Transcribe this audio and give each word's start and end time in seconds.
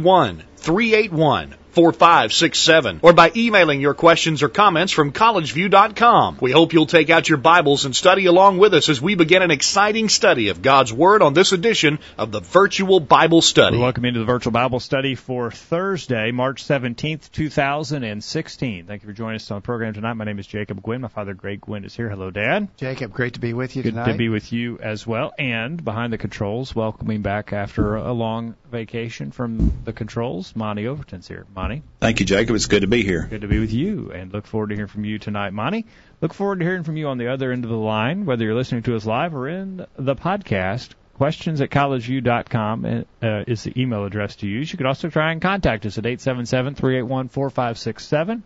381 0.00 1.57
4567 1.72 3.00
or 3.02 3.12
by 3.12 3.30
emailing 3.34 3.80
your 3.80 3.94
questions 3.94 4.42
or 4.42 4.48
comments 4.48 4.92
from 4.92 5.12
collegeview.com. 5.12 6.38
We 6.40 6.50
hope 6.52 6.72
you'll 6.72 6.86
take 6.86 7.10
out 7.10 7.28
your 7.28 7.38
Bibles 7.38 7.84
and 7.84 7.94
study 7.94 8.26
along 8.26 8.58
with 8.58 8.74
us 8.74 8.88
as 8.88 9.00
we 9.00 9.14
begin 9.14 9.42
an 9.42 9.50
exciting 9.50 10.08
study 10.08 10.48
of 10.48 10.62
God's 10.62 10.92
Word 10.92 11.22
on 11.22 11.34
this 11.34 11.52
edition 11.52 11.98
of 12.16 12.32
the 12.32 12.40
Virtual 12.40 13.00
Bible 13.00 13.42
Study. 13.42 13.76
We 13.76 13.82
welcome 13.82 14.04
into 14.04 14.20
the 14.20 14.26
Virtual 14.26 14.52
Bible 14.52 14.80
Study 14.80 15.14
for 15.14 15.50
Thursday, 15.50 16.30
March 16.30 16.64
17th, 16.64 17.30
2016. 17.32 18.86
Thank 18.86 19.02
you 19.02 19.08
for 19.08 19.12
joining 19.12 19.36
us 19.36 19.50
on 19.50 19.58
the 19.58 19.62
program 19.62 19.94
tonight. 19.94 20.14
My 20.14 20.24
name 20.24 20.38
is 20.38 20.46
Jacob 20.46 20.82
Gwynn. 20.82 21.00
My 21.02 21.08
father, 21.08 21.34
Greg 21.34 21.60
Gwynn, 21.60 21.84
is 21.84 21.94
here. 21.94 22.08
Hello, 22.08 22.30
Dad. 22.30 22.68
Jacob, 22.76 23.12
great 23.12 23.34
to 23.34 23.40
be 23.40 23.52
with 23.52 23.76
you 23.76 23.82
Good 23.82 23.94
tonight. 23.94 24.12
to 24.12 24.18
be 24.18 24.28
with 24.28 24.52
you 24.52 24.78
as 24.78 25.06
well. 25.06 25.32
And 25.38 25.82
behind 25.84 26.12
the 26.12 26.18
controls, 26.18 26.74
welcoming 26.74 27.22
back 27.22 27.52
after 27.52 27.96
a 27.96 28.12
long 28.12 28.54
vacation 28.70 29.30
from 29.30 29.72
the 29.84 29.92
controls, 29.92 30.54
Monty 30.54 30.86
Overton's 30.86 31.28
here. 31.28 31.46
Monty. 31.58 31.82
Thank 31.98 32.20
you, 32.20 32.26
Jacob. 32.26 32.54
It's 32.54 32.66
good 32.66 32.82
to 32.82 32.86
be 32.86 33.02
here. 33.02 33.26
Good 33.28 33.40
to 33.40 33.48
be 33.48 33.58
with 33.58 33.72
you, 33.72 34.12
and 34.12 34.32
look 34.32 34.46
forward 34.46 34.68
to 34.68 34.76
hearing 34.76 34.88
from 34.88 35.04
you 35.04 35.18
tonight, 35.18 35.52
Monty. 35.52 35.86
Look 36.20 36.32
forward 36.32 36.60
to 36.60 36.64
hearing 36.64 36.84
from 36.84 36.96
you 36.96 37.08
on 37.08 37.18
the 37.18 37.32
other 37.32 37.50
end 37.50 37.64
of 37.64 37.70
the 37.70 37.76
line, 37.76 38.26
whether 38.26 38.44
you're 38.44 38.54
listening 38.54 38.84
to 38.84 38.94
us 38.94 39.04
live 39.04 39.34
or 39.34 39.48
in 39.48 39.84
the 39.96 40.14
podcast. 40.14 40.90
Questions 41.14 41.60
at 41.60 41.70
collegeview.com 41.70 43.04
uh, 43.20 43.42
is 43.48 43.64
the 43.64 43.72
email 43.76 44.04
address 44.04 44.36
to 44.36 44.46
use. 44.46 44.70
You 44.70 44.76
could 44.76 44.86
also 44.86 45.08
try 45.08 45.32
and 45.32 45.42
contact 45.42 45.84
us 45.84 45.98
at 45.98 46.04
877-381-4567, 46.04 48.42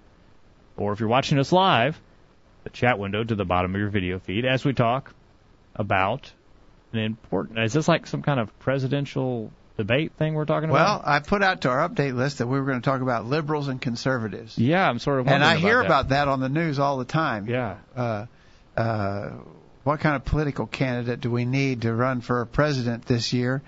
or 0.79 0.95
if 0.95 1.01
you're 1.01 1.11
watching 1.11 1.39
us 1.39 1.53
live, 1.53 2.01
the 2.65 2.71
chat 2.71 2.99
window 2.99 3.23
to 3.23 3.35
the 3.35 3.45
bottom 3.45 3.75
of 3.75 3.79
your 3.79 3.91
video 3.91 4.21
feed 4.21 4.47
as 4.47 4.65
we 4.65 4.73
talk 4.73 5.13
about 5.77 6.33
an 6.95 7.01
important. 7.01 7.59
Is 7.59 7.75
this 7.75 7.89
like 7.89 8.07
some 8.07 8.23
kind 8.23 8.41
of 8.41 8.59
presidential 8.59 9.53
debate 9.77 10.13
thing 10.19 10.35
we're 10.35 10.45
talking 10.45 10.71
Well, 10.71 10.97
about? 11.01 11.09
I 11.09 11.21
put 11.21 11.43
out 11.43 11.63
to 11.63 11.71
our 11.71 11.89
update 11.89 12.15
list 12.15 12.39
that 12.39 12.47
we 12.47 12.59
were 12.61 12.67
going 12.67 12.81
to 12.81 12.85
talk 12.85 13.01
about 13.01 13.27
liberals 13.27 13.69
and 13.69 13.81
conservatives. 13.81 14.59
yeah, 14.59 14.89
I'm 14.89 14.99
sort 14.99 15.21
of. 15.21 15.27
and 15.29 15.43
I 15.43 15.55
wondering 15.55 15.63
hear 15.65 15.79
that. 15.81 15.87
about 15.87 16.09
that 16.11 16.29
on 16.29 16.41
the 16.41 16.49
news 16.49 16.79
all 16.79 16.99
the 16.99 17.05
time. 17.05 17.47
Yeah. 17.49 17.77
Uh, 17.97 18.27
uh, 18.77 19.31
what 19.85 20.01
kind 20.01 20.15
of 20.17 20.25
political 20.25 20.67
candidate 20.67 21.21
do 21.21 21.31
we 21.31 21.45
need 21.45 21.83
to 21.83 21.93
run 21.95 22.21
for 22.21 22.45
president 22.47 23.05
this 23.07 23.33
year? 23.33 23.63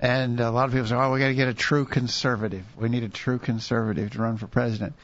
And 0.00 0.38
a 0.40 0.50
lot 0.50 0.66
of 0.66 0.72
people 0.72 0.86
say, 0.86 0.94
oh, 0.94 1.12
we 1.12 1.18
got 1.18 1.28
to 1.28 1.34
get 1.34 1.48
a 1.48 1.54
true 1.54 1.84
conservative. 1.84 2.64
We 2.76 2.88
need 2.88 3.02
a 3.02 3.08
true 3.08 3.38
conservative 3.38 4.12
to 4.12 4.18
run 4.22 4.36
for 4.36 4.46
president. 4.46 4.94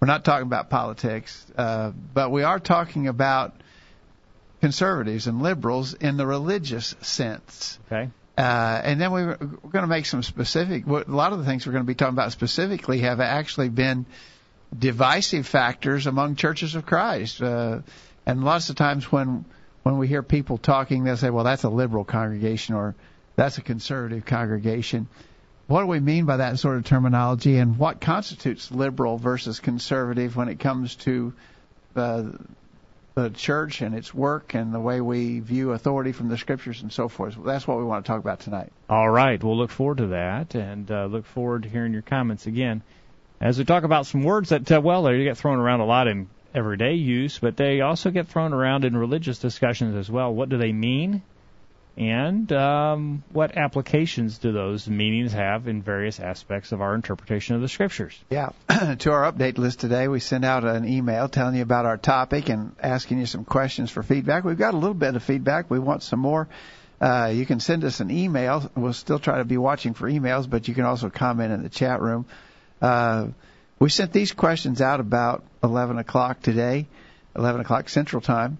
We're 0.00 0.06
not 0.08 0.24
talking 0.24 0.46
about 0.48 0.68
politics, 0.68 1.46
uh, 1.56 1.92
but 2.12 2.32
we 2.32 2.42
are 2.42 2.58
talking 2.58 3.06
about 3.06 3.54
conservatives 4.60 5.26
and 5.28 5.42
liberals 5.42 5.94
in 5.94 6.16
the 6.16 6.26
religious 6.26 6.94
sense. 7.02 7.78
Okay. 7.86 8.10
Uh, 8.36 8.80
and 8.82 9.00
then 9.00 9.12
we 9.12 9.24
we're 9.24 9.36
going 9.36 9.82
to 9.82 9.86
make 9.86 10.06
some 10.06 10.22
specific. 10.22 10.86
A 10.86 11.04
lot 11.06 11.32
of 11.32 11.38
the 11.38 11.44
things 11.44 11.66
we're 11.66 11.72
going 11.72 11.84
to 11.84 11.86
be 11.86 11.94
talking 11.94 12.14
about 12.14 12.32
specifically 12.32 13.00
have 13.00 13.20
actually 13.20 13.68
been 13.68 14.06
divisive 14.76 15.46
factors 15.46 16.06
among 16.06 16.36
churches 16.36 16.74
of 16.74 16.86
Christ. 16.86 17.42
Uh, 17.42 17.80
and 18.24 18.44
lots 18.44 18.70
of 18.70 18.76
times 18.76 19.10
when 19.12 19.44
when 19.82 19.98
we 19.98 20.08
hear 20.08 20.22
people 20.22 20.56
talking, 20.56 21.04
they'll 21.04 21.16
say, 21.16 21.30
"Well, 21.30 21.44
that's 21.44 21.64
a 21.64 21.68
liberal 21.68 22.04
congregation," 22.04 22.74
or 22.74 22.94
"That's 23.36 23.58
a 23.58 23.62
conservative 23.62 24.24
congregation." 24.24 25.08
What 25.66 25.80
do 25.80 25.86
we 25.86 26.00
mean 26.00 26.24
by 26.24 26.38
that 26.38 26.58
sort 26.58 26.76
of 26.76 26.84
terminology, 26.84 27.58
and 27.58 27.76
what 27.78 28.00
constitutes 28.00 28.70
liberal 28.70 29.18
versus 29.18 29.60
conservative 29.60 30.36
when 30.36 30.48
it 30.48 30.58
comes 30.58 30.96
to 30.96 31.32
uh, 31.96 32.24
the 33.14 33.30
church 33.30 33.82
and 33.82 33.94
its 33.94 34.14
work 34.14 34.54
and 34.54 34.72
the 34.72 34.80
way 34.80 35.00
we 35.00 35.40
view 35.40 35.72
authority 35.72 36.12
from 36.12 36.28
the 36.28 36.38
scriptures 36.38 36.82
and 36.82 36.92
so 36.92 37.08
forth. 37.08 37.36
That's 37.44 37.66
what 37.66 37.78
we 37.78 37.84
want 37.84 38.04
to 38.04 38.08
talk 38.08 38.20
about 38.20 38.40
tonight. 38.40 38.72
All 38.88 39.08
right. 39.08 39.42
We'll 39.42 39.56
look 39.56 39.70
forward 39.70 39.98
to 39.98 40.06
that 40.08 40.54
and 40.54 40.90
uh, 40.90 41.06
look 41.06 41.26
forward 41.26 41.64
to 41.64 41.68
hearing 41.68 41.92
your 41.92 42.02
comments 42.02 42.46
again 42.46 42.82
as 43.42 43.58
we 43.58 43.64
talk 43.64 43.82
about 43.82 44.06
some 44.06 44.22
words 44.22 44.50
that, 44.50 44.70
uh, 44.70 44.80
well, 44.80 45.02
they 45.02 45.24
get 45.24 45.36
thrown 45.36 45.58
around 45.58 45.80
a 45.80 45.84
lot 45.84 46.06
in 46.06 46.28
everyday 46.54 46.94
use, 46.94 47.40
but 47.40 47.56
they 47.56 47.80
also 47.80 48.12
get 48.12 48.28
thrown 48.28 48.52
around 48.52 48.84
in 48.84 48.96
religious 48.96 49.40
discussions 49.40 49.96
as 49.96 50.08
well. 50.08 50.32
What 50.32 50.48
do 50.48 50.58
they 50.58 50.72
mean? 50.72 51.22
And 51.96 52.50
um, 52.52 53.22
what 53.32 53.56
applications 53.56 54.38
do 54.38 54.50
those 54.50 54.88
meanings 54.88 55.32
have 55.32 55.68
in 55.68 55.82
various 55.82 56.20
aspects 56.20 56.72
of 56.72 56.80
our 56.80 56.94
interpretation 56.94 57.54
of 57.54 57.60
the 57.60 57.68
scriptures? 57.68 58.18
Yeah. 58.30 58.50
to 58.98 59.12
our 59.12 59.30
update 59.30 59.58
list 59.58 59.80
today, 59.80 60.08
we 60.08 60.18
sent 60.18 60.44
out 60.44 60.64
an 60.64 60.88
email 60.88 61.28
telling 61.28 61.54
you 61.54 61.62
about 61.62 61.84
our 61.84 61.98
topic 61.98 62.48
and 62.48 62.74
asking 62.82 63.18
you 63.18 63.26
some 63.26 63.44
questions 63.44 63.90
for 63.90 64.02
feedback. 64.02 64.44
We've 64.44 64.56
got 64.56 64.72
a 64.72 64.78
little 64.78 64.94
bit 64.94 65.16
of 65.16 65.22
feedback. 65.22 65.70
We 65.70 65.78
want 65.78 66.02
some 66.02 66.20
more. 66.20 66.48
Uh, 66.98 67.30
you 67.34 67.44
can 67.44 67.60
send 67.60 67.84
us 67.84 68.00
an 68.00 68.10
email. 68.10 68.70
We'll 68.74 68.94
still 68.94 69.18
try 69.18 69.38
to 69.38 69.44
be 69.44 69.58
watching 69.58 69.92
for 69.92 70.08
emails, 70.08 70.48
but 70.48 70.68
you 70.68 70.74
can 70.74 70.84
also 70.84 71.10
comment 71.10 71.52
in 71.52 71.62
the 71.62 71.68
chat 71.68 72.00
room. 72.00 72.24
Uh, 72.80 73.28
we 73.78 73.90
sent 73.90 74.12
these 74.12 74.32
questions 74.32 74.80
out 74.80 75.00
about 75.00 75.44
11 75.62 75.98
o'clock 75.98 76.40
today, 76.40 76.86
11 77.36 77.60
o'clock 77.60 77.88
Central 77.88 78.22
Time. 78.22 78.58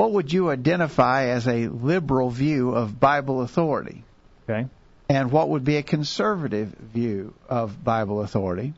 What 0.00 0.12
would 0.12 0.32
you 0.32 0.48
identify 0.48 1.26
as 1.26 1.46
a 1.46 1.68
liberal 1.68 2.30
view 2.30 2.70
of 2.70 2.98
Bible 2.98 3.42
authority? 3.42 4.02
Okay. 4.48 4.66
And 5.10 5.30
what 5.30 5.50
would 5.50 5.62
be 5.62 5.76
a 5.76 5.82
conservative 5.82 6.70
view 6.70 7.34
of 7.50 7.84
Bible 7.84 8.22
authority? 8.22 8.72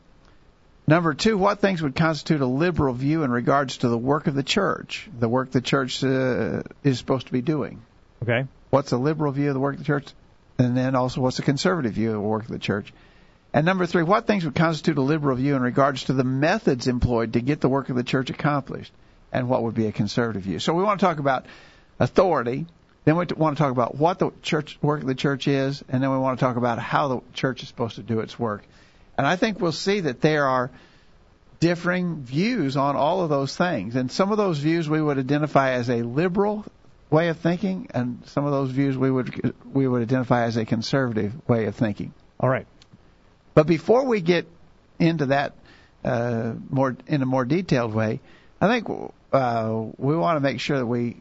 Number 0.85 1.13
two, 1.13 1.37
what 1.37 1.59
things 1.59 1.81
would 1.81 1.95
constitute 1.95 2.41
a 2.41 2.45
liberal 2.45 2.93
view 2.93 3.23
in 3.23 3.31
regards 3.31 3.77
to 3.77 3.87
the 3.87 3.97
work 3.97 4.27
of 4.27 4.35
the 4.35 4.43
church, 4.43 5.09
the 5.17 5.29
work 5.29 5.51
the 5.51 5.61
church 5.61 6.03
uh, 6.03 6.63
is 6.83 6.97
supposed 6.97 7.27
to 7.27 7.31
be 7.31 7.41
doing? 7.41 7.81
Okay. 8.21 8.45
What's 8.69 8.91
a 8.91 8.97
liberal 8.97 9.31
view 9.31 9.47
of 9.47 9.53
the 9.53 9.61
work 9.61 9.75
of 9.75 9.79
the 9.79 9.85
church? 9.85 10.07
And 10.59 10.75
then 10.75 10.93
also, 10.93 11.21
what's 11.21 11.39
a 11.39 11.43
conservative 11.43 11.93
view 11.93 12.09
of 12.09 12.15
the 12.15 12.19
work 12.19 12.43
of 12.43 12.49
the 12.49 12.59
church? 12.59 12.93
And 13.53 13.65
number 13.65 13.85
three, 13.85 14.03
what 14.03 14.27
things 14.27 14.43
would 14.43 14.55
constitute 14.55 14.97
a 14.97 15.01
liberal 15.01 15.37
view 15.37 15.55
in 15.55 15.61
regards 15.61 16.03
to 16.05 16.13
the 16.13 16.25
methods 16.25 16.87
employed 16.87 17.31
to 17.31 17.39
get 17.39 17.61
the 17.61 17.69
work 17.69 17.87
of 17.87 17.95
the 17.95 18.03
church 18.03 18.29
accomplished? 18.29 18.91
And 19.33 19.49
what 19.49 19.63
would 19.63 19.73
be 19.73 19.87
a 19.87 19.91
conservative 19.91 20.43
view? 20.43 20.59
So 20.59 20.73
we 20.73 20.83
want 20.83 20.99
to 20.99 21.05
talk 21.05 21.17
about 21.17 21.47
authority. 21.99 22.67
Then 23.03 23.17
we 23.17 23.25
want 23.35 23.57
to 23.57 23.61
talk 23.61 23.71
about 23.71 23.95
what 23.95 24.19
the 24.19 24.31
church 24.43 24.77
work 24.81 25.01
of 25.01 25.07
the 25.07 25.15
church 25.15 25.47
is, 25.47 25.83
and 25.89 26.01
then 26.01 26.11
we 26.11 26.17
want 26.17 26.39
to 26.39 26.45
talk 26.45 26.55
about 26.55 26.79
how 26.79 27.07
the 27.09 27.19
church 27.33 27.63
is 27.63 27.67
supposed 27.67 27.95
to 27.95 28.03
do 28.03 28.19
its 28.19 28.39
work. 28.39 28.63
And 29.17 29.27
I 29.27 29.35
think 29.35 29.59
we'll 29.59 29.73
see 29.73 30.01
that 30.01 30.21
there 30.21 30.45
are 30.45 30.71
differing 31.59 32.23
views 32.23 32.77
on 32.77 32.95
all 32.95 33.21
of 33.21 33.29
those 33.29 33.55
things. 33.55 33.95
And 33.95 34.11
some 34.11 34.31
of 34.31 34.37
those 34.37 34.59
views 34.59 34.87
we 34.87 35.01
would 35.01 35.17
identify 35.17 35.71
as 35.71 35.89
a 35.89 36.03
liberal 36.03 36.65
way 37.09 37.29
of 37.29 37.37
thinking, 37.37 37.87
and 37.93 38.21
some 38.25 38.45
of 38.45 38.51
those 38.51 38.71
views 38.71 38.97
we 38.97 39.09
would 39.09 39.53
we 39.71 39.87
would 39.87 40.01
identify 40.01 40.43
as 40.43 40.57
a 40.57 40.65
conservative 40.65 41.33
way 41.47 41.65
of 41.65 41.75
thinking. 41.75 42.13
All 42.39 42.49
right. 42.49 42.67
But 43.53 43.67
before 43.67 44.05
we 44.05 44.21
get 44.21 44.47
into 44.99 45.27
that 45.27 45.53
uh, 46.03 46.53
more 46.69 46.95
in 47.07 47.21
a 47.21 47.25
more 47.25 47.45
detailed 47.45 47.93
way, 47.93 48.19
I 48.63 48.67
think 48.69 49.13
uh, 49.33 49.83
we 49.97 50.15
want 50.15 50.37
to 50.37 50.39
make 50.39 50.61
sure 50.61 50.77
that 50.77 50.85
we 50.85 51.17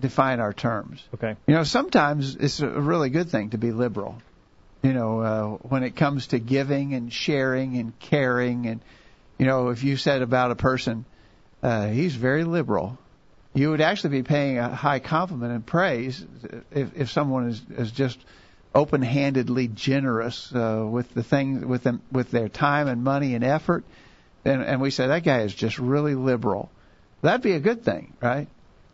define 0.00 0.40
our 0.40 0.52
terms. 0.52 1.06
Okay. 1.14 1.36
You 1.46 1.54
know, 1.54 1.62
sometimes 1.62 2.34
it's 2.34 2.58
a 2.58 2.68
really 2.68 3.10
good 3.10 3.28
thing 3.28 3.50
to 3.50 3.58
be 3.58 3.70
liberal. 3.70 4.20
You 4.82 4.92
know, 4.92 5.20
uh, 5.20 5.46
when 5.68 5.84
it 5.84 5.94
comes 5.94 6.26
to 6.28 6.40
giving 6.40 6.94
and 6.94 7.12
sharing 7.12 7.76
and 7.76 7.96
caring, 8.00 8.66
and 8.66 8.80
you 9.38 9.46
know, 9.46 9.68
if 9.68 9.84
you 9.84 9.96
said 9.96 10.22
about 10.22 10.50
a 10.50 10.56
person, 10.56 11.04
uh, 11.62 11.86
he's 11.86 12.16
very 12.16 12.42
liberal, 12.42 12.98
you 13.54 13.70
would 13.70 13.80
actually 13.80 14.10
be 14.10 14.22
paying 14.24 14.58
a 14.58 14.74
high 14.74 14.98
compliment 14.98 15.52
and 15.52 15.64
praise 15.64 16.26
if, 16.72 16.98
if 16.98 17.10
someone 17.12 17.50
is, 17.50 17.62
is 17.78 17.92
just 17.92 18.18
open-handedly 18.74 19.68
generous 19.68 20.52
uh, 20.52 20.84
with 20.84 21.14
the 21.14 21.22
things 21.22 21.64
with 21.64 21.84
them 21.84 22.02
with 22.10 22.32
their 22.32 22.48
time 22.48 22.88
and 22.88 23.04
money 23.04 23.36
and 23.36 23.44
effort, 23.44 23.84
and, 24.44 24.62
and 24.62 24.80
we 24.80 24.90
say 24.90 25.06
that 25.06 25.24
guy 25.24 25.40
is 25.40 25.54
just 25.54 25.78
really 25.78 26.14
liberal. 26.14 26.70
That'd 27.22 27.42
be 27.42 27.52
a 27.52 27.60
good 27.60 27.84
thing, 27.84 28.12
right? 28.20 28.48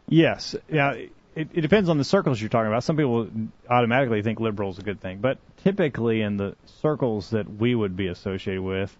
Yes. 0.09 0.55
Yeah. 0.71 0.93
It, 0.93 1.49
it 1.55 1.61
depends 1.61 1.89
on 1.89 1.99
the 1.99 2.05
circles 2.05 2.41
you're 2.41 2.49
talking 2.51 2.69
about. 2.69 2.83
Some 2.85 2.97
people 2.97 3.29
automatically 3.69 4.23
think 4.23 4.41
liberal 4.41 4.71
is 4.71 4.79
a 4.79 4.83
good 4.83 5.01
thing, 5.01 5.19
but 5.19 5.39
typically 5.63 6.23
in 6.23 6.37
the 6.37 6.57
circles 6.83 7.31
that 7.31 7.49
we 7.49 7.75
would 7.75 7.97
be 7.97 8.09
associated 8.09 8.63
with, 8.63 8.95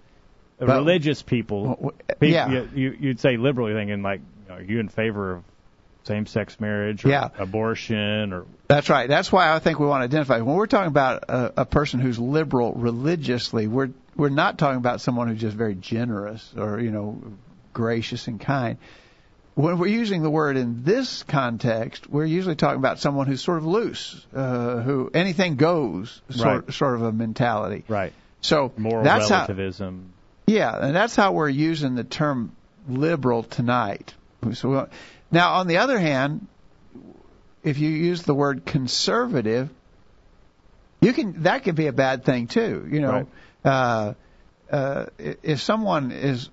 But- 0.59 0.69
religious 0.69 1.23
people, 1.23 1.67
w- 1.75 1.91
people 2.09 2.29
yeah. 2.29 2.49
you, 2.51 2.69
you, 2.75 2.97
you'd 3.01 3.21
say 3.21 3.37
liberal. 3.37 3.69
You're 3.69 3.79
thinking 3.79 4.03
like, 4.03 4.21
you 4.21 4.49
know, 4.49 4.55
are 4.57 4.63
you 4.63 4.79
in 4.81 4.89
favor 4.89 5.33
of 5.35 5.45
same-sex 6.05 6.59
marriage, 6.59 7.05
or 7.05 7.11
Yeah. 7.11 7.29
abortion, 7.39 8.33
or 8.33 8.47
That's 8.69 8.89
right. 8.89 9.07
That's 9.09 9.31
why 9.31 9.53
I 9.55 9.59
think 9.59 9.79
we 9.79 9.87
want 9.87 10.01
to 10.01 10.05
identify. 10.05 10.41
When 10.41 10.57
we're 10.57 10.67
talking 10.67 10.89
about 10.89 11.25
a, 11.29 11.61
a 11.63 11.65
person 11.67 12.01
who's 12.01 12.19
liberal 12.19 12.73
religiously, 12.73 13.67
we're 13.67 13.91
we're 14.17 14.29
not 14.29 14.59
talking 14.59 14.79
about 14.79 15.01
someone 15.01 15.29
who's 15.29 15.41
just 15.41 15.57
very 15.57 15.75
generous 15.75 16.53
or 16.57 16.81
you 16.81 16.91
know 16.91 17.23
gracious 17.73 18.27
and 18.29 18.41
kind. 18.41 18.79
When 19.55 19.79
we're 19.79 19.89
using 19.89 20.23
the 20.23 20.31
word 20.31 20.57
in 20.57 20.85
this 20.85 21.23
context, 21.25 22.09
we're 22.09 22.25
usually 22.25 22.55
talking 22.55 22.79
about 22.79 22.99
someone 22.99 23.27
who's 23.27 23.43
sort 23.43 23.59
of 23.59 23.67
loose, 23.67 24.25
uh, 24.35 24.81
who 24.81 25.11
anything 25.13 25.57
goes, 25.57 26.23
sort 26.31 26.65
Right. 26.67 26.75
sort 26.75 26.95
of 26.95 27.03
a 27.03 27.13
mentality. 27.13 27.85
right 27.89 28.13
So 28.41 28.73
moral 28.77 29.05
that's 29.05 29.29
how 29.29 29.41
relativism. 29.41 30.13
yeah, 30.47 30.75
and 30.87 30.95
that's 30.97 31.15
how 31.17 31.33
we're 31.33 31.49
using 31.49 31.95
the 31.95 32.05
term 32.05 32.53
liberal 32.89 33.43
tonight. 33.43 34.15
So 34.55 34.89
now, 35.31 35.55
on 35.55 35.67
the 35.67 35.79
other 35.79 35.99
hand, 35.99 36.47
if 37.63 37.79
you 37.79 37.91
use 37.91 38.23
the 38.23 38.35
word 38.35 38.65
conservative, 38.65 39.69
you 41.03 41.13
can 41.13 41.43
that 41.43 41.65
could 41.65 41.75
be 41.75 41.87
a 41.89 41.93
bad 41.93 42.25
thing 42.25 42.47
too. 42.47 42.87
You 42.91 43.01
know, 43.01 43.27
uh, 43.65 44.15
uh, 44.71 45.07
i- 45.19 45.37
if 45.43 45.61
someone 45.61 46.13
is 46.13 46.49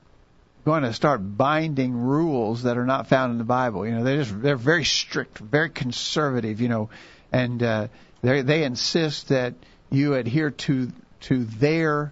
going 0.65 0.83
to 0.83 0.91
start 0.93 1.21
binding 1.37 1.93
rules 1.95 2.63
that 2.63 2.77
are 2.77 2.85
not 2.85 3.07
found 3.07 3.31
in 3.31 3.37
the 3.37 3.43
Bible, 3.45 3.85
you 3.85 3.93
know, 3.93 4.03
they're 4.03 4.23
just 4.23 4.41
they're 4.41 4.55
very 4.57 4.83
strict, 4.83 5.37
very 5.37 5.69
conservative, 5.69 6.59
you 6.61 6.67
know, 6.67 6.89
and 7.31 7.61
uh, 7.63 7.87
they 8.21 8.41
they 8.41 8.63
insist 8.63 9.29
that 9.29 9.53
you 9.89 10.13
adhere 10.15 10.51
to 10.51 10.91
to 11.21 11.43
their 11.45 12.11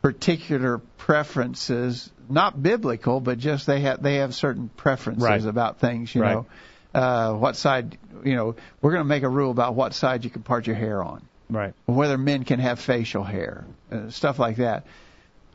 particular 0.00 0.78
preferences, 0.96 2.10
not 2.28 2.60
biblical, 2.60 3.20
but 3.20 3.38
just 3.38 3.66
they 3.66 3.80
have 3.80 4.02
they 4.02 4.16
have 4.16 4.34
certain 4.34 4.68
preferences 4.68 5.22
Right. 5.28 5.44
about 5.44 5.78
things. 5.78 6.14
You 6.14 6.22
Right. 6.22 6.32
know, 6.32 6.46
uh, 6.94 7.34
what 7.34 7.56
side? 7.56 7.98
You 8.24 8.34
know, 8.36 8.56
we're 8.80 8.90
going 8.92 9.02
to 9.04 9.08
make 9.08 9.22
a 9.22 9.28
rule 9.28 9.50
about 9.50 9.74
what 9.74 9.94
side 9.94 10.24
you 10.24 10.30
can 10.30 10.42
part 10.42 10.66
your 10.66 10.76
hair 10.76 11.02
on, 11.02 11.22
Right. 11.52 11.74
whether 11.86 12.16
men 12.18 12.44
can 12.44 12.60
have 12.60 12.80
facial 12.80 13.22
hair, 13.24 13.64
uh, 13.90 14.10
stuff 14.10 14.38
like 14.38 14.56
that. 14.56 14.86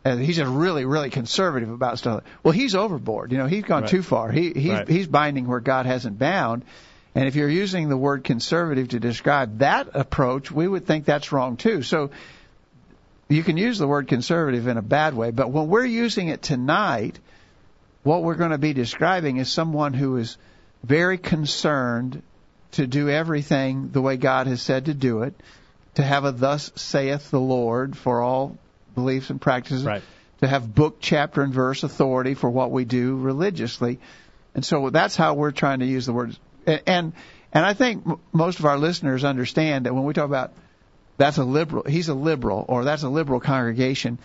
And 0.06 0.22
he's 0.22 0.38
just 0.38 0.50
really, 0.50 0.86
really 0.86 1.10
conservative 1.10 1.70
about 1.70 1.98
stuff. 1.98 2.24
Well, 2.44 2.54
he's 2.54 2.76
overboard. 2.76 3.32
You 3.34 3.40
know, 3.40 3.48
he's 3.48 3.64
gone 3.64 3.82
Right. 3.82 3.92
too 3.92 4.02
far. 4.04 4.32
He 4.32 4.54
he's 4.54 4.72
Right. 4.72 4.88
he's 4.88 5.08
binding 5.08 5.48
where 5.48 5.60
God 5.60 5.86
hasn't 5.86 6.18
bound. 6.18 6.64
And 7.16 7.28
if 7.28 7.36
you're 7.36 7.50
using 7.50 7.90
the 7.90 7.98
word 7.98 8.24
conservative 8.24 8.90
to 8.90 9.00
describe 9.00 9.60
that 9.60 9.90
approach, 9.96 10.52
we 10.52 10.68
would 10.68 10.86
think 10.86 11.06
that's 11.06 11.32
wrong 11.32 11.58
too. 11.58 11.82
So 11.82 12.12
you 13.28 13.44
can 13.44 13.58
use 13.58 13.80
the 13.80 13.88
word 13.88 14.08
conservative 14.08 14.68
in 14.68 14.78
a 14.78 14.82
bad 14.82 15.14
way, 15.14 15.32
but 15.32 15.52
when 15.52 15.68
we're 15.68 15.86
using 15.86 16.30
it 16.30 16.42
tonight, 16.42 17.20
what 18.04 18.24
we're 18.24 18.36
going 18.36 18.52
to 18.52 18.58
be 18.58 18.72
describing 18.74 19.38
is 19.38 19.50
someone 19.50 19.94
who 19.94 20.16
is 20.18 20.38
very 20.84 21.18
concerned 21.18 22.22
to 22.74 22.88
do 22.88 23.10
everything 23.10 23.90
the 23.92 24.02
way 24.02 24.16
God 24.16 24.48
has 24.48 24.62
said 24.62 24.86
to 24.86 24.94
do 24.94 25.24
it, 25.24 25.34
to 25.98 26.04
have 26.04 26.26
a 26.26 26.32
thus 26.32 26.72
saith 26.76 27.32
the 27.32 27.40
Lord 27.40 27.98
for 27.98 28.22
all 28.22 28.56
beliefs 28.94 29.32
and 29.32 29.42
practices, 29.42 29.84
Right. 29.84 30.04
to 30.42 30.48
have 30.48 30.74
book, 30.74 30.98
chapter, 31.00 31.42
and 31.42 31.52
verse 31.52 31.82
authority 31.84 32.36
for 32.36 32.50
what 32.50 32.72
we 32.72 32.86
do 32.86 33.16
religiously. 33.18 34.00
And 34.54 34.64
so 34.64 34.92
that's 34.92 35.16
how 35.16 35.34
we're 35.34 35.52
trying 35.52 35.80
to 35.80 35.86
use 35.88 36.06
the 36.06 36.14
word. 36.14 36.38
And 36.66 37.14
and 37.52 37.66
I 37.66 37.74
think 37.74 38.04
m- 38.06 38.20
most 38.32 38.60
of 38.60 38.66
our 38.66 38.78
listeners 38.78 39.24
understand 39.24 39.88
that 39.88 39.94
when 39.96 40.04
we 40.04 40.14
talk 40.14 40.26
about 40.26 40.54
that's 41.18 41.38
a 41.38 41.44
liberal, 41.44 41.84
he's 41.84 42.10
a 42.10 42.14
liberal, 42.14 42.64
or 42.68 42.84
that's 42.84 43.02
a 43.02 43.10
liberal 43.10 43.40
congregation, 43.40 44.20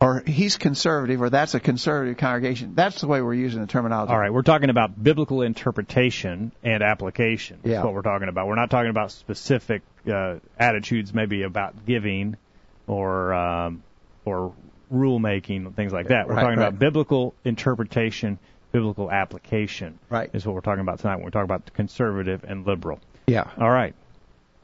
or 0.00 0.22
he's 0.26 0.56
conservative, 0.56 1.20
or 1.20 1.30
that's 1.30 1.54
a 1.54 1.60
conservative 1.60 2.16
congregation. 2.18 2.74
That's 2.74 3.00
the 3.00 3.08
way 3.08 3.20
we're 3.20 3.34
using 3.34 3.60
the 3.60 3.66
terminology. 3.66 4.12
All 4.12 4.18
right, 4.18 4.32
we're 4.32 4.42
talking 4.42 4.70
about 4.70 5.02
biblical 5.02 5.42
interpretation 5.42 6.52
and 6.62 6.82
application. 6.82 7.58
That's 7.62 7.72
Yeah. 7.72 7.84
what 7.84 7.94
we're 7.94 8.02
talking 8.02 8.28
about. 8.28 8.46
We're 8.46 8.54
not 8.54 8.70
talking 8.70 8.90
about 8.90 9.10
specific 9.10 9.82
uh, 10.10 10.36
attitudes, 10.58 11.12
maybe 11.12 11.42
about 11.42 11.84
giving 11.86 12.36
or 12.86 13.32
um, 13.34 13.82
or 14.24 14.52
rule 14.90 15.18
making, 15.18 15.70
things 15.72 15.92
like 15.92 16.08
that. 16.08 16.28
We're 16.28 16.34
Right, 16.34 16.42
talking 16.42 16.58
right. 16.58 16.68
about 16.68 16.78
biblical 16.78 17.34
interpretation, 17.44 18.38
biblical 18.72 19.10
application. 19.10 19.98
Right. 20.08 20.30
Is 20.32 20.46
what 20.46 20.54
we're 20.54 20.60
talking 20.62 20.80
about 20.80 21.00
tonight. 21.00 21.16
When 21.16 21.24
we 21.26 21.30
talk 21.30 21.44
about 21.44 21.72
conservative 21.74 22.44
and 22.46 22.66
liberal. 22.66 23.00
Yeah. 23.26 23.50
All 23.58 23.70
right. 23.70 23.94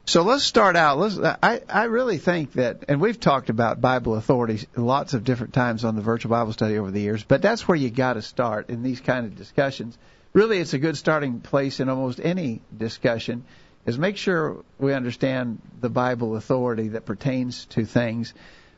So 0.07 0.23
let's 0.23 0.45
start 0.45 0.77
out. 0.77 0.99
Let's. 0.99 1.19
I 1.19 1.63
I 1.69 1.85
really 1.85 2.19
think 2.19 2.53
that, 2.53 2.85
and 2.89 3.01
we've 3.01 3.19
talked 3.19 3.49
about 3.49 3.81
Bible 3.81 4.15
authority 4.17 4.67
lots 4.77 5.15
of 5.15 5.25
different 5.25 5.55
times 5.55 5.85
on 5.85 5.97
the 5.97 6.03
virtual 6.03 6.31
Bible 6.31 6.53
study 6.53 6.79
over 6.79 6.91
the 6.91 7.01
years, 7.01 7.25
but 7.25 7.41
that's 7.41 7.67
where 7.67 7.77
you 7.77 7.89
got 7.89 8.15
to 8.15 8.23
start 8.23 8.69
in 8.69 8.83
these 8.83 9.01
kind 9.01 9.25
of 9.27 9.35
discussions. 9.37 9.97
Really, 10.35 10.59
it's 10.59 10.75
a 10.75 10.79
good 10.79 10.99
starting 10.99 11.41
place 11.41 11.81
in 11.81 11.89
almost 11.89 12.21
any 12.23 12.61
discussion. 12.77 13.45
Is 13.87 13.99
make 13.99 14.17
sure 14.17 14.63
we 14.79 14.93
understand 14.93 15.61
the 15.81 15.91
Bible 15.91 16.37
authority 16.37 16.89
that 16.89 17.07
pertains 17.07 17.67
to 17.67 17.85
things. 17.85 18.35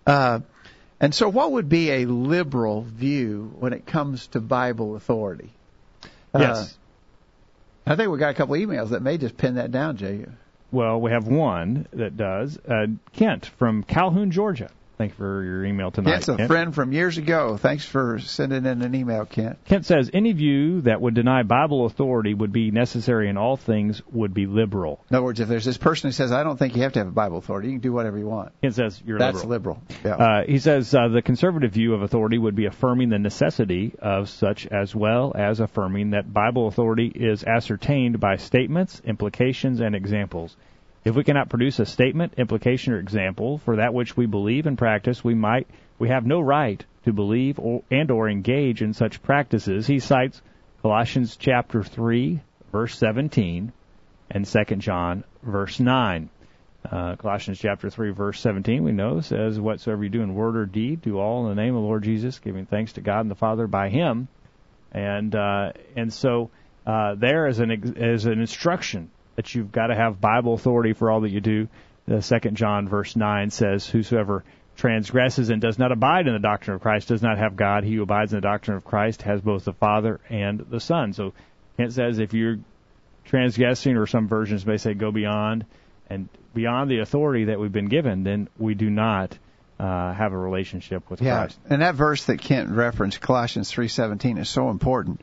Uh, 0.07 0.41
and 1.01 1.15
so, 1.15 1.29
what 1.29 1.53
would 1.53 1.69
be 1.69 1.91
a 1.91 2.07
liberal 2.07 2.83
view 2.83 3.53
when 3.59 3.73
it 3.73 3.85
comes 3.85 4.29
to 4.29 4.41
Bible 4.41 4.95
authority? 4.95 5.51
Uh, 6.33 6.39
Yes. 6.39 6.79
I 7.89 7.95
think 7.95 8.11
we 8.11 8.19
got 8.19 8.31
a 8.31 8.35
couple 8.35 8.57
emails 8.57 8.91
that 8.91 9.03
may 9.03 9.17
just 9.17 9.37
pin 9.37 9.57
that 9.57 9.71
down, 9.71 9.97
Jay. 9.97 10.27
Well, 10.73 11.01
we 11.01 11.11
have 11.11 11.27
one 11.29 11.87
that 11.93 12.17
does. 12.17 12.59
Uh, 12.69 12.87
Kent 13.13 13.47
from 13.47 13.83
Calhoun, 13.85 14.31
Georgia. 14.31 14.71
Thank 14.99 15.13
you 15.13 15.17
for 15.17 15.45
your 15.45 15.65
email 15.67 15.91
tonight. 15.91 16.13
Kent's 16.13 16.29
a 16.29 16.37
Kent. 16.37 16.49
friend 16.49 16.75
from 16.75 16.93
years 16.93 17.19
ago. 17.19 17.59
Thanks 17.59 17.85
for 17.85 18.19
sending 18.19 18.65
in 18.65 18.81
an 18.81 18.95
email, 18.95 19.27
Kent. 19.27 19.59
Kent 19.67 19.85
says 19.85 20.11
any 20.15 20.33
view 20.33 20.81
that 20.83 21.03
would 21.03 21.15
deny 21.15 21.43
Bible 21.43 21.85
authority 21.85 22.33
would 22.33 22.51
be 22.53 22.71
necessary 22.71 23.29
in 23.29 23.37
all 23.37 23.59
things 23.59 24.01
would 24.11 24.33
be 24.33 24.47
liberal. 24.47 25.05
In 25.11 25.17
other 25.17 25.25
words, 25.25 25.39
if 25.41 25.49
there's 25.49 25.67
this 25.67 25.77
person 25.77 26.09
who 26.09 26.13
says, 26.13 26.33
I 26.33 26.43
don't 26.45 26.59
think 26.59 26.77
you 26.77 26.83
have 26.83 26.95
to 26.95 27.01
have 27.01 27.09
a 27.09 27.13
Bible 27.13 27.37
authority, 27.37 27.69
you 27.69 27.75
can 27.75 27.83
do 27.83 27.93
whatever 27.93 28.17
you 28.17 28.27
want. 28.27 28.53
Kent 28.63 28.75
says 28.75 29.03
you're 29.05 29.19
That's 29.19 29.45
liberal. 29.45 29.83
liberal. 29.87 30.19
Yeah. 30.19 30.25
Uh, 30.25 30.45
he 30.47 30.59
says 30.59 30.95
uh, 30.95 31.09
the 31.09 31.21
conservative 31.21 31.73
view 31.73 31.93
of 31.93 32.01
authority 32.01 32.39
would 32.39 32.55
be 32.55 32.65
affirming 32.65 33.11
the 33.11 33.19
necessity 33.19 33.95
of 34.01 34.31
such 34.31 34.67
as 34.67 34.95
well 34.95 35.33
as 35.37 35.61
affirming 35.61 36.11
that 36.11 36.33
Bible 36.33 36.69
authority 36.69 37.13
is 37.15 37.45
ascertained 37.45 38.19
by 38.19 38.37
statements, 38.37 39.03
implications, 39.05 39.81
and 39.81 39.95
examples. 39.95 40.57
If 41.07 41.15
we 41.15 41.23
cannot 41.23 41.51
produce 41.51 41.79
a 41.79 41.87
statement, 41.87 42.35
implication, 42.37 42.93
or 42.93 42.99
example 42.99 43.59
for 43.59 43.77
that 43.77 43.95
which 43.95 44.17
we 44.17 44.27
believe 44.27 44.67
and 44.67 44.77
practice, 44.77 45.23
we 45.23 45.37
might 45.37 45.69
we 46.01 46.09
have 46.09 46.27
no 46.27 46.41
right 46.41 46.85
to 47.05 47.13
believe 47.13 47.61
or, 47.61 47.85
and 47.93 48.11
or 48.11 48.29
engage 48.29 48.83
in 48.83 48.93
such 48.93 49.23
practices. 49.23 49.87
He 49.87 50.01
cites 50.01 50.43
Colossians 50.83 51.37
chapter 51.37 51.85
3 51.85 52.41
verse 52.73 52.99
17 52.99 53.73
and 54.33 54.45
2 54.45 54.77
John 54.79 55.23
verse 55.45 55.79
9. 55.79 56.29
Uh, 56.85 57.15
Colossians 57.15 57.61
chapter 57.61 57.89
3 57.89 58.11
verse 58.11 58.41
17 58.41 58.83
we 58.83 58.91
know 58.91 59.21
says 59.21 59.61
whatsoever 59.61 60.03
you 60.03 60.11
do 60.11 60.23
in 60.23 60.35
word 60.35 60.57
or 60.57 60.67
deed 60.67 61.03
do 61.03 61.21
all 61.21 61.45
in 61.45 61.55
the 61.55 61.63
name 61.63 61.77
of 61.77 61.83
the 61.83 61.87
Lord 61.87 62.03
Jesus 62.03 62.41
giving 62.41 62.67
thanks 62.67 62.95
to 62.95 63.01
God 63.01 63.21
and 63.21 63.31
the 63.31 63.37
Father 63.37 63.69
by 63.69 63.91
him 63.91 64.27
and 64.91 65.33
uh, 65.37 65.71
and 65.95 66.13
so 66.13 66.51
uh, 66.85 67.15
there 67.15 67.47
is 67.47 67.61
an 67.61 67.71
is 67.97 68.27
an 68.27 68.41
instruction 68.41 69.13
that 69.37 69.55
you've 69.55 69.73
got 69.73 69.89
to 69.89 69.95
have 69.95 70.21
Bible 70.21 70.55
authority 70.55 70.93
for 70.93 71.11
all 71.11 71.21
that 71.21 71.31
you 71.31 71.41
do. 71.41 71.69
The 72.07 72.23
second 72.23 72.57
John 72.57 72.89
verse 72.89 73.17
nine 73.17 73.51
says, 73.51 73.87
"Whosoever 73.89 74.45
transgresses 74.77 75.49
and 75.49 75.61
does 75.63 75.79
not 75.79 75.93
abide 75.93 76.27
in 76.27 76.35
the 76.35 76.39
doctrine 76.39 76.75
of 76.75 76.83
Christ 76.83 77.09
does 77.09 77.23
not 77.23 77.39
have 77.39 77.57
God. 77.57 77.85
He 77.85 77.95
who 77.95 78.03
abides 78.03 78.33
in 78.33 78.39
the 78.39 78.43
doctrine 78.43 78.77
of 78.77 78.85
Christ 78.85 79.23
has 79.23 79.41
both 79.41 79.65
the 79.65 79.73
Father 79.73 80.21
and 80.29 80.61
the 80.71 80.81
Son." 80.81 81.13
So 81.13 81.33
Kent 81.77 81.93
says, 81.93 82.19
if 82.19 82.33
you're 82.33 82.59
transgressing, 83.25 83.97
or 83.97 84.07
some 84.07 84.29
versions 84.29 84.65
may 84.65 84.77
say, 84.77 84.95
go 84.95 85.11
beyond 85.11 85.65
and 86.09 86.29
beyond 86.55 86.91
the 86.91 87.01
authority 87.01 87.45
that 87.47 87.61
we've 87.61 87.73
been 87.73 87.89
given, 87.89 88.25
then 88.25 88.49
we 88.57 88.75
do 88.75 88.89
not 88.89 89.37
uh, 89.79 90.13
have 90.13 90.33
a 90.33 90.39
relationship 90.39 91.11
with 91.11 91.21
yeah. 91.21 91.39
Christ. 91.39 91.59
And 91.69 91.83
that 91.83 91.95
verse 91.95 92.25
that 92.27 92.41
Kent 92.41 92.71
referenced, 92.71 93.21
Colossians 93.21 93.71
3:17, 93.73 94.39
is 94.39 94.49
so 94.49 94.71
important. 94.71 95.21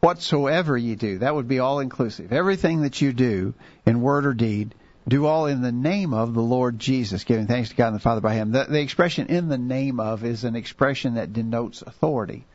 Whatsoever 0.00 0.76
you 0.76 0.96
do, 0.96 1.18
that 1.18 1.34
would 1.34 1.48
be 1.48 1.58
all 1.58 1.80
inclusive. 1.80 2.32
Everything 2.32 2.82
that 2.82 3.00
you 3.00 3.12
do 3.12 3.54
in 3.84 4.00
word 4.00 4.26
or 4.26 4.34
deed, 4.34 4.74
do 5.08 5.26
all 5.26 5.46
in 5.46 5.62
the 5.62 5.72
name 5.72 6.14
of 6.14 6.34
the 6.34 6.42
Lord 6.42 6.78
Jesus, 6.78 7.24
giving 7.24 7.46
thanks 7.46 7.70
to 7.70 7.74
God 7.74 7.88
and 7.88 7.96
the 7.96 8.00
Father 8.00 8.20
by 8.20 8.34
Him. 8.34 8.52
The, 8.52 8.64
the 8.64 8.80
expression 8.80 9.26
"in 9.28 9.48
the 9.48 9.58
name 9.58 9.98
of" 9.98 10.24
is 10.24 10.44
an 10.44 10.54
expression 10.54 11.14
that 11.14 11.32
denotes 11.32 11.82
authority. 11.82 12.46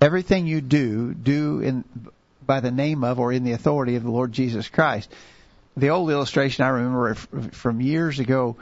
Everything 0.00 0.46
you 0.46 0.60
do, 0.60 1.14
do 1.14 1.60
in 1.60 1.84
by 2.46 2.60
the 2.60 2.70
name 2.70 3.04
of 3.04 3.18
or 3.18 3.32
in 3.32 3.42
the 3.42 3.52
authority 3.52 3.96
of 3.96 4.02
the 4.02 4.10
Lord 4.10 4.32
Jesus 4.32 4.68
Christ. 4.68 5.10
The 5.76 5.88
old 5.88 6.10
illustration 6.10 6.64
I 6.64 6.68
remember 6.68 7.14
from 7.14 7.80
years 7.80 8.20
ago 8.20 8.56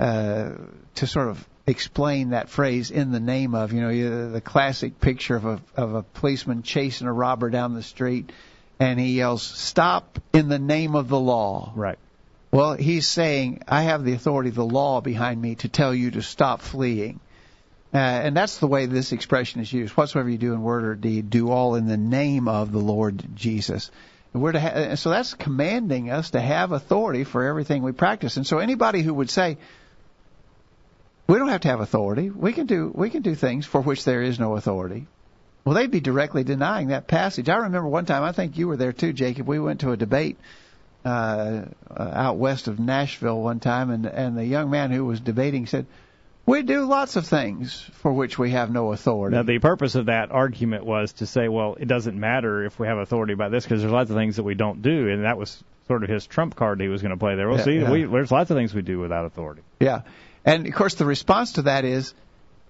uh, 0.00 0.50
to 0.96 1.06
sort 1.06 1.28
of 1.28 1.48
explain 1.68 2.30
that 2.30 2.48
phrase 2.48 2.90
"in 2.90 3.12
the 3.12 3.20
name 3.20 3.54
of." 3.54 3.72
You 3.72 3.80
know, 3.82 4.30
the 4.30 4.40
classic 4.40 5.00
picture 5.00 5.36
of 5.36 5.44
a 5.44 5.60
of 5.76 5.94
a 5.94 6.02
policeman 6.02 6.62
chasing 6.62 7.06
a 7.06 7.12
robber 7.12 7.50
down 7.50 7.74
the 7.74 7.82
street, 7.82 8.32
and 8.80 8.98
he 8.98 9.16
yells, 9.16 9.42
"Stop 9.42 10.18
in 10.32 10.48
the 10.48 10.58
name 10.58 10.96
of 10.96 11.08
the 11.08 11.20
law." 11.20 11.72
Right. 11.76 11.98
Well, 12.50 12.74
he's 12.74 13.06
saying, 13.06 13.62
I 13.68 13.82
have 13.82 14.04
the 14.04 14.14
authority 14.14 14.48
of 14.48 14.54
the 14.54 14.64
law 14.64 15.02
behind 15.02 15.40
me 15.40 15.56
to 15.56 15.68
tell 15.68 15.94
you 15.94 16.12
to 16.12 16.22
stop 16.22 16.62
fleeing. 16.62 17.20
Uh, 17.92 17.98
and 17.98 18.36
that's 18.36 18.58
the 18.58 18.66
way 18.66 18.86
this 18.86 19.12
expression 19.12 19.60
is 19.60 19.72
used. 19.72 19.92
Whatsoever 19.94 20.30
you 20.30 20.38
do 20.38 20.54
in 20.54 20.62
word 20.62 20.84
or 20.84 20.94
deed, 20.94 21.28
do 21.28 21.50
all 21.50 21.74
in 21.74 21.86
the 21.86 21.98
name 21.98 22.48
of 22.48 22.72
the 22.72 22.78
Lord 22.78 23.22
Jesus. 23.34 23.90
and 24.32 24.42
We're 24.42 24.52
to 24.52 24.60
ha- 24.60 24.94
so 24.94 25.10
that's 25.10 25.34
commanding 25.34 26.10
us 26.10 26.30
to 26.30 26.40
have 26.40 26.72
authority 26.72 27.24
for 27.24 27.44
everything 27.44 27.82
we 27.82 27.92
practice. 27.92 28.36
And 28.38 28.46
so 28.46 28.58
anybody 28.58 29.02
who 29.02 29.12
would 29.14 29.30
say 29.30 29.58
we 31.28 31.38
don't 31.38 31.48
have 31.48 31.60
to 31.62 31.68
have 31.68 31.80
authority, 31.80 32.30
we 32.30 32.52
can 32.52 32.66
do 32.66 32.90
we 32.94 33.10
can 33.10 33.22
do 33.22 33.34
things 33.34 33.66
for 33.66 33.80
which 33.80 34.04
there 34.04 34.22
is 34.22 34.40
no 34.40 34.56
authority. 34.56 35.06
Well, 35.64 35.74
they'd 35.74 35.90
be 35.90 36.00
directly 36.00 36.44
denying 36.44 36.88
that 36.88 37.06
passage. 37.06 37.48
I 37.50 37.56
remember 37.56 37.88
one 37.88 38.06
time, 38.06 38.22
I 38.22 38.32
think 38.32 38.56
you 38.56 38.68
were 38.68 38.76
there 38.76 38.92
too, 38.92 39.12
Jacob. 39.12 39.46
We 39.46 39.58
went 39.58 39.80
to 39.80 39.92
a 39.92 39.96
debate 39.98 40.38
uh, 41.04 41.62
out 41.96 42.36
west 42.38 42.68
of 42.68 42.78
Nashville 42.78 43.40
one 43.40 43.60
time, 43.60 43.90
and 43.90 44.06
and 44.06 44.36
the 44.36 44.44
young 44.44 44.70
man 44.70 44.90
who 44.90 45.04
was 45.04 45.20
debating 45.20 45.66
said, 45.66 45.86
"We 46.46 46.62
do 46.62 46.86
lots 46.86 47.16
of 47.16 47.26
things 47.26 47.88
for 48.02 48.12
which 48.12 48.38
we 48.38 48.52
have 48.52 48.70
no 48.70 48.92
authority." 48.92 49.36
Now, 49.36 49.42
the 49.42 49.58
purpose 49.58 49.94
of 49.94 50.06
that 50.06 50.30
argument 50.30 50.84
was 50.84 51.12
to 51.14 51.26
say, 51.26 51.48
well, 51.48 51.76
it 51.78 51.86
doesn't 51.86 52.18
matter 52.18 52.64
if 52.64 52.78
we 52.78 52.86
have 52.86 52.98
authority 52.98 53.32
about 53.34 53.50
this 53.50 53.64
because 53.64 53.82
there's 53.82 53.92
lots 53.92 54.10
of 54.10 54.16
things 54.16 54.36
that 54.36 54.44
we 54.44 54.54
don't 54.54 54.80
do, 54.82 55.08
and 55.08 55.24
that 55.24 55.36
was 55.38 55.62
sort 55.86 56.02
of 56.02 56.08
his 56.10 56.26
trump 56.26 56.54
card 56.56 56.80
he 56.80 56.88
was 56.88 57.00
going 57.02 57.10
to 57.12 57.18
play 57.18 57.36
there. 57.36 57.48
Well, 57.48 57.58
Yeah, 57.58 57.64
see, 57.64 57.78
yeah. 57.78 57.90
we, 57.90 58.04
there's 58.04 58.30
lots 58.32 58.50
of 58.50 58.56
things 58.56 58.74
we 58.74 58.82
do 58.82 58.98
without 58.98 59.24
authority. 59.24 59.62
yeah, 59.80 60.02
and 60.44 60.66
of 60.66 60.74
course 60.74 60.94
the 60.94 61.04
response 61.04 61.52
to 61.52 61.62
that 61.62 61.84
is, 61.84 62.14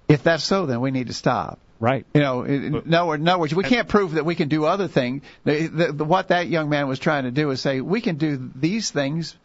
if 0.08 0.22
that's 0.22 0.44
so, 0.44 0.66
then 0.66 0.80
we 0.80 0.90
need 0.90 1.08
to 1.08 1.12
stop. 1.14 1.58
Right. 1.80 2.04
You 2.12 2.20
know, 2.20 2.42
in, 2.42 2.82
no, 2.86 3.12
in 3.12 3.28
other 3.28 3.38
words, 3.38 3.54
we 3.54 3.62
can't 3.62 3.88
prove 3.88 4.12
that 4.12 4.24
we 4.24 4.34
can 4.34 4.48
do 4.48 4.64
other 4.64 4.88
things. 4.88 5.22
What 5.44 6.28
that 6.28 6.48
young 6.48 6.68
man 6.68 6.88
was 6.88 6.98
trying 6.98 7.24
to 7.24 7.30
do 7.30 7.50
is 7.50 7.60
say 7.60 7.80
we 7.80 8.00
can 8.00 8.16
do 8.16 8.50
these 8.56 8.90
things, 8.90 9.36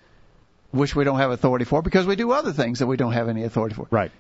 which 0.71 0.95
we 0.95 1.03
don't 1.03 1.19
have 1.19 1.29
authority 1.29 1.65
for, 1.65 1.83
because 1.83 2.07
we 2.07 2.15
do 2.15 2.31
other 2.31 2.51
things 2.51 2.79
that 2.79 2.87
we 2.87 2.97
don't 2.97 3.11
have 3.11 3.29
any 3.29 3.43
authority 3.43 3.75
for. 3.75 3.87
Right. 3.91 4.11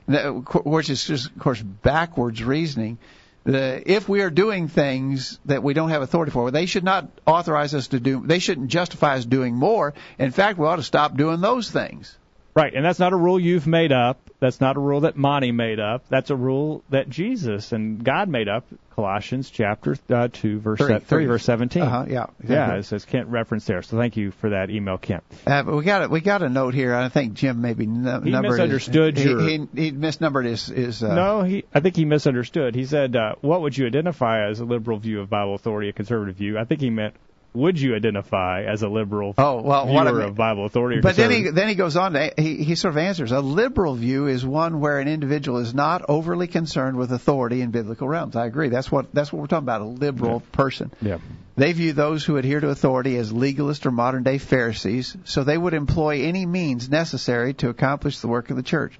Which 0.63 0.91
is 0.91 1.03
just, 1.03 1.31
of 1.31 1.39
course, 1.39 1.61
backwards 1.61 2.43
reasoning. 2.43 2.99
The, 3.45 3.81
if 3.91 4.07
we 4.07 4.21
are 4.21 4.29
doing 4.29 4.67
things 4.67 5.39
that 5.45 5.63
we 5.63 5.73
don't 5.73 5.89
have 5.89 6.01
authority 6.01 6.31
for, 6.31 6.51
they 6.51 6.65
should 6.65 6.83
not 6.83 7.09
authorize 7.25 7.73
us 7.73 7.89
to 7.89 7.99
do. 7.99 8.21
They 8.25 8.39
shouldn't 8.39 8.67
justify 8.67 9.15
us 9.15 9.25
doing 9.25 9.55
more. 9.55 9.95
In 10.19 10.31
fact, 10.31 10.59
we 10.59 10.67
ought 10.67 10.77
to 10.77 10.83
stop 10.83 11.17
doing 11.17 11.41
those 11.41 11.69
things. 11.69 12.15
Right, 12.55 12.73
and 12.75 12.85
that's 12.85 12.99
not 12.99 13.13
a 13.13 13.15
rule 13.15 13.39
you've 13.39 13.65
made 13.65 13.91
up. 13.91 14.19
That's 14.39 14.61
not 14.61 14.77
a 14.77 14.79
rule 14.79 15.01
that 15.01 15.15
Monty 15.15 15.51
made 15.51 15.79
up. 15.79 16.03
That's 16.09 16.29
a 16.29 16.35
rule 16.35 16.83
that 16.89 17.09
Jesus 17.09 17.71
and 17.71 18.03
God 18.03 18.29
made 18.29 18.47
up. 18.47 18.65
Colossians 18.93 19.49
chapter 19.49 19.97
uh, 20.11 20.27
two, 20.31 20.59
verse 20.59 20.77
Three, 20.77 20.87
se- 20.99 20.99
three, 21.07 21.25
verse 21.25 21.43
seventeen. 21.43 21.81
Uh-huh, 21.81 22.05
yeah, 22.07 22.25
exactly. 22.39 22.53
Yeah, 22.55 22.75
it 22.75 22.83
says 22.83 23.05
Kent 23.05 23.27
reference 23.29 23.65
there. 23.65 23.81
So 23.81 23.97
thank 23.97 24.17
you 24.17 24.29
for 24.29 24.51
that 24.51 24.69
email, 24.69 24.99
Kent. 24.99 25.23
Uh, 25.47 25.63
we 25.65 25.83
got 25.83 26.03
a, 26.03 26.07
we 26.09 26.21
got 26.21 26.43
a 26.43 26.49
note 26.49 26.75
here. 26.75 26.93
I 26.93 27.09
think 27.09 27.33
Jim 27.33 27.59
maybe 27.59 27.85
n- 27.85 28.21
He 28.23 28.29
misunderstood 28.31 29.17
his, 29.17 29.25
your- 29.25 29.39
He, 29.41 29.57
he, 29.73 29.85
he 29.85 29.91
misnumbered 29.91 30.45
his 30.45 30.67
his. 30.67 31.01
Uh, 31.01 31.15
no, 31.15 31.41
he. 31.41 31.65
I 31.73 31.79
think 31.79 31.95
he 31.95 32.05
misunderstood. 32.05 32.75
He 32.75 32.85
said, 32.85 33.15
uh, 33.15 33.33
"What 33.41 33.61
would 33.61 33.75
you 33.75 33.87
identify 33.87 34.47
as 34.47 34.59
a 34.59 34.65
liberal 34.65 34.99
view 34.99 35.21
of 35.21 35.29
Bible 35.29 35.55
authority, 35.55 35.89
a 35.89 35.93
conservative 35.93 36.35
view?" 36.35 36.59
I 36.59 36.65
think 36.65 36.79
he 36.81 36.91
meant, 36.91 37.15
"Would 37.53 37.79
you 37.79 37.95
identify 37.95 38.63
as 38.63 38.81
a 38.81 38.87
liberal 38.89 39.33
Oh 39.37 39.61
well, 39.61 39.87
what 39.87 40.07
I 40.07 40.11
viewer 40.11 40.19
mean- 40.21 40.29
of 40.29 40.35
Bible 40.35 40.65
authority?" 40.65 40.99
Or 40.99 41.01
But 41.01 41.15
then 41.15 41.31
he 41.31 41.49
then 41.49 41.67
he 41.67 41.75
goes 41.75 41.95
on 41.95 42.13
to 42.13 42.31
he 42.37 42.63
he 42.63 42.75
sort 42.75 42.93
of 42.93 42.97
answers. 42.97 43.31
A 43.31 43.41
liberal 43.41 43.95
view 43.95 44.27
is 44.27 44.45
one 44.45 44.79
where 44.79 44.99
an 44.99 45.07
individual 45.07 45.59
is 45.59 45.73
not 45.73 46.03
overly 46.09 46.47
concerned 46.47 46.97
with 46.97 47.11
authority 47.11 47.61
in 47.61 47.71
biblical 47.71 48.07
realms. 48.07 48.35
I 48.35 48.45
agree. 48.45 48.69
That's 48.69 48.91
what 48.91 49.13
that's 49.13 49.31
what 49.31 49.39
we're 49.39 49.47
talking 49.47 49.65
about. 49.65 49.81
A 49.81 49.85
liberal 49.85 50.39
person. 50.51 50.91
yeah. 51.01 51.17
They 51.55 51.71
view 51.73 51.93
those 51.93 52.25
who 52.25 52.37
adhere 52.37 52.59
to 52.59 52.69
authority 52.69 53.15
as 53.17 53.31
legalist 53.31 53.85
or 53.85 53.91
modern 53.91 54.23
day 54.23 54.39
Pharisees, 54.39 55.15
so 55.23 55.43
they 55.43 55.57
would 55.57 55.75
employ 55.75 56.23
any 56.23 56.47
means 56.47 56.89
necessary 56.89 57.53
to 57.55 57.69
accomplish 57.69 58.19
the 58.19 58.27
work 58.27 58.49
of 58.49 58.55
the 58.57 58.63
church. 58.63 58.99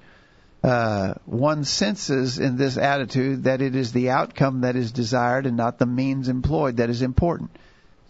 Uh, 0.63 1.15
one 1.25 1.63
senses 1.63 2.37
in 2.37 2.55
this 2.55 2.77
attitude 2.77 3.45
that 3.45 3.61
it 3.63 3.75
is 3.75 3.91
the 3.91 4.11
outcome 4.11 4.61
that 4.61 4.75
is 4.75 4.91
desired 4.91 5.47
and 5.47 5.57
not 5.57 5.79
the 5.79 5.87
means 5.87 6.29
employed 6.29 6.77
that 6.77 6.91
is 6.91 7.01
important. 7.01 7.49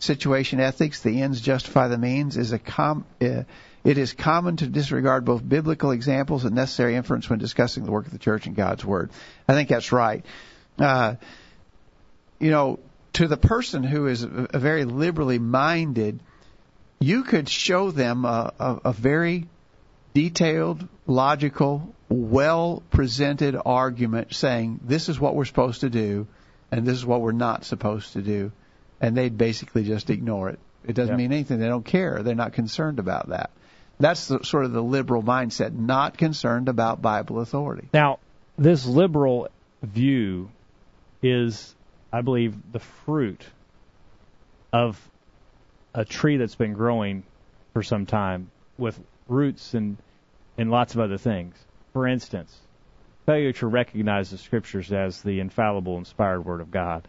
Situation 0.04 0.60
ethics, 0.60 1.02
the 1.02 1.22
ends 1.22 1.42
justify 1.42 1.88
the 1.88 1.98
means, 1.98 2.38
is 2.38 2.52
a 2.52 2.60
com- 2.60 3.06
uh, 3.22 3.44
it 3.84 3.98
is 3.98 4.14
common 4.14 4.58
to 4.58 4.68
disregard 4.68 5.26
both 5.26 5.48
biblical 5.48 5.92
examples 5.92 6.46
and 6.46 6.56
necessary 6.56 6.96
inference 6.96 7.30
when 7.30 7.40
discussing 7.40 7.84
the 7.86 7.92
work 7.92 8.06
of 8.06 8.12
the 8.12 8.20
church 8.20 8.46
and 8.46 8.56
God's 8.56 8.86
word. 8.86 9.12
I 9.48 9.54
think 9.54 9.70
that's 9.70 9.92
right. 9.92 10.26
Uh, 10.78 11.16
you 12.40 12.50
know, 12.50 12.80
to 13.14 13.28
the 13.28 13.38
person 13.38 13.84
who 13.84 14.08
is 14.08 14.24
a 14.24 14.60
very 14.60 14.86
liberally 14.86 15.40
minded, 15.40 16.20
you 17.00 17.24
could 17.24 17.50
show 17.50 17.92
them 17.92 18.26
a, 18.26 18.54
a, 18.60 18.80
a 18.86 18.94
very 18.94 19.48
detailed, 20.14 20.88
logical, 21.08 21.94
well 22.10 22.84
presented 22.92 23.60
argument 23.66 24.34
saying 24.34 24.80
this 24.84 25.10
is 25.10 25.20
what 25.20 25.36
we're 25.36 25.46
supposed 25.46 25.82
to 25.82 25.90
do 25.90 26.28
and 26.72 26.86
this 26.86 26.98
is 26.98 27.06
what 27.06 27.22
we're 27.22 27.32
not 27.32 27.66
supposed 27.66 28.14
to 28.14 28.22
do, 28.22 28.52
and 29.02 29.16
they'd 29.16 29.38
basically 29.38 29.84
just 29.84 30.10
ignore 30.10 30.50
it. 30.50 30.60
It 30.86 30.94
doesn't 30.94 31.14
Yeah. 31.14 31.18
mean 31.18 31.32
anything. 31.32 31.60
They 31.60 31.68
don't 31.68 31.86
care. 31.86 32.22
They're 32.24 32.36
not 32.36 32.54
concerned 32.54 33.00
about 33.00 33.30
that. 33.30 33.52
That's 34.00 34.28
the, 34.28 34.44
sort 34.44 34.66
of 34.66 34.72
the 34.72 34.84
liberal 34.84 35.24
mindset, 35.24 35.74
not 35.74 36.18
concerned 36.18 36.68
about 36.68 37.02
Bible 37.02 37.40
authority. 37.40 37.90
Now, 37.94 38.20
this 38.58 38.86
liberal 38.86 39.48
view 39.82 40.50
is, 41.22 41.74
I 42.12 42.22
believe, 42.22 42.56
the 42.72 42.80
fruit 42.80 43.46
of 44.72 45.00
a 45.94 46.04
tree 46.04 46.38
that's 46.38 46.56
been 46.56 46.74
growing 46.74 47.24
for 47.74 47.84
some 47.84 48.06
time 48.06 48.50
with 48.78 49.00
roots 49.28 49.74
and, 49.74 49.98
and 50.58 50.72
lots 50.72 50.96
of 50.96 51.00
other 51.02 51.18
things. 51.18 51.56
For 51.94 52.08
instance, 52.08 52.60
failure 53.26 53.54
to 53.54 53.68
recognize 53.68 54.32
the 54.32 54.38
scriptures 54.38 54.92
as 54.92 55.22
the 55.22 55.40
infallible, 55.40 55.98
inspired 55.98 56.44
Word 56.44 56.62
of 56.62 56.72
God. 56.72 57.08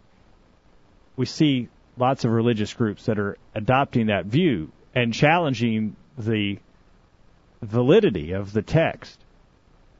We 1.17 1.25
see 1.25 1.69
lots 1.97 2.25
of 2.25 2.31
religious 2.31 2.73
groups 2.73 3.05
that 3.05 3.19
are 3.19 3.37
adopting 3.53 4.07
that 4.07 4.25
view 4.25 4.71
and 4.93 5.13
challenging 5.13 5.95
the 6.17 6.59
validity 7.61 8.31
of 8.33 8.53
the 8.53 8.61
text. 8.61 9.19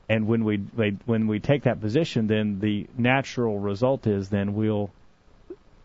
And 0.07 0.27
when 0.27 0.43
we 0.43 0.57
when 1.05 1.27
we 1.27 1.39
take 1.39 1.63
that 1.63 1.81
position, 1.81 2.27
then 2.27 2.59
the 2.59 2.87
natural 2.97 3.57
result 3.59 4.05
is 4.05 4.29
then 4.29 4.53
we'll 4.53 4.91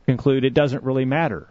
conclude 0.06 0.44
it 0.44 0.52
doesn't 0.54 0.82
really 0.84 1.04
matter 1.06 1.48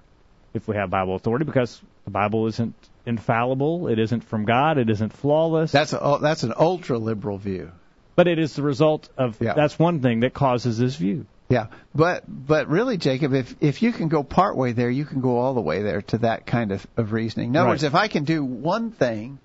if 0.53 0.67
we 0.67 0.75
have 0.75 0.89
Bible 0.89 1.15
authority 1.15 1.45
because 1.45 1.81
the 2.05 2.11
Bible 2.11 2.45
isn't 2.47 2.75
infallible, 3.05 3.87
it 3.87 3.97
isn't 3.97 4.23
from 4.23 4.45
God, 4.45 4.77
it 4.77 4.89
isn't 4.89 5.13
flawless. 5.13 5.71
That's 5.71 5.93
a, 5.93 6.19
that's 6.21 6.43
an 6.43 6.53
ultra 6.57 6.97
liberal 6.99 7.37
view. 7.37 7.71
but 8.15 8.27
it 8.27 8.37
is 8.37 8.53
the 8.55 8.61
result 8.63 9.09
of 9.17 9.37
Yeah. 9.41 9.53
that's 9.53 9.79
one 9.79 10.01
thing 10.01 10.19
that 10.21 10.33
causes 10.33 10.77
this 10.77 10.95
view. 10.95 11.25
Yeah, 11.49 11.67
but 11.95 12.23
but 12.27 12.67
really, 12.67 12.97
Jacob, 12.97 13.33
if 13.33 13.55
if 13.59 13.81
you 13.81 13.91
can 13.91 14.07
go 14.07 14.21
part 14.23 14.55
way 14.55 14.71
there, 14.71 14.89
you 14.89 15.03
can 15.05 15.19
go 15.19 15.39
all 15.39 15.55
the 15.55 15.61
way 15.61 15.81
there 15.81 16.03
to 16.03 16.19
that 16.19 16.45
kind 16.45 16.71
of, 16.71 16.85
of 16.95 17.11
reasoning. 17.11 17.49
In 17.49 17.55
other 17.55 17.65
Right. 17.65 17.71
words, 17.73 17.83
if 17.83 17.95
I 17.95 18.07
can 18.07 18.23
do 18.23 18.43
one 18.45 18.91
thing 18.91 19.39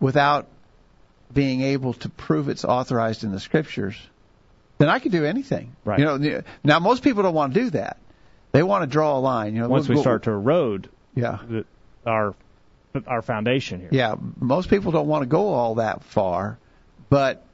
without 0.00 0.46
being 1.32 1.60
able 1.60 1.92
to 1.94 2.08
prove 2.08 2.48
it's 2.48 2.64
authorized 2.64 3.22
in 3.22 3.30
the 3.30 3.38
scriptures, 3.38 3.96
then 4.78 4.88
I 4.88 4.98
can 4.98 5.12
do 5.12 5.24
anything. 5.24 5.76
Right. 5.84 6.00
You 6.00 6.04
know, 6.06 6.42
now 6.64 6.80
most 6.80 7.02
people 7.04 7.22
don't 7.22 7.34
want 7.34 7.54
to 7.54 7.60
do 7.60 7.70
that. 7.70 7.98
They 8.50 8.62
want 8.64 8.82
to 8.82 8.86
draw 8.88 9.16
a 9.16 9.20
line. 9.20 9.54
You 9.54 9.60
know, 9.62 9.68
Once 9.68 9.88
we 9.88 9.94
we'll- 9.94 10.02
start 10.02 10.24
to 10.24 10.30
erode 10.32 10.88
yeah, 11.14 11.38
the, 11.48 11.64
our 12.04 12.34
our 13.06 13.22
foundation 13.22 13.78
here. 13.80 13.90
yeah, 13.92 14.16
most 14.40 14.68
people 14.70 14.90
don't 14.90 15.06
want 15.06 15.22
to 15.22 15.28
go 15.28 15.48
all 15.54 15.76
that 15.76 16.02
far, 16.02 16.58
but 17.10 17.44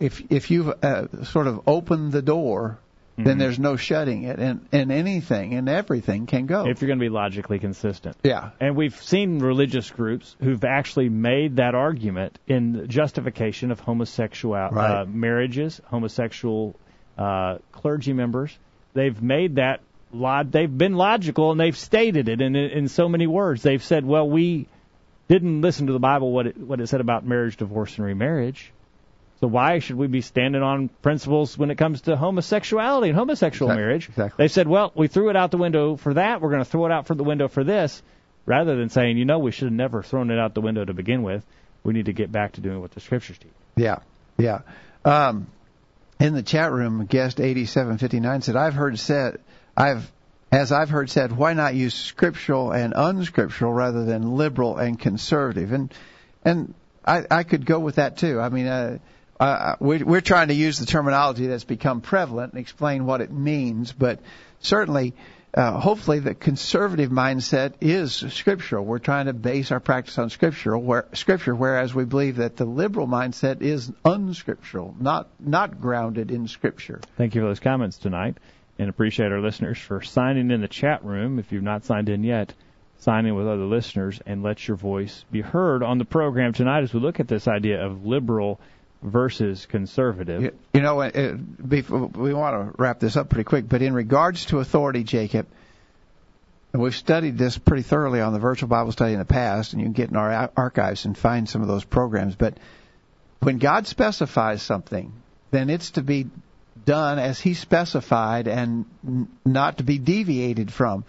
if 0.00 0.20
if 0.30 0.50
you've 0.50 0.68
uh, 0.82 1.24
sort 1.24 1.46
of 1.46 1.60
opened 1.68 2.10
the 2.10 2.22
door, 2.22 2.78
then 3.16 3.36
Mhm. 3.36 3.38
there's 3.38 3.58
no 3.58 3.76
shutting 3.76 4.24
it, 4.24 4.38
and 4.38 4.66
and 4.72 4.90
anything 4.90 5.54
and 5.54 5.68
everything 5.68 6.26
can 6.26 6.46
go. 6.46 6.66
If 6.66 6.80
you're 6.80 6.88
going 6.88 6.98
to 6.98 7.04
be 7.04 7.08
logically 7.10 7.58
consistent. 7.58 8.16
yeah, 8.24 8.50
And 8.60 8.74
we've 8.76 8.96
seen 8.96 9.38
religious 9.38 9.90
groups 9.90 10.36
who've 10.42 10.64
actually 10.64 11.08
made 11.08 11.56
that 11.56 11.74
argument 11.74 12.38
in 12.48 12.88
justification 12.88 13.70
of 13.70 13.78
homosexual 13.80 14.54
uh, 14.54 15.04
marriages, 15.08 15.80
homosexual 15.86 16.74
uh, 17.16 17.58
clergy 17.72 18.12
members. 18.12 18.56
They've 18.94 19.20
made 19.22 19.56
that 19.56 19.80
log- 20.12 20.50
they've 20.50 20.78
been 20.78 20.94
logical 20.94 21.50
and 21.52 21.60
they've 21.60 21.76
stated 21.76 22.28
it 22.28 22.40
in 22.40 22.56
in 22.56 22.88
so 22.88 23.08
many 23.08 23.26
words. 23.26 23.62
They've 23.62 23.82
said, 23.82 24.04
"Well, 24.04 24.28
we 24.28 24.66
didn't 25.28 25.60
listen 25.62 25.86
to 25.86 25.92
the 25.92 25.98
Bible 26.00 26.32
what 26.32 26.46
it 26.48 26.56
what 26.58 26.80
it 26.80 26.88
said 26.88 27.00
about 27.00 27.24
marriage, 27.24 27.56
divorce, 27.56 27.96
and 27.96 28.04
remarriage." 28.06 28.72
So 29.44 29.48
why 29.48 29.78
should 29.80 29.96
we 29.96 30.06
be 30.06 30.22
standing 30.22 30.62
on 30.62 30.88
principles 31.02 31.58
when 31.58 31.70
it 31.70 31.76
comes 31.76 32.00
to 32.02 32.16
homosexuality 32.16 33.10
and 33.10 33.18
homosexual 33.18 33.70
Exactly, 33.70 33.84
marriage? 33.84 34.08
exactly. 34.08 34.42
They 34.42 34.48
said, 34.48 34.66
well, 34.66 34.90
we 34.94 35.06
threw 35.06 35.28
it 35.28 35.36
out 35.36 35.50
the 35.50 35.58
window 35.58 35.96
for 35.96 36.14
that. 36.14 36.40
We're 36.40 36.48
going 36.48 36.64
to 36.64 36.70
throw 36.70 36.86
it 36.86 36.92
out 36.92 37.06
for 37.06 37.14
the 37.14 37.24
window 37.24 37.48
for 37.48 37.62
this, 37.62 38.02
rather 38.46 38.74
than 38.74 38.88
saying, 38.88 39.18
you 39.18 39.26
know, 39.26 39.40
we 39.40 39.50
should 39.50 39.66
have 39.66 39.74
never 39.74 40.02
thrown 40.02 40.30
it 40.30 40.38
out 40.38 40.54
the 40.54 40.62
window 40.62 40.82
to 40.82 40.94
begin 40.94 41.22
with. 41.22 41.44
We 41.82 41.92
need 41.92 42.06
to 42.06 42.14
get 42.14 42.32
back 42.32 42.52
to 42.52 42.62
doing 42.62 42.80
what 42.80 42.92
the 42.92 43.00
scriptures 43.00 43.36
teach. 43.36 43.52
Yeah, 43.76 43.98
yeah. 44.38 44.60
Um, 45.04 45.48
in 46.18 46.32
the 46.32 46.42
chat 46.42 46.72
room, 46.72 47.04
guest 47.04 47.38
eighty 47.38 47.66
seven 47.66 47.98
fifty 47.98 48.20
nine 48.20 48.40
said, 48.40 48.56
"I've 48.56 48.72
heard 48.72 48.98
said, 48.98 49.40
I've 49.76 50.10
as 50.50 50.72
I've 50.72 50.88
heard 50.88 51.10
said, 51.10 51.32
why 51.32 51.52
not 51.52 51.74
use 51.74 51.92
scriptural 51.92 52.72
and 52.72 52.94
unscriptural 52.96 53.74
rather 53.74 54.06
than 54.06 54.38
liberal 54.38 54.78
and 54.78 54.98
conservative?" 54.98 55.70
And 55.70 55.92
and 56.46 56.72
I, 57.04 57.24
I 57.30 57.42
could 57.42 57.66
go 57.66 57.78
with 57.78 57.96
that 57.96 58.16
too. 58.16 58.40
I 58.40 58.48
mean, 58.48 58.66
uh, 58.66 59.00
uh, 59.44 59.76
we're, 59.80 60.04
we're 60.04 60.20
trying 60.20 60.48
to 60.48 60.54
use 60.54 60.78
the 60.78 60.86
terminology 60.86 61.46
that's 61.46 61.64
become 61.64 62.00
prevalent 62.00 62.52
and 62.52 62.60
explain 62.60 63.06
what 63.06 63.20
it 63.20 63.32
means, 63.32 63.92
but 63.92 64.20
certainly 64.60 65.14
uh, 65.54 65.78
hopefully 65.78 66.18
the 66.18 66.34
conservative 66.34 67.10
mindset 67.10 67.74
is 67.80 68.12
scriptural. 68.12 68.84
We're 68.84 68.98
trying 68.98 69.26
to 69.26 69.32
base 69.32 69.70
our 69.70 69.78
practice 69.78 70.18
on 70.18 70.30
scriptural, 70.30 70.82
where, 70.82 71.06
scripture, 71.12 71.54
whereas 71.54 71.94
we 71.94 72.04
believe 72.04 72.36
that 72.36 72.56
the 72.56 72.64
liberal 72.64 73.06
mindset 73.06 73.62
is 73.62 73.92
unscriptural, 74.04 74.96
not 74.98 75.28
not 75.38 75.80
grounded 75.80 76.32
in 76.32 76.48
scripture. 76.48 77.00
Thank 77.16 77.36
you 77.36 77.42
for 77.42 77.46
those 77.46 77.60
comments 77.60 77.98
tonight, 77.98 78.38
and 78.80 78.88
appreciate 78.88 79.30
our 79.30 79.40
listeners 79.40 79.78
for 79.78 80.02
signing 80.02 80.50
in 80.50 80.60
the 80.60 80.68
chat 80.68 81.04
room. 81.04 81.38
If 81.38 81.52
you've 81.52 81.62
not 81.62 81.84
signed 81.84 82.08
in 82.08 82.24
yet, 82.24 82.52
sign 82.98 83.26
in 83.26 83.36
with 83.36 83.46
other 83.46 83.66
listeners 83.66 84.20
and 84.26 84.42
let 84.42 84.66
your 84.66 84.76
voice 84.76 85.24
be 85.30 85.40
heard 85.40 85.84
on 85.84 85.98
the 85.98 86.04
program 86.04 86.52
tonight 86.52 86.82
as 86.82 86.92
we 86.92 86.98
look 86.98 87.20
at 87.20 87.28
this 87.28 87.46
idea 87.46 87.84
of 87.84 88.04
liberal 88.04 88.58
versus 89.04 89.66
conservative. 89.66 90.42
You, 90.42 90.52
you 90.72 90.80
know, 90.80 91.02
it, 91.02 91.14
uh, 91.14 91.34
before, 91.34 92.06
we 92.06 92.32
want 92.32 92.74
to 92.74 92.82
wrap 92.82 92.98
this 92.98 93.16
up 93.16 93.28
pretty 93.28 93.44
quick, 93.44 93.68
but 93.68 93.82
in 93.82 93.92
regards 93.92 94.46
to 94.46 94.58
authority, 94.58 95.04
Jacob, 95.04 95.46
and 96.72 96.82
we've 96.82 96.96
studied 96.96 97.38
this 97.38 97.56
pretty 97.56 97.82
thoroughly 97.82 98.20
on 98.20 98.32
the 98.32 98.40
virtual 98.40 98.68
Bible 98.68 98.90
study 98.90 99.12
in 99.12 99.20
the 99.20 99.24
past, 99.24 99.72
and 99.72 99.80
you 99.80 99.86
can 99.86 99.92
get 99.92 100.10
in 100.10 100.16
our 100.16 100.50
archives 100.56 101.04
and 101.04 101.16
find 101.16 101.48
some 101.48 101.62
of 101.62 101.68
those 101.68 101.84
programs. 101.84 102.34
But 102.34 102.56
when 103.40 103.58
God 103.58 103.86
specifies 103.86 104.62
something, 104.62 105.12
then 105.52 105.70
it's 105.70 105.92
to 105.92 106.02
be 106.02 106.26
done 106.84 107.18
as 107.20 107.38
He 107.38 107.54
specified 107.54 108.48
and 108.48 108.86
not 109.44 109.78
to 109.78 109.84
be 109.84 109.98
deviated 109.98 110.72
from. 110.72 111.04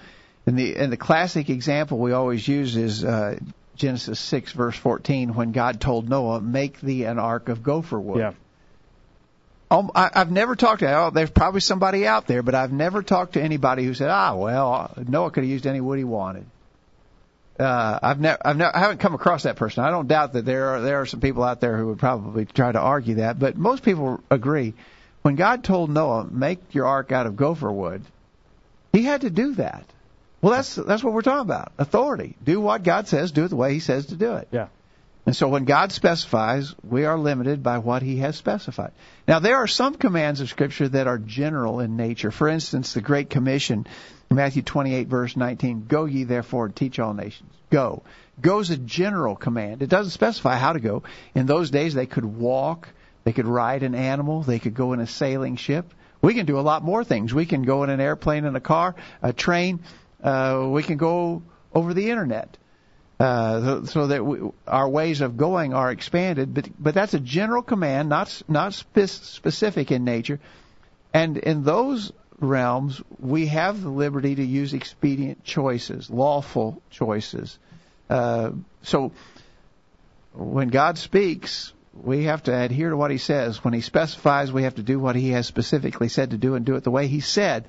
And 0.45 0.59
the 0.59 0.75
and 0.75 0.91
the 0.91 0.97
classic 0.97 1.49
example 1.49 1.97
we 1.97 2.11
always 2.11 2.47
use 2.47 2.75
is 2.75 3.03
uh, 3.03 3.39
Genesis 3.75 4.19
6 4.19 4.51
verse 4.53 4.75
14 4.75 5.33
when 5.33 5.51
God 5.51 5.79
told 5.81 6.09
Noah, 6.09 6.41
"Make 6.41 6.79
thee 6.79 7.03
an 7.03 7.19
ark 7.19 7.49
of 7.49 7.63
gopher 7.63 7.99
wood." 7.99 8.19
Yeah. 8.19 8.33
Um, 9.71 9.91
I, 9.95 10.11
I've 10.13 10.31
never 10.31 10.55
talked 10.55 10.81
to. 10.81 10.93
Oh, 10.93 11.09
there's 11.09 11.31
probably 11.31 11.61
somebody 11.61 12.05
out 12.05 12.27
there, 12.27 12.43
but 12.43 12.55
I've 12.55 12.71
never 12.71 13.01
talked 13.01 13.33
to 13.33 13.41
anybody 13.41 13.83
who 13.83 13.93
said, 13.93 14.09
"Ah, 14.09 14.35
well, 14.35 14.93
Noah 15.07 15.31
could 15.31 15.43
have 15.43 15.49
used 15.49 15.65
any 15.65 15.81
wood 15.81 15.97
he 15.97 16.03
wanted." 16.03 16.45
Uh, 17.59 17.99
I've 18.01 18.19
never, 18.19 18.37
I've 18.45 18.57
never, 18.57 18.75
I 18.75 18.79
haven't 18.79 18.99
come 18.99 19.13
across 19.13 19.43
that 19.43 19.55
person. 19.55 19.83
I 19.83 19.89
don't 19.89 20.07
doubt 20.07 20.33
that 20.33 20.45
there 20.45 20.75
are 20.75 20.81
there 20.81 21.01
are 21.01 21.05
some 21.05 21.21
people 21.21 21.43
out 21.43 21.61
there 21.61 21.77
who 21.77 21.87
would 21.87 21.99
probably 21.99 22.45
try 22.45 22.71
to 22.71 22.79
argue 22.79 23.15
that, 23.15 23.39
but 23.39 23.57
most 23.57 23.83
people 23.83 24.21
agree. 24.29 24.73
When 25.21 25.35
God 25.35 25.63
told 25.63 25.89
Noah, 25.89 26.27
"Make 26.29 26.75
your 26.75 26.85
ark 26.85 27.11
out 27.11 27.25
of 27.25 27.35
gopher 27.35 27.71
wood," 27.71 28.03
He 28.95 29.03
had 29.03 29.21
to 29.21 29.29
do 29.29 29.55
that. 29.55 29.83
Well, 30.45 30.53
that's 30.53 30.75
that's 30.75 31.03
what 31.03 31.11
we're 31.11 31.23
talking 31.23 31.41
about. 31.41 31.71
Authority. 31.79 32.35
Do 32.43 32.61
what 32.61 32.83
God 32.83 33.07
says. 33.07 33.31
Do 33.31 33.45
it 33.45 33.47
the 33.47 33.55
way 33.55 33.73
He 33.73 33.79
says 33.79 34.05
to 34.07 34.15
do 34.15 34.35
it. 34.35 34.47
Yeah. 34.51 34.67
And 35.25 35.35
so 35.35 35.47
when 35.47 35.65
God 35.65 35.91
specifies, 35.91 36.75
we 36.87 37.05
are 37.05 37.17
limited 37.17 37.63
by 37.63 37.79
what 37.79 38.03
He 38.03 38.17
has 38.17 38.35
specified. 38.35 38.91
Now, 39.27 39.39
there 39.39 39.55
are 39.55 39.65
some 39.65 39.95
commands 39.95 40.41
of 40.41 40.49
Scripture 40.49 40.87
that 40.89 41.07
are 41.07 41.17
general 41.17 41.79
in 41.79 41.97
nature. 41.97 42.29
For 42.29 42.47
instance, 42.47 42.93
the 42.93 43.01
Great 43.01 43.31
Commission, 43.31 43.87
Matthew 44.29 44.61
28, 44.61 45.07
verse 45.07 45.35
19, 45.35 45.87
Go 45.87 46.05
ye 46.05 46.25
therefore 46.25 46.67
and 46.67 46.75
teach 46.75 46.99
all 46.99 47.15
nations. 47.15 47.51
Go. 47.71 48.03
Go 48.39 48.59
is 48.59 48.69
a 48.69 48.77
general 48.77 49.35
command. 49.35 49.81
It 49.81 49.89
doesn't 49.89 50.11
specify 50.11 50.57
how 50.57 50.73
to 50.73 50.79
go. 50.79 51.01
In 51.33 51.47
those 51.47 51.71
days, 51.71 51.95
they 51.95 52.05
could 52.05 52.23
walk, 52.23 52.87
they 53.23 53.33
could 53.33 53.47
ride 53.47 53.81
an 53.81 53.95
animal, 53.95 54.43
they 54.43 54.59
could 54.59 54.75
go 54.75 54.93
in 54.93 54.99
a 54.99 55.07
sailing 55.07 55.55
ship. 55.55 55.91
We 56.21 56.35
can 56.35 56.45
do 56.45 56.59
a 56.59 56.61
lot 56.61 56.83
more 56.83 57.03
things. 57.03 57.33
We 57.33 57.47
can 57.47 57.63
go 57.63 57.83
in 57.83 57.89
an 57.89 57.99
airplane, 57.99 58.45
in 58.45 58.55
a 58.55 58.61
car, 58.61 58.95
a 59.23 59.33
train, 59.33 59.79
uh, 60.25 60.67
we 60.67 60.83
can 60.83 60.97
go 60.97 61.43
over 61.73 61.93
the 61.93 62.09
internet. 62.09 62.57
Uh, 63.17 63.85
so 63.85 64.07
that 64.07 64.25
we, 64.25 64.39
our 64.67 64.89
ways 64.89 65.21
of 65.21 65.37
going 65.37 65.73
are 65.73 65.89
expanded, 65.89 66.53
but 66.53 66.67
but 66.77 66.93
that's 66.93 67.13
a 67.13 67.19
general 67.19 67.61
command, 67.61 68.09
not 68.09 68.41
not 68.49 68.73
spe- 68.73 69.07
specific 69.07 69.89
in 69.89 70.03
nature. 70.03 70.37
And 71.13 71.37
in 71.37 71.63
those 71.63 72.11
realms, 72.39 73.01
we 73.17 73.45
have 73.45 73.81
the 73.81 73.89
liberty 73.89 74.35
to 74.35 74.43
use 74.43 74.73
expedient 74.73 75.45
choices, 75.45 76.09
lawful 76.09 76.81
choices. 76.89 77.57
Uh, 78.09 78.51
so 78.81 79.13
when 80.33 80.67
God 80.67 80.97
speaks, 80.97 81.71
we 81.93 82.25
have 82.25 82.43
to 82.43 82.53
adhere 82.53 82.89
to 82.89 82.97
what 82.97 83.11
He 83.11 83.17
says. 83.17 83.63
When 83.63 83.73
He 83.73 83.79
specifies, 83.79 84.51
we 84.51 84.63
have 84.63 84.75
to 84.75 84.83
do 84.83 84.99
what 84.99 85.15
He 85.15 85.29
has 85.29 85.47
specifically 85.47 86.09
said 86.09 86.31
to 86.31 86.37
do 86.37 86.55
and 86.55 86.65
do 86.65 86.75
it 86.75 86.83
the 86.83 86.91
way 86.91 87.07
He 87.07 87.21
said 87.21 87.65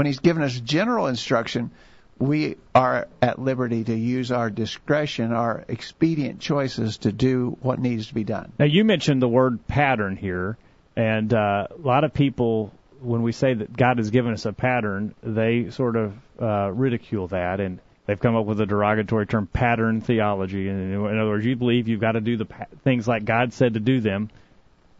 when 0.00 0.06
he's 0.06 0.20
given 0.20 0.42
us 0.42 0.58
general 0.58 1.08
instruction, 1.08 1.70
we 2.18 2.56
are 2.74 3.06
at 3.20 3.38
liberty 3.38 3.84
to 3.84 3.94
use 3.94 4.32
our 4.32 4.48
discretion, 4.48 5.30
our 5.30 5.62
expedient 5.68 6.40
choices 6.40 6.96
to 6.96 7.12
do 7.12 7.58
what 7.60 7.78
needs 7.78 8.06
to 8.06 8.14
be 8.14 8.24
done. 8.24 8.50
Now, 8.58 8.64
you 8.64 8.82
mentioned 8.82 9.20
the 9.20 9.28
word 9.28 9.66
pattern 9.66 10.16
here, 10.16 10.56
and 10.96 11.34
uh, 11.34 11.66
a 11.70 11.86
lot 11.86 12.04
of 12.04 12.14
people, 12.14 12.72
when 13.02 13.20
we 13.20 13.32
say 13.32 13.52
that 13.52 13.76
God 13.76 13.98
has 13.98 14.08
given 14.08 14.32
us 14.32 14.46
a 14.46 14.54
pattern, 14.54 15.14
they 15.22 15.68
sort 15.68 15.96
of 15.96 16.14
uh, 16.40 16.70
ridicule 16.72 17.28
that, 17.28 17.60
and 17.60 17.78
they've 18.06 18.18
come 18.18 18.36
up 18.36 18.46
with 18.46 18.58
a 18.62 18.66
derogatory 18.66 19.26
term, 19.26 19.46
pattern 19.48 20.00
theology. 20.00 20.66
In, 20.66 20.94
other 20.94 21.28
words, 21.28 21.44
you 21.44 21.56
believe 21.56 21.88
you've 21.88 22.00
got 22.00 22.12
to 22.12 22.22
do 22.22 22.38
the 22.38 22.46
pa- 22.46 22.68
things 22.84 23.06
like 23.06 23.26
God 23.26 23.52
said 23.52 23.74
to 23.74 23.80
do 23.80 24.00
them. 24.00 24.30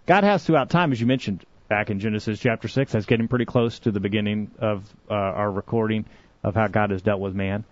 God 0.04 0.24
has 0.24 0.44
throughout 0.44 0.68
time, 0.68 0.92
as 0.92 1.00
you 1.00 1.06
mentioned, 1.06 1.42
back 1.70 1.88
in 1.88 2.00
Genesis 2.00 2.38
chapter 2.38 2.68
6. 2.68 2.92
That's 2.92 3.06
getting 3.06 3.28
pretty 3.28 3.46
close 3.46 3.78
to 3.78 3.92
the 3.92 4.00
beginning 4.00 4.50
of 4.58 4.84
uh, 5.08 5.14
our 5.14 5.50
recording 5.50 6.04
of 6.42 6.54
how 6.54 6.66
God 6.66 6.90
has 6.90 7.00
dealt 7.00 7.20
with 7.20 7.34
man. 7.34 7.64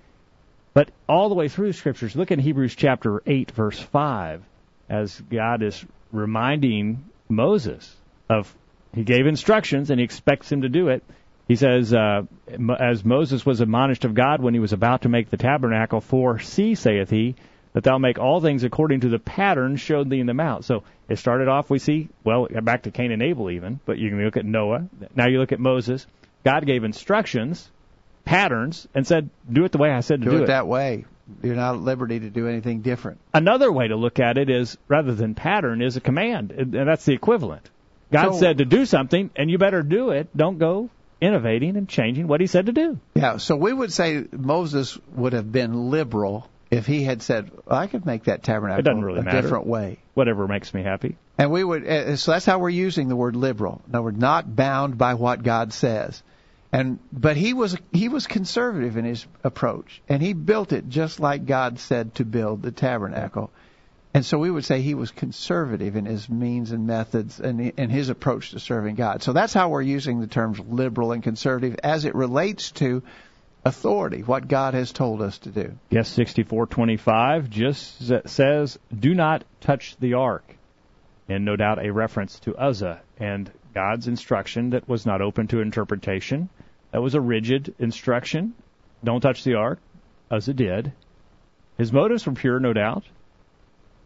But 0.72 0.90
all 1.08 1.28
the 1.28 1.34
way 1.34 1.48
through 1.48 1.66
the 1.66 1.72
scriptures, 1.72 2.14
look 2.14 2.30
in 2.30 2.38
Hebrews 2.38 2.76
chapter 2.76 3.22
8, 3.26 3.50
verse 3.50 3.78
5, 3.78 4.42
as 4.88 5.20
God 5.20 5.62
is 5.62 5.84
reminding 6.12 7.04
Moses 7.28 7.94
of, 8.30 8.54
he 8.94 9.02
gave 9.02 9.26
instructions 9.26 9.90
and 9.90 9.98
he 9.98 10.04
expects 10.04 10.50
him 10.50 10.62
to 10.62 10.68
do 10.68 10.88
it. 10.88 11.02
He 11.48 11.56
says, 11.56 11.92
uh, 11.92 12.22
as 12.78 13.04
Moses 13.04 13.44
was 13.44 13.60
admonished 13.60 14.04
of 14.04 14.14
God 14.14 14.40
when 14.40 14.54
he 14.54 14.60
was 14.60 14.72
about 14.72 15.02
to 15.02 15.08
make 15.08 15.28
the 15.28 15.38
tabernacle, 15.38 16.00
for 16.00 16.38
see, 16.38 16.76
saith 16.76 17.10
he, 17.10 17.34
that 17.72 17.84
thou 17.84 17.98
make 17.98 18.18
all 18.18 18.40
things 18.40 18.64
according 18.64 19.00
to 19.00 19.08
the 19.08 19.18
pattern 19.18 19.76
showed 19.76 20.10
thee 20.10 20.20
in 20.20 20.26
the 20.26 20.34
mount. 20.34 20.64
So 20.64 20.84
it 21.08 21.18
started 21.18 21.48
off, 21.48 21.70
we 21.70 21.78
see, 21.78 22.08
well, 22.24 22.46
back 22.62 22.82
to 22.82 22.90
Cain 22.90 23.12
and 23.12 23.22
Abel 23.22 23.50
even, 23.50 23.80
but 23.84 23.98
you 23.98 24.10
can 24.10 24.22
look 24.24 24.36
at 24.36 24.44
Noah. 24.44 24.88
Now 25.14 25.28
you 25.28 25.38
look 25.38 25.52
at 25.52 25.60
Moses. 25.60 26.06
God 26.44 26.66
gave 26.66 26.84
instructions, 26.84 27.70
patterns, 28.24 28.86
and 28.94 29.06
said, 29.06 29.30
do 29.50 29.64
it 29.64 29.72
the 29.72 29.78
way 29.78 29.90
I 29.90 30.00
said 30.00 30.20
to 30.20 30.24
do, 30.24 30.30
do 30.30 30.36
it, 30.38 30.42
it. 30.44 30.46
that 30.48 30.66
way. 30.66 31.04
You're 31.42 31.56
not 31.56 31.74
at 31.74 31.80
liberty 31.82 32.20
to 32.20 32.30
do 32.30 32.48
anything 32.48 32.80
different. 32.80 33.18
Another 33.34 33.70
way 33.70 33.88
to 33.88 33.96
look 33.96 34.18
at 34.18 34.38
it 34.38 34.48
is, 34.48 34.78
rather 34.88 35.14
than 35.14 35.34
pattern, 35.34 35.82
is 35.82 35.96
a 35.96 36.00
command, 36.00 36.52
and 36.52 36.72
that's 36.72 37.04
the 37.04 37.12
equivalent. 37.12 37.68
God 38.10 38.32
So- 38.32 38.40
said 38.40 38.58
to 38.58 38.64
do 38.64 38.86
something, 38.86 39.30
and 39.36 39.50
you 39.50 39.58
better 39.58 39.82
do 39.82 40.10
it. 40.10 40.34
Don't 40.34 40.58
go 40.58 40.88
innovating 41.20 41.76
and 41.76 41.88
changing 41.88 42.28
what 42.28 42.40
he 42.40 42.46
said 42.46 42.66
to 42.66 42.72
do. 42.72 42.98
Yeah, 43.14 43.36
so 43.36 43.56
we 43.56 43.72
would 43.72 43.92
say 43.92 44.24
Moses 44.32 44.96
would 45.14 45.32
have 45.34 45.50
been 45.50 45.90
liberal 45.90 46.48
if 46.70 46.86
he 46.86 47.04
had 47.04 47.22
said, 47.22 47.50
well, 47.66 47.78
I 47.78 47.86
could 47.86 48.04
make 48.04 48.24
that 48.24 48.42
tabernacle 48.42 48.80
It 48.80 48.82
doesn't 48.82 49.04
really 49.04 49.20
a 49.20 49.22
matter. 49.22 49.40
different 49.42 49.66
way. 49.66 49.98
Whatever 50.14 50.46
makes 50.46 50.72
me 50.74 50.82
happy. 50.82 51.16
And 51.38 51.50
we 51.50 51.64
would, 51.64 51.86
uh, 51.86 52.16
so 52.16 52.32
that's 52.32 52.44
how 52.44 52.58
we're 52.58 52.68
using 52.68 53.08
the 53.08 53.16
word 53.16 53.36
liberal. 53.36 53.80
No, 53.86 54.02
we're 54.02 54.10
not 54.10 54.54
bound 54.54 54.98
by 54.98 55.14
what 55.14 55.42
God 55.42 55.72
says. 55.72 56.22
And 56.70 56.98
but 57.10 57.38
he 57.38 57.54
was 57.54 57.78
he 57.92 58.10
was 58.10 58.26
conservative 58.26 58.98
in 58.98 59.06
his 59.06 59.24
approach, 59.42 60.02
and 60.06 60.22
he 60.22 60.34
built 60.34 60.72
it 60.74 60.86
just 60.90 61.18
like 61.18 61.46
God 61.46 61.78
said 61.78 62.14
to 62.16 62.26
build 62.26 62.60
the 62.60 62.70
tabernacle. 62.72 63.50
And 64.12 64.24
so 64.24 64.38
we 64.38 64.50
would 64.50 64.66
say 64.66 64.82
he 64.82 64.94
was 64.94 65.10
conservative 65.10 65.96
in 65.96 66.04
his 66.04 66.28
means 66.28 66.72
and 66.72 66.86
methods 66.86 67.40
and 67.40 67.60
in 67.60 67.88
his 67.88 68.10
approach 68.10 68.50
to 68.50 68.60
serving 68.60 68.96
God. 68.96 69.22
So 69.22 69.32
that's 69.32 69.54
how 69.54 69.70
we're 69.70 69.80
using 69.80 70.20
the 70.20 70.26
terms 70.26 70.60
liberal 70.60 71.12
and 71.12 71.22
conservative 71.22 71.76
as 71.82 72.04
it 72.04 72.14
relates 72.14 72.70
to 72.72 73.02
authority, 73.64 74.22
what 74.22 74.48
God 74.48 74.74
has 74.74 74.92
told 74.92 75.20
us 75.22 75.38
to 75.38 75.50
do. 75.50 75.78
Yes, 75.90 76.08
6425 76.08 77.50
just 77.50 78.28
says, 78.28 78.78
do 78.96 79.14
not 79.14 79.44
touch 79.60 79.96
the 79.98 80.14
ark. 80.14 80.44
And 81.28 81.44
no 81.44 81.56
doubt 81.56 81.84
a 81.84 81.92
reference 81.92 82.38
to 82.40 82.56
Uzzah 82.56 83.00
and 83.18 83.50
God's 83.74 84.08
instruction 84.08 84.70
that 84.70 84.88
was 84.88 85.04
not 85.04 85.20
open 85.20 85.46
to 85.48 85.60
interpretation. 85.60 86.48
That 86.90 87.02
was 87.02 87.14
a 87.14 87.20
rigid 87.20 87.74
instruction. 87.78 88.54
Don't 89.04 89.20
touch 89.20 89.44
the 89.44 89.54
ark. 89.54 89.78
Uzzah 90.30 90.54
did. 90.54 90.92
His 91.76 91.92
motives 91.92 92.26
were 92.26 92.32
pure, 92.32 92.58
no 92.58 92.72
doubt, 92.72 93.04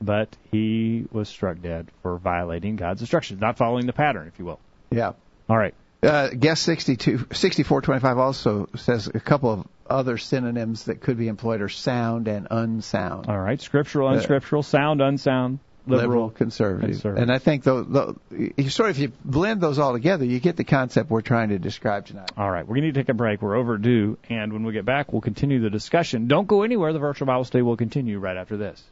but 0.01 0.37
he 0.51 1.07
was 1.13 1.29
struck 1.29 1.63
dead 1.63 1.89
for 2.03 2.19
violating 2.19 2.77
God's 2.77 3.01
instructions, 3.01 3.41
not 3.41 3.57
following 3.57 3.87
the 3.87 3.93
pattern, 3.93 4.27
if 4.27 4.39
you 4.39 4.45
will. 4.45 4.61
Yeah. 4.91 5.13
All 5.49 5.57
right. 5.57 5.75
Uh, 6.03 6.31
guest 6.31 6.65
62, 6.65 7.27
6425 7.33 8.19
also 8.19 8.69
says 8.77 9.07
a 9.07 9.21
couple 9.21 9.53
of 9.53 9.67
other 9.89 10.19
synonyms 10.19 10.85
that 10.85 11.01
could 11.01 11.17
be 11.17 11.29
employed 11.29 11.61
are 11.61 11.69
sound 11.69 12.27
and 12.27 12.49
unsound. 12.51 13.27
All 13.29 13.39
right. 13.39 13.61
Scriptural, 13.61 14.09
unscriptural, 14.09 14.65
sound, 14.65 15.01
unsound, 15.01 15.61
liberal, 15.87 16.31
conservative. 16.31 16.91
conservative. 16.91 17.23
And 17.23 17.33
I 17.33 17.39
think 17.39 17.63
though, 17.63 17.83
though 17.85 18.17
you 18.31 18.69
sort 18.69 18.91
of 18.91 18.97
if 18.97 19.03
you 19.03 19.13
blend 19.25 19.61
those 19.61 19.79
all 19.79 19.93
together, 19.93 20.25
you 20.25 20.41
get 20.41 20.57
the 20.57 20.65
concept 20.65 21.09
we're 21.09 21.21
trying 21.21 21.51
to 21.51 21.59
describe 21.61 22.07
tonight. 22.07 22.33
All 22.37 22.51
right, 22.51 22.67
we're 22.67 22.77
going 22.77 22.93
to 22.93 23.01
take 23.01 23.09
a 23.09 23.15
break. 23.15 23.41
We're 23.41 23.57
overdue, 23.57 24.19
and 24.29 24.53
when 24.53 24.65
we 24.65 24.73
get 24.73 24.85
back, 24.85 25.13
we'll 25.13 25.23
continue 25.23 25.61
the 25.61 25.71
discussion. 25.71 26.27
Don't 26.27 26.49
go 26.49 26.63
anywhere. 26.63 26.93
The 26.93 26.99
virtual 26.99 27.27
Bible 27.27 27.45
study 27.45 27.63
will 27.63 27.77
continue 27.77 28.19
right 28.19 28.37
after 28.37 28.57
this. 28.57 28.83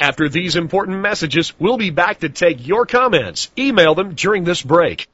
After 0.00 0.28
these 0.28 0.56
important 0.56 1.00
messages, 1.00 1.52
we'll 1.58 1.76
be 1.76 1.90
back 1.90 2.20
to 2.20 2.28
take 2.28 2.66
your 2.66 2.86
comments. 2.86 3.50
Email 3.56 3.94
them 3.94 4.14
during 4.14 4.44
this 4.44 4.62
break. 4.62 5.06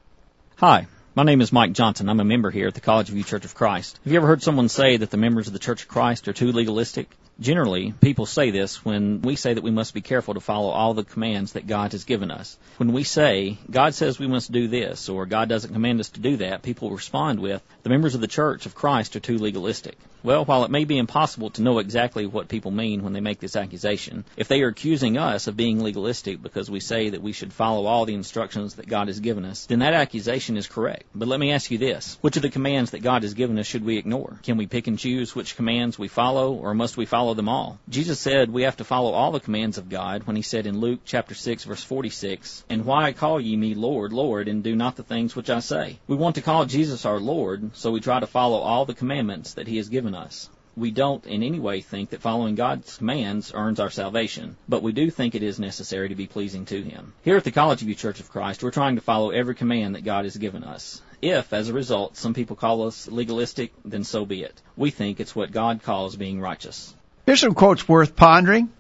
Hi, 0.57 0.87
My 1.19 1.25
name 1.25 1.41
is 1.41 1.53
Mike 1.53 1.73
Johnson. 1.73 2.09
I'm 2.09 2.21
a 2.21 2.25
member 2.25 2.49
here 2.49 2.69
at 2.69 2.75
the 2.75 2.81
College 2.81 3.09
View 3.09 3.25
Church 3.25 3.45
of 3.45 3.53
Christ. 3.53 3.99
Have 4.05 4.13
you 4.13 4.19
ever 4.19 4.29
heard 4.29 4.41
someone 4.41 4.69
say 4.69 4.99
that 4.99 5.11
the 5.11 5.17
members 5.17 5.49
of 5.49 5.53
the 5.53 5.59
Church 5.59 5.83
of 5.83 5.89
Christ 5.89 6.29
are 6.29 6.33
too 6.33 6.53
legalistic? 6.53 7.11
Generally, 7.41 7.95
people 8.01 8.25
say 8.25 8.53
this 8.53 8.85
when 8.85 9.21
we 9.23 9.35
say 9.35 9.53
that 9.53 9.65
we 9.65 9.73
must 9.73 9.95
be 9.95 10.01
careful 10.01 10.35
to 10.35 10.41
follow 10.41 10.71
all 10.71 10.95
the 10.95 11.03
commands 11.03 11.55
that 11.55 11.67
God 11.67 11.91
has 11.91 12.05
given 12.05 12.31
us. 12.31 12.57
When 12.77 12.93
we 12.93 13.03
say, 13.03 13.59
God 13.69 13.95
says 13.95 14.21
we 14.21 14.29
must 14.29 14.53
do 14.53 14.69
this, 14.69 15.09
or 15.09 15.27
God 15.27 15.49
doesn't 15.49 15.73
command 15.73 15.99
us 15.99 16.11
to 16.11 16.21
do 16.21 16.37
that, 16.37 16.63
people 16.63 16.93
respond 16.93 17.41
with, 17.41 17.63
the 17.83 17.91
members 17.91 18.15
of 18.15 18.21
the 18.21 18.29
Church 18.29 18.67
of 18.67 18.77
Christ 18.77 19.17
are 19.17 19.21
too 19.21 19.39
legalistic. 19.39 19.97
Well, 20.23 20.45
while 20.45 20.65
it 20.65 20.71
may 20.71 20.85
be 20.85 20.99
impossible 20.99 21.51
to 21.51 21.63
know 21.63 21.79
exactly 21.79 22.27
what 22.27 22.49
people 22.49 22.71
mean 22.71 23.03
when 23.03 23.13
they 23.13 23.21
make 23.21 23.39
this 23.39 23.55
accusation, 23.55 24.25
if 24.37 24.49
they 24.49 24.63
are 24.63 24.69
accusing 24.69 25.17
us 25.17 25.47
of 25.47 25.57
being 25.57 25.83
legalistic 25.83 26.43
because 26.43 26.71
we 26.71 26.81
say 26.81 27.11
that 27.11 27.23
we 27.23 27.33
should 27.33 27.53
follow 27.53 27.87
all 27.87 28.05
the 28.05 28.15
instructions 28.15 28.75
that 28.75 28.89
God 28.89 29.07
has 29.07 29.21
given 29.21 29.45
us, 29.45 29.67
then 29.67 29.79
that 29.79 29.95
accusation 29.95 30.57
is 30.57 30.67
correct. 30.67 31.05
But 31.15 31.29
let 31.29 31.39
me 31.39 31.53
ask 31.53 31.71
you 31.71 31.79
this. 31.79 32.19
Which 32.21 32.37
of 32.37 32.43
the 32.43 32.51
commands 32.51 32.91
that 32.91 33.03
God 33.03 33.23
has 33.23 33.35
given 33.35 33.59
us 33.59 33.67
should 33.67 33.85
we 33.85 33.97
ignore? 33.97 34.41
Can 34.43 34.57
we 34.57 34.67
pick 34.67 34.89
and 34.89 34.99
choose 34.99 35.37
which 35.37 35.57
commands 35.57 35.99
we 35.99 36.09
follow, 36.09 36.53
or 36.53 36.75
must 36.75 36.97
we 36.97 37.07
follow 37.07 37.35
them 37.35 37.49
all? 37.49 37.79
Jesus 37.89 38.19
said 38.19 38.51
we 38.51 38.63
have 38.63 38.79
to 38.79 38.85
follow 38.85 39.13
all 39.13 39.31
the 39.31 39.41
commands 39.41 39.79
of 39.79 39.89
God 39.89 40.25
when 40.25 40.37
he 40.37 40.43
said 40.43 40.67
in 40.67 40.81
Luke 40.81 41.01
chapter 41.05 41.35
6 41.35 41.65
verse 41.65 41.85
46, 41.85 42.65
And 42.69 42.85
why 42.85 43.13
call 43.13 43.41
ye 43.41 43.57
me 43.57 43.75
Lord, 43.75 44.13
Lord, 44.13 44.49
and 44.49 44.65
do 44.65 44.75
not 44.75 44.97
the 44.97 45.03
things 45.05 45.37
which 45.37 45.51
I 45.51 45.61
say? 45.61 46.01
We 46.09 46.17
want 46.17 46.35
to 46.35 46.43
call 46.43 46.67
Jesus 46.67 47.05
our 47.05 47.21
Lord, 47.21 47.71
so 47.75 47.93
we 47.93 48.01
try 48.01 48.19
to 48.19 48.27
follow 48.27 48.59
all 48.59 48.85
the 48.85 48.95
commandments 48.95 49.55
that 49.55 49.69
he 49.69 49.77
has 49.77 49.89
given 49.89 50.08
us. 50.15 50.49
We 50.77 50.93
don't 50.93 51.27
in 51.27 51.43
any 51.43 51.59
way 51.59 51.81
think 51.81 52.11
that 52.11 52.21
following 52.21 52.55
God's 52.55 52.99
commands 52.99 53.51
earns 53.53 53.81
our 53.81 53.91
salvation, 53.91 54.57
but 54.69 54.83
we 54.83 54.93
do 54.93 55.11
think 55.11 55.35
it 55.35 55.43
is 55.43 55.59
necessary 55.59 56.09
to 56.09 56.15
be 56.15 56.29
pleasing 56.29 56.67
to 56.67 56.83
Him. 56.83 57.15
Here 57.23 57.37
at 57.37 57.43
the 57.43 57.51
College 57.51 57.81
View 57.81 57.97
Church 57.97 58.21
of 58.21 58.31
Christ, 58.31 58.63
we're 58.63 58.71
trying 58.71 58.95
to 58.95 59.03
follow 59.03 59.31
every 59.31 59.57
command 59.57 59.97
that 59.97 60.05
God 60.05 60.25
has 60.25 60.37
given 60.37 60.63
us. 60.63 61.03
If, 61.21 61.53
as 61.53 61.69
a 61.69 61.73
result, 61.73 62.17
some 62.17 62.33
people 62.33 62.55
call 62.55 62.87
us 62.87 63.09
legalistic, 63.09 63.73
then 63.85 64.05
so 64.05 64.25
be 64.25 64.43
it. 64.43 64.63
We 64.77 64.91
think 64.91 65.19
it's 65.19 65.35
what 65.35 65.51
God 65.51 65.83
calls 65.83 66.15
being 66.15 66.41
righteous. 66.41 66.95
Here's 67.27 67.41
some 67.41 67.55
quotes 67.55 67.89
worth 67.89 68.15
pondering. 68.15 68.71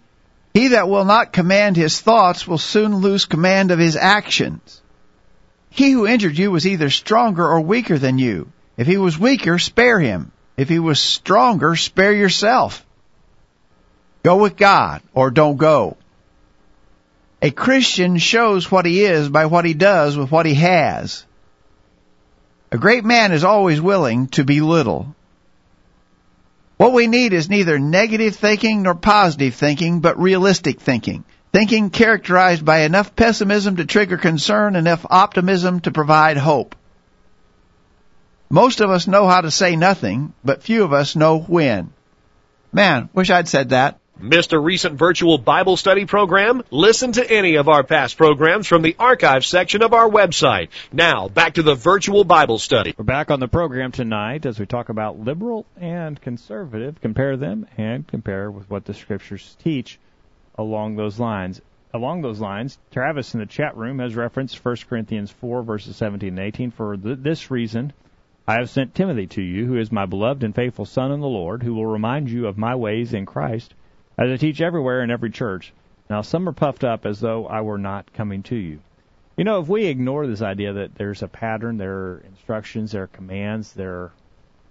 He 0.54 0.68
that 0.68 0.88
will 0.88 1.04
not 1.04 1.32
command 1.32 1.76
his 1.76 2.00
thoughts 2.00 2.46
will 2.46 2.58
soon 2.58 2.96
lose 2.96 3.24
command 3.24 3.72
of 3.72 3.80
his 3.80 3.96
actions. 3.96 4.80
He 5.70 5.90
who 5.90 6.06
injured 6.06 6.38
you 6.38 6.50
was 6.50 6.66
either 6.66 6.90
stronger 6.90 7.44
or 7.44 7.60
weaker 7.60 7.98
than 7.98 8.18
you. 8.18 8.52
If 8.76 8.86
he 8.86 8.96
was 8.96 9.18
weaker, 9.18 9.58
spare 9.58 9.98
him. 9.98 10.30
If 10.58 10.68
he 10.68 10.80
was 10.80 11.00
stronger, 11.00 11.76
spare 11.76 12.12
yourself. 12.12 12.84
Go 14.24 14.38
with 14.38 14.56
God 14.56 15.02
or 15.14 15.30
don't 15.30 15.56
go. 15.56 15.96
A 17.40 17.52
Christian 17.52 18.18
shows 18.18 18.68
what 18.68 18.84
he 18.84 19.04
is 19.04 19.28
by 19.28 19.46
what 19.46 19.64
he 19.64 19.72
does 19.72 20.16
with 20.16 20.32
what 20.32 20.46
he 20.46 20.54
has. 20.54 21.24
A 22.72 22.76
great 22.76 23.04
man 23.04 23.30
is 23.30 23.44
always 23.44 23.80
willing 23.80 24.26
to 24.30 24.42
be 24.42 24.60
little. 24.60 25.14
What 26.76 26.92
we 26.92 27.06
need 27.06 27.32
is 27.32 27.48
neither 27.48 27.78
negative 27.78 28.34
thinking 28.34 28.82
nor 28.82 28.96
positive 28.96 29.54
thinking, 29.54 30.00
but 30.00 30.20
realistic 30.20 30.80
thinking. 30.80 31.24
Thinking 31.52 31.90
characterized 31.90 32.64
by 32.64 32.80
enough 32.80 33.14
pessimism 33.14 33.76
to 33.76 33.84
trigger 33.84 34.18
concern, 34.18 34.74
enough 34.74 35.06
optimism 35.08 35.78
to 35.80 35.92
provide 35.92 36.36
hope. 36.36 36.74
Most 38.50 38.80
of 38.80 38.88
us 38.88 39.06
know 39.06 39.26
how 39.26 39.42
to 39.42 39.50
say 39.50 39.76
nothing, 39.76 40.32
but 40.42 40.62
few 40.62 40.82
of 40.82 40.92
us 40.94 41.14
know 41.14 41.38
when. 41.38 41.92
Man, 42.72 43.10
wish 43.12 43.28
I'd 43.28 43.46
said 43.46 43.70
that. 43.70 43.98
Missed 44.18 44.54
a 44.54 44.58
recent 44.58 44.98
virtual 44.98 45.36
Bible 45.36 45.76
study 45.76 46.06
program? 46.06 46.62
Listen 46.70 47.12
to 47.12 47.30
any 47.30 47.56
of 47.56 47.68
our 47.68 47.84
past 47.84 48.16
programs 48.16 48.66
from 48.66 48.80
the 48.82 48.96
archive 48.98 49.44
section 49.44 49.82
of 49.82 49.92
our 49.92 50.08
website. 50.08 50.70
Now, 50.92 51.28
back 51.28 51.54
to 51.54 51.62
the 51.62 51.74
virtual 51.74 52.24
Bible 52.24 52.58
study. 52.58 52.94
We're 52.96 53.04
back 53.04 53.30
on 53.30 53.38
the 53.38 53.48
program 53.48 53.92
tonight 53.92 54.46
as 54.46 54.58
we 54.58 54.64
talk 54.64 54.88
about 54.88 55.20
liberal 55.20 55.66
and 55.76 56.20
conservative, 56.20 57.00
compare 57.02 57.36
them 57.36 57.66
and 57.76 58.08
compare 58.08 58.50
with 58.50 58.68
what 58.70 58.86
the 58.86 58.94
scriptures 58.94 59.56
teach 59.62 60.00
along 60.56 60.96
those 60.96 61.20
lines. 61.20 61.60
Along 61.92 62.22
those 62.22 62.40
lines, 62.40 62.78
Travis 62.90 63.34
in 63.34 63.40
the 63.40 63.46
chat 63.46 63.76
room 63.76 63.98
has 63.98 64.16
referenced 64.16 64.64
1 64.64 64.76
Corinthians 64.88 65.30
4 65.30 65.62
verses 65.62 65.96
17 65.96 66.30
and 66.30 66.38
18 66.38 66.70
for 66.70 66.96
th- 66.96 67.18
this 67.20 67.50
reason. 67.50 67.92
I 68.48 68.54
have 68.54 68.70
sent 68.70 68.94
Timothy 68.94 69.26
to 69.26 69.42
you, 69.42 69.66
who 69.66 69.76
is 69.76 69.92
my 69.92 70.06
beloved 70.06 70.42
and 70.42 70.54
faithful 70.54 70.86
son 70.86 71.12
in 71.12 71.20
the 71.20 71.26
Lord, 71.26 71.62
who 71.62 71.74
will 71.74 71.84
remind 71.84 72.30
you 72.30 72.46
of 72.46 72.56
my 72.56 72.74
ways 72.76 73.12
in 73.12 73.26
Christ, 73.26 73.74
as 74.16 74.30
I 74.30 74.38
teach 74.38 74.62
everywhere 74.62 75.02
in 75.02 75.10
every 75.10 75.28
church. 75.28 75.74
Now 76.08 76.22
some 76.22 76.48
are 76.48 76.54
puffed 76.54 76.82
up 76.82 77.04
as 77.04 77.20
though 77.20 77.46
I 77.46 77.60
were 77.60 77.76
not 77.76 78.14
coming 78.14 78.42
to 78.44 78.56
you. 78.56 78.78
You 79.36 79.44
know, 79.44 79.60
if 79.60 79.68
we 79.68 79.84
ignore 79.84 80.26
this 80.26 80.40
idea 80.40 80.72
that 80.72 80.94
there's 80.94 81.22
a 81.22 81.28
pattern, 81.28 81.76
there 81.76 81.92
are 81.92 82.22
instructions, 82.26 82.92
there 82.92 83.02
are 83.02 83.08
commands, 83.08 83.74
there 83.74 83.94
are 83.94 84.12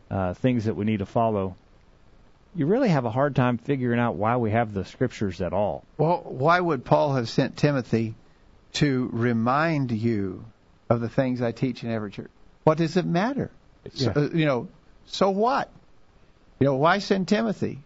uh, 0.10 0.34
things 0.34 0.66
that 0.66 0.76
we 0.76 0.86
need 0.86 0.98
to 0.98 1.06
follow, 1.06 1.56
you 2.56 2.66
really 2.66 2.90
have 2.90 3.06
a 3.06 3.12
hard 3.12 3.36
time 3.36 3.60
figuring 3.60 4.00
out 4.00 4.16
why 4.16 4.38
we 4.38 4.50
have 4.50 4.74
the 4.74 4.86
scriptures 4.86 5.40
at 5.40 5.54
all. 5.54 5.84
Well, 6.00 6.24
why 6.26 6.60
would 6.60 6.84
Paul 6.84 7.14
have 7.14 7.30
sent 7.30 7.58
Timothy 7.58 8.16
to 8.74 9.08
remind 9.14 9.92
you 9.92 10.46
of 10.90 11.00
the 11.00 11.10
things 11.10 11.44
I 11.44 11.52
teach 11.52 11.84
in 11.84 11.92
every 11.92 12.10
church? 12.10 12.32
What 12.64 12.80
does 12.80 12.98
it 12.98 13.06
matter? 13.06 13.52
Yeah. 13.96 14.14
Uh, 14.16 14.30
you 14.34 14.46
know, 14.46 14.68
so 15.08 15.30
what? 15.30 15.70
You 16.60 16.66
know, 16.66 16.76
why 16.76 17.00
send 17.00 17.28
Timothy? 17.28 17.80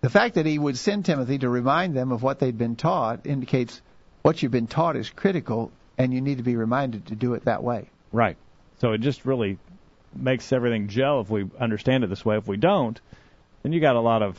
The 0.00 0.10
fact 0.10 0.34
that 0.34 0.46
he 0.46 0.58
would 0.58 0.76
send 0.76 1.04
Timothy 1.04 1.38
to 1.38 1.48
remind 1.48 1.96
them 1.96 2.12
of 2.12 2.22
what 2.22 2.38
they'd 2.38 2.56
been 2.58 2.76
taught 2.76 3.26
indicates 3.26 3.80
what 4.22 4.42
you've 4.42 4.52
been 4.52 4.66
taught 4.66 4.96
is 4.96 5.10
critical, 5.10 5.70
and 5.98 6.12
you 6.12 6.20
need 6.20 6.38
to 6.38 6.44
be 6.44 6.56
reminded 6.56 7.06
to 7.06 7.14
do 7.14 7.34
it 7.34 7.44
that 7.44 7.62
way. 7.62 7.88
Right. 8.12 8.36
So 8.80 8.92
it 8.92 8.98
just 9.00 9.24
really 9.24 9.58
makes 10.14 10.52
everything 10.52 10.88
gel 10.88 11.20
if 11.20 11.30
we 11.30 11.48
understand 11.58 12.04
it 12.04 12.10
this 12.10 12.24
way. 12.24 12.36
If 12.36 12.46
we 12.46 12.56
don't, 12.56 13.00
then 13.62 13.72
you 13.72 13.80
got 13.80 13.96
a 13.96 14.00
lot 14.00 14.22
of 14.22 14.38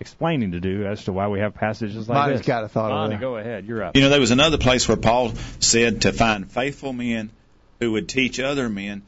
explaining 0.00 0.52
to 0.52 0.60
do 0.60 0.86
as 0.86 1.04
to 1.04 1.12
why 1.12 1.28
we 1.28 1.38
have 1.40 1.54
passages 1.54 2.08
like 2.08 2.16
Bonnie's 2.16 2.38
this. 2.40 2.46
got 2.46 2.64
a 2.64 2.68
thought 2.68 2.90
over 2.90 2.94
Bonnie, 2.94 3.10
there. 3.10 3.20
go 3.20 3.36
ahead. 3.36 3.66
You're 3.66 3.84
up. 3.84 3.96
You 3.96 4.02
know, 4.02 4.08
there 4.08 4.20
was 4.20 4.32
another 4.32 4.58
place 4.58 4.88
where 4.88 4.96
Paul 4.96 5.32
said 5.60 6.02
to 6.02 6.12
find 6.12 6.50
faithful 6.50 6.92
men 6.92 7.30
who 7.80 7.92
would 7.92 8.08
teach 8.08 8.40
other 8.40 8.68
men 8.68 9.00
to 9.00 9.04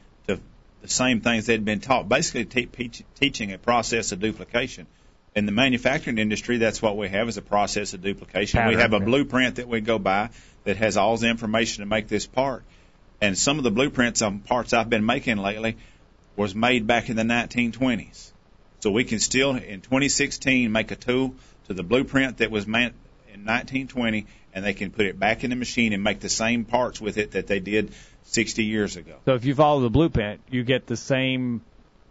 the 0.86 0.92
same 0.92 1.20
things 1.20 1.46
they'd 1.46 1.64
been 1.64 1.80
taught. 1.80 2.08
Basically, 2.08 2.44
te- 2.44 2.66
teach, 2.66 3.02
teaching 3.14 3.52
a 3.52 3.58
process 3.58 4.12
of 4.12 4.20
duplication. 4.20 4.86
In 5.34 5.44
the 5.44 5.52
manufacturing 5.52 6.18
industry, 6.18 6.56
that's 6.56 6.80
what 6.80 6.96
we 6.96 7.08
have 7.08 7.28
is 7.28 7.36
a 7.36 7.42
process 7.42 7.92
of 7.92 8.02
duplication. 8.02 8.66
we 8.68 8.74
have 8.76 8.94
a 8.94 9.00
blueprint 9.00 9.56
that 9.56 9.68
we 9.68 9.80
go 9.80 9.98
by 9.98 10.30
that 10.64 10.78
has 10.78 10.96
all 10.96 11.16
the 11.16 11.28
information 11.28 11.82
to 11.82 11.86
make 11.86 12.08
this 12.08 12.26
part. 12.26 12.64
And 13.20 13.36
some 13.36 13.58
of 13.58 13.64
the 13.64 13.70
blueprints 13.70 14.22
on 14.22 14.40
parts 14.40 14.72
I've 14.72 14.90
been 14.90 15.04
making 15.04 15.36
lately 15.36 15.76
was 16.36 16.54
made 16.54 16.86
back 16.86 17.10
in 17.10 17.16
the 17.16 17.22
1920s. 17.22 18.32
So 18.80 18.90
we 18.90 19.04
can 19.04 19.18
still, 19.18 19.56
in 19.56 19.80
2016, 19.80 20.70
make 20.70 20.90
a 20.90 20.96
tool 20.96 21.34
to 21.66 21.74
the 21.74 21.82
blueprint 21.82 22.38
that 22.38 22.50
was 22.50 22.66
made 22.66 22.92
in 23.32 23.44
1920, 23.44 24.26
and 24.54 24.64
they 24.64 24.74
can 24.74 24.90
put 24.90 25.06
it 25.06 25.18
back 25.18 25.44
in 25.44 25.50
the 25.50 25.56
machine 25.56 25.92
and 25.92 26.02
make 26.02 26.20
the 26.20 26.28
same 26.28 26.64
parts 26.64 27.00
with 27.00 27.18
it 27.18 27.32
that 27.32 27.46
they 27.46 27.60
did 27.60 27.92
60 28.26 28.64
years 28.64 28.96
ago. 28.96 29.14
So 29.24 29.34
if 29.34 29.44
you 29.44 29.54
follow 29.54 29.80
the 29.80 29.90
blueprint, 29.90 30.40
you 30.50 30.62
get 30.64 30.86
the 30.86 30.96
same, 30.96 31.62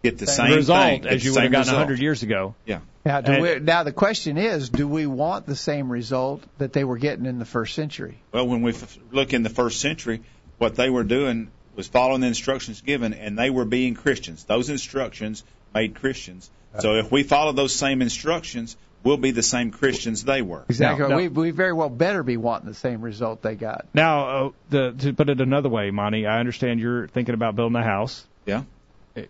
Get 0.04 0.18
the 0.18 0.28
same 0.28 0.54
result 0.54 0.80
thing, 1.04 1.08
as 1.08 1.24
you 1.24 1.34
would 1.34 1.44
have 1.44 1.52
gotten 1.52 1.70
a 1.70 1.72
result. 1.72 1.78
100 1.80 2.00
years 2.00 2.24
ago. 2.24 2.56
Yeah. 2.66 2.80
Now, 3.06 3.22
do 3.22 3.32
And- 3.34 3.42
we, 3.42 3.60
now 3.60 3.84
the 3.84 3.92
question 3.92 4.38
is, 4.38 4.70
do 4.70 4.88
we 4.88 5.06
want 5.08 5.46
the 5.46 5.56
same 5.56 5.92
result 5.92 6.44
that 6.58 6.74
they 6.74 6.84
were 6.84 6.98
getting 6.98 7.26
in 7.26 7.40
the 7.40 7.46
first 7.46 7.74
century? 7.76 8.18
Well, 8.32 8.48
when 8.48 8.62
we 8.62 8.72
f- 8.72 8.98
look 9.12 9.34
in 9.34 9.44
the 9.44 9.50
first 9.50 9.80
century, 9.82 10.22
what 10.58 10.76
they 10.76 10.90
were 10.90 11.04
doing 11.04 11.50
was 11.76 11.88
following 11.88 12.22
the 12.22 12.28
instructions 12.28 12.82
given, 12.82 13.14
and 13.14 13.38
they 13.38 13.50
were 13.50 13.66
being 13.66 13.94
Christians. 13.96 14.44
Those 14.46 14.70
instructions 14.70 15.44
made 15.74 15.96
Christians. 15.96 16.50
So 16.80 16.96
if 16.96 17.12
we 17.12 17.24
follow 17.24 17.52
those 17.54 17.74
same 17.74 18.02
instructions, 18.02 18.76
we'll 19.06 19.18
be 19.18 19.32
the 19.32 19.44
same 19.44 19.72
Christians 19.72 20.26
they 20.26 20.42
were. 20.42 20.66
Exactly. 20.68 21.08
no. 21.08 21.16
We, 21.16 21.28
we 21.30 21.52
very 21.52 21.72
well 21.72 21.90
better 21.90 22.24
be 22.24 22.36
wanting 22.36 22.68
the 22.68 22.76
same 22.76 23.02
result 23.02 23.42
they 23.42 23.56
got. 23.56 23.86
Now, 23.94 24.28
uh, 24.28 24.52
the, 24.70 24.92
to 25.00 25.14
put 25.14 25.30
it 25.30 25.40
another 25.40 25.70
way, 25.70 25.92
Monty, 25.92 26.26
I 26.26 26.40
understand 26.40 26.80
you're 26.82 27.08
thinking 27.08 27.36
about 27.36 27.56
building 27.56 27.78
a 27.78 27.84
house. 27.84 28.26
Yeah. 28.46 28.64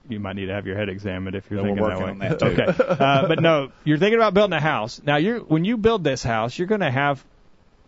You 0.09 0.19
might 0.19 0.35
need 0.35 0.47
to 0.47 0.53
have 0.53 0.65
your 0.65 0.75
head 0.75 0.89
examined 0.89 1.35
if 1.35 1.51
you're 1.51 1.59
Yeah, 1.63 1.73
we're 1.73 1.89
thinking 1.89 1.89
that 1.89 1.99
way. 1.99 2.05
working 2.05 2.21
on 2.21 2.29
that, 2.29 2.39
too. 2.39 2.45
Okay, 2.47 2.83
uh, 3.03 3.27
but 3.27 3.39
no, 3.39 3.71
you're 3.83 3.99
thinking 3.99 4.17
about 4.17 4.33
building 4.33 4.57
a 4.57 4.61
house. 4.61 4.99
Now, 5.05 5.17
you're 5.17 5.39
when 5.41 5.63
you 5.63 5.77
build 5.77 6.03
this 6.03 6.23
house, 6.23 6.57
you're 6.57 6.67
going 6.67 6.81
to 6.81 6.89
have 6.89 7.23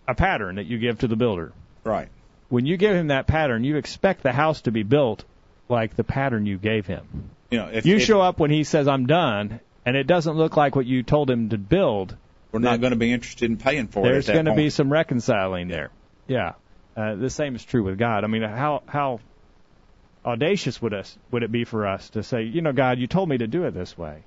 a 0.08 0.14
pattern 0.14 0.58
that 0.58 0.68
you 0.68 0.78
give 0.78 1.00
to 1.00 1.08
the 1.08 1.16
builder. 1.16 1.54
Right. 1.84 2.10
When 2.50 2.68
you 2.68 2.78
give 2.78 2.96
him 2.96 3.08
that 3.08 3.26
pattern, 3.26 3.64
you 3.64 3.78
expect 3.78 4.22
the 4.22 4.32
house 4.32 4.62
to 4.62 4.72
be 4.72 4.84
built 4.84 5.24
like 5.70 5.96
the 5.96 6.04
pattern 6.04 6.46
you 6.46 6.58
gave 6.58 6.86
him. 6.86 7.32
You 7.50 7.58
know, 7.60 7.70
if, 7.72 7.86
You 7.86 7.96
if 7.96 8.04
show 8.04 8.22
up 8.22 8.40
when 8.40 8.52
he 8.52 8.64
says 8.64 8.88
I'm 8.88 9.06
done, 9.08 9.60
and 9.88 9.96
it 9.96 10.06
doesn't 10.06 10.36
look 10.36 10.58
like 10.58 10.76
what 10.76 10.86
you 10.86 11.02
told 11.02 11.30
him 11.30 11.48
to 11.50 11.58
build. 11.58 12.14
we're 12.52 12.60
not 12.60 12.82
going 12.82 12.92
to 12.92 12.98
be 12.98 13.14
interested 13.14 13.50
in 13.50 13.56
paying 13.56 13.88
for 13.88 14.04
There's 14.04 14.26
it 14.26 14.34
There's 14.34 14.44
going 14.44 14.54
to 14.54 14.62
be 14.62 14.70
some 14.70 14.92
reconciling 14.92 15.70
there. 15.70 15.92
Yeah, 16.28 16.54
uh, 16.98 17.16
the 17.16 17.30
same 17.30 17.56
is 17.56 17.64
true 17.64 17.84
with 17.84 17.98
God. 17.98 18.26
I 18.26 18.28
mean, 18.28 18.44
how 18.44 18.84
how 18.86 19.22
audacious 20.26 20.82
would 20.82 20.94
us 20.94 21.18
would 21.32 21.44
it 21.44 21.54
be 21.54 21.64
for 21.64 21.88
us 21.88 22.10
to 22.10 22.22
say, 22.22 22.44
you 22.44 22.62
know, 22.62 22.74
God, 22.74 23.00
you 23.00 23.08
told 23.08 23.30
me 23.30 23.38
to 23.38 23.48
do 23.48 23.64
it 23.64 23.74
this 23.74 23.98
way. 23.98 24.24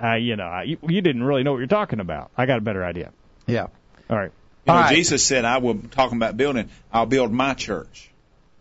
I, 0.00 0.16
you 0.16 0.34
know, 0.34 0.44
I, 0.44 0.62
you, 0.62 0.78
you 0.82 1.02
didn't 1.02 1.22
really 1.22 1.44
know 1.44 1.52
what 1.52 1.58
you're 1.58 1.66
talking 1.66 2.00
about. 2.00 2.30
I 2.36 2.46
got 2.46 2.58
a 2.58 2.62
better 2.62 2.84
idea. 2.84 3.12
Yeah. 3.46 3.66
All 4.08 4.16
right. 4.16 4.32
You 4.66 4.72
know, 4.72 4.72
All 4.72 4.80
right. 4.80 4.96
Jesus 4.96 5.22
said, 5.22 5.44
I 5.44 5.58
will, 5.58 5.78
talking 5.90 6.16
about 6.16 6.36
building, 6.38 6.70
I'll 6.90 7.06
build 7.06 7.32
my 7.32 7.52
church, 7.52 8.10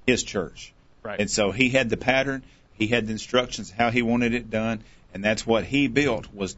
his 0.05 0.21
church. 0.21 0.73
Right. 1.01 1.19
And 1.19 1.31
so 1.31 1.51
he 1.51 1.69
had 1.69 1.89
the 1.89 1.97
pattern, 1.97 2.43
he 2.73 2.87
had 2.87 3.07
the 3.07 3.13
instructions 3.13 3.71
how 3.71 3.89
he 3.89 4.01
wanted 4.01 4.33
it 4.33 4.49
done, 4.49 4.83
and 5.13 5.23
that's 5.23 5.45
what 5.45 5.63
he 5.63 5.87
built 5.87 6.27
was 6.33 6.55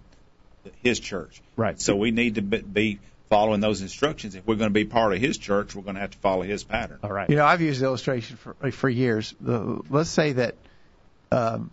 his 0.81 0.99
church. 0.99 1.41
Right. 1.55 1.79
So 1.79 1.95
we 1.95 2.11
need 2.11 2.35
to 2.35 2.41
be- 2.41 2.61
be 2.61 2.99
following 3.29 3.59
those 3.59 3.81
instructions. 3.81 4.35
If 4.35 4.45
we're 4.47 4.55
going 4.55 4.69
to 4.69 4.73
be 4.73 4.85
part 4.85 5.13
of 5.13 5.19
his 5.19 5.37
church, 5.37 5.75
we're 5.75 5.83
going 5.83 5.95
to 5.95 6.01
have 6.01 6.11
to 6.11 6.17
follow 6.19 6.43
his 6.43 6.63
pattern. 6.63 6.99
All 7.03 7.11
right. 7.11 7.29
You 7.29 7.35
know, 7.35 7.45
I've 7.45 7.61
used 7.61 7.81
the 7.81 7.85
illustration 7.85 8.37
for 8.37 8.71
for 8.71 8.89
years. 8.89 9.33
The, 9.39 9.81
let's 9.89 10.09
say 10.09 10.33
that 10.33 10.55
um, 11.31 11.71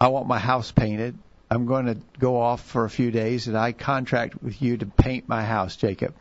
I 0.00 0.08
want 0.08 0.26
my 0.26 0.38
house 0.38 0.70
painted. 0.72 1.16
I'm 1.50 1.66
going 1.66 1.86
to 1.86 1.98
go 2.18 2.40
off 2.40 2.62
for 2.64 2.84
a 2.86 2.90
few 2.90 3.10
days, 3.10 3.46
and 3.48 3.58
I 3.58 3.72
contract 3.72 4.42
with 4.42 4.62
you 4.62 4.78
to 4.78 4.86
paint 4.86 5.28
my 5.28 5.44
house, 5.44 5.76
Jacob. 5.76 6.14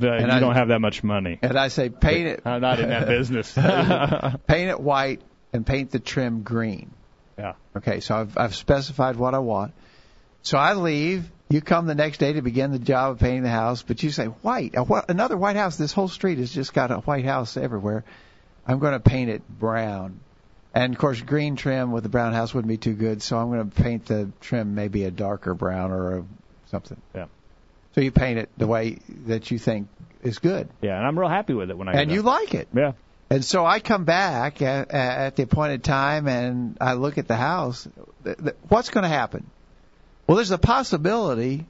Uh, 0.00 0.08
And 0.08 0.26
you 0.26 0.32
I- 0.32 0.40
don't 0.40 0.56
have 0.56 0.68
that 0.68 0.80
much 0.80 1.02
money. 1.02 1.38
And 1.40 1.58
I 1.58 1.68
say, 1.68 1.88
paint 1.88 2.26
it. 2.28 2.42
I'm 2.44 2.60
not 2.68 2.80
in 2.80 2.88
that 2.90 3.06
business. 3.06 3.52
paint 4.46 4.70
it 4.70 4.80
white 4.80 5.22
and 5.52 5.64
paint 5.64 5.90
the 5.90 6.00
trim 6.00 6.42
green. 6.42 6.90
Yeah. 7.38 7.54
Okay, 7.76 8.00
so 8.00 8.16
I've, 8.16 8.36
I've 8.38 8.54
specified 8.54 9.16
what 9.16 9.34
I 9.34 9.38
want. 9.38 9.72
So 10.42 10.58
I 10.58 10.74
leave. 10.74 11.30
You 11.50 11.60
come 11.60 11.86
the 11.86 11.94
next 11.94 12.18
day 12.18 12.32
to 12.32 12.42
begin 12.42 12.72
the 12.72 12.78
job 12.78 13.12
of 13.12 13.18
painting 13.18 13.42
the 13.42 13.50
house, 13.50 13.82
but 13.82 14.02
you 14.02 14.10
say 14.10 14.26
white, 14.26 14.74
wh- 14.76 15.04
another 15.08 15.36
white 15.36 15.56
house. 15.56 15.76
This 15.76 15.92
whole 15.92 16.08
street 16.08 16.38
has 16.38 16.52
just 16.52 16.72
got 16.72 16.90
a 16.90 16.96
white 16.98 17.24
house 17.24 17.56
everywhere. 17.56 18.04
I'm 18.66 18.78
going 18.78 18.94
to 18.94 19.00
paint 19.00 19.30
it 19.30 19.42
brown, 19.48 20.20
and 20.74 20.94
of 20.94 20.98
course, 20.98 21.20
green 21.20 21.56
trim 21.56 21.92
with 21.92 22.02
the 22.02 22.08
brown 22.08 22.32
house 22.32 22.54
wouldn't 22.54 22.68
be 22.68 22.78
too 22.78 22.94
good. 22.94 23.22
So 23.22 23.38
I'm 23.38 23.50
going 23.50 23.70
to 23.70 23.82
paint 23.82 24.06
the 24.06 24.30
trim 24.40 24.74
maybe 24.74 25.04
a 25.04 25.10
darker 25.10 25.54
brown 25.54 25.90
or 25.92 26.18
a, 26.18 26.24
something. 26.70 27.00
Yeah. 27.14 27.26
So 27.94 28.00
you 28.00 28.10
paint 28.10 28.38
it 28.38 28.48
the 28.56 28.66
way 28.66 28.98
that 29.26 29.50
you 29.50 29.58
think 29.58 29.88
is 30.22 30.38
good, 30.38 30.68
Yeah, 30.80 30.96
and 30.96 31.06
I'm 31.06 31.18
real 31.18 31.28
happy 31.28 31.52
with 31.52 31.70
it 31.70 31.76
when 31.76 31.88
I 31.88 31.92
and 31.92 32.10
you 32.10 32.22
like 32.22 32.54
it. 32.54 32.68
Yeah. 32.74 32.92
And 33.34 33.44
so 33.44 33.66
I 33.66 33.80
come 33.80 34.04
back 34.04 34.62
at, 34.62 34.90
at 34.92 35.36
the 35.36 35.42
appointed 35.42 35.82
time 35.82 36.28
and 36.28 36.76
I 36.80 36.92
look 36.94 37.18
at 37.18 37.26
the 37.26 37.34
house. 37.36 37.88
What's 38.68 38.90
going 38.90 39.02
to 39.02 39.08
happen? 39.08 39.50
Well, 40.26 40.36
there's 40.36 40.52
a 40.52 40.58
possibility 40.58 41.66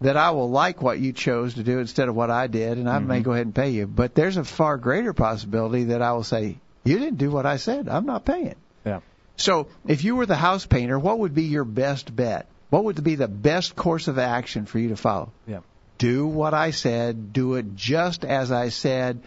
that 0.00 0.16
I 0.16 0.30
will 0.30 0.50
like 0.50 0.80
what 0.80 0.98
you 0.98 1.12
chose 1.12 1.54
to 1.54 1.62
do 1.62 1.78
instead 1.80 2.08
of 2.08 2.14
what 2.16 2.30
I 2.30 2.46
did, 2.46 2.78
and 2.78 2.88
I 2.88 2.98
may 2.98 3.16
Mm-hmm. 3.16 3.22
go 3.24 3.32
ahead 3.32 3.46
and 3.46 3.54
pay 3.54 3.70
you. 3.70 3.86
But 3.86 4.14
there's 4.14 4.36
a 4.38 4.44
far 4.44 4.78
greater 4.78 5.12
possibility 5.12 5.84
that 5.84 6.02
I 6.02 6.12
will 6.12 6.24
say, 6.24 6.58
You 6.82 6.98
didn't 6.98 7.18
do 7.18 7.30
what 7.30 7.46
I 7.46 7.58
said. 7.58 7.88
I'm 7.88 8.06
not 8.06 8.24
paying. 8.24 8.56
Yeah. 8.84 9.00
So 9.36 9.68
if 9.86 10.02
you 10.04 10.16
were 10.16 10.26
the 10.26 10.34
house 10.36 10.66
painter, 10.66 10.98
what 10.98 11.18
would 11.20 11.34
be 11.34 11.44
your 11.44 11.64
best 11.64 12.14
bet? 12.16 12.46
What 12.70 12.84
would 12.84 13.04
be 13.04 13.16
the 13.16 13.28
best 13.28 13.76
course 13.76 14.08
of 14.08 14.18
action 14.18 14.64
for 14.66 14.78
you 14.78 14.88
to 14.88 14.96
follow? 14.96 15.30
Yeah. 15.46 15.60
do 15.98 16.26
what 16.26 16.54
I 16.54 16.70
said, 16.72 17.32
do 17.32 17.54
it 17.54 17.76
just 17.76 18.24
as 18.24 18.50
I 18.50 18.70
said, 18.70 19.20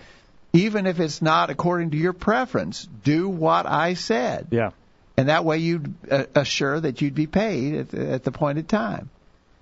even 0.55 0.87
if 0.87 0.99
it's 0.99 1.21
not 1.21 1.49
according 1.49 1.91
to 1.91 1.97
your 1.97 2.13
preference. 2.13 2.87
Do 3.03 3.27
what 3.27 3.65
I 3.65 3.93
said, 3.95 4.47
Yeah. 4.51 4.71
and 5.17 5.29
that 5.29 5.43
way 5.43 5.57
you'd 5.57 5.93
uh, 6.09 6.25
assure 6.33 6.79
that 6.79 7.01
you'd 7.01 7.15
be 7.15 7.27
paid 7.27 7.75
at 7.75 7.89
the, 7.91 8.09
at 8.13 8.23
the 8.23 8.29
appointed 8.29 8.69
time. 8.69 9.09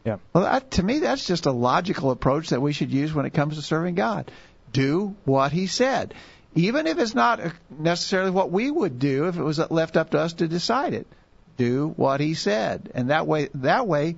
Yeah. 0.05 0.17
Well, 0.33 0.43
that, 0.43 0.71
to 0.71 0.83
me, 0.83 0.99
that's 0.99 1.25
just 1.25 1.45
a 1.45 1.51
logical 1.51 2.11
approach 2.11 2.49
that 2.49 2.61
we 2.61 2.73
should 2.73 2.91
use 2.91 3.13
when 3.13 3.25
it 3.25 3.33
comes 3.33 3.55
to 3.55 3.61
serving 3.61 3.95
God. 3.95 4.29
Do 4.71 5.15
what 5.25 5.51
He 5.51 5.67
said, 5.67 6.13
even 6.55 6.87
if 6.87 6.99
it's 6.99 7.15
not 7.15 7.39
uh, 7.39 7.49
necessarily 7.77 8.31
what 8.31 8.51
we 8.51 8.69
would 8.69 8.99
do 8.99 9.27
if 9.27 9.37
it 9.37 9.43
was 9.43 9.59
left 9.71 9.97
up 9.97 10.11
to 10.11 10.19
us 10.19 10.33
to 10.33 10.47
decide 10.47 10.93
it. 10.93 11.07
Do 11.57 11.93
what 11.95 12.19
He 12.19 12.33
said, 12.33 12.91
and 12.93 13.09
that 13.09 13.27
way, 13.27 13.49
that 13.55 13.87
way, 13.87 14.15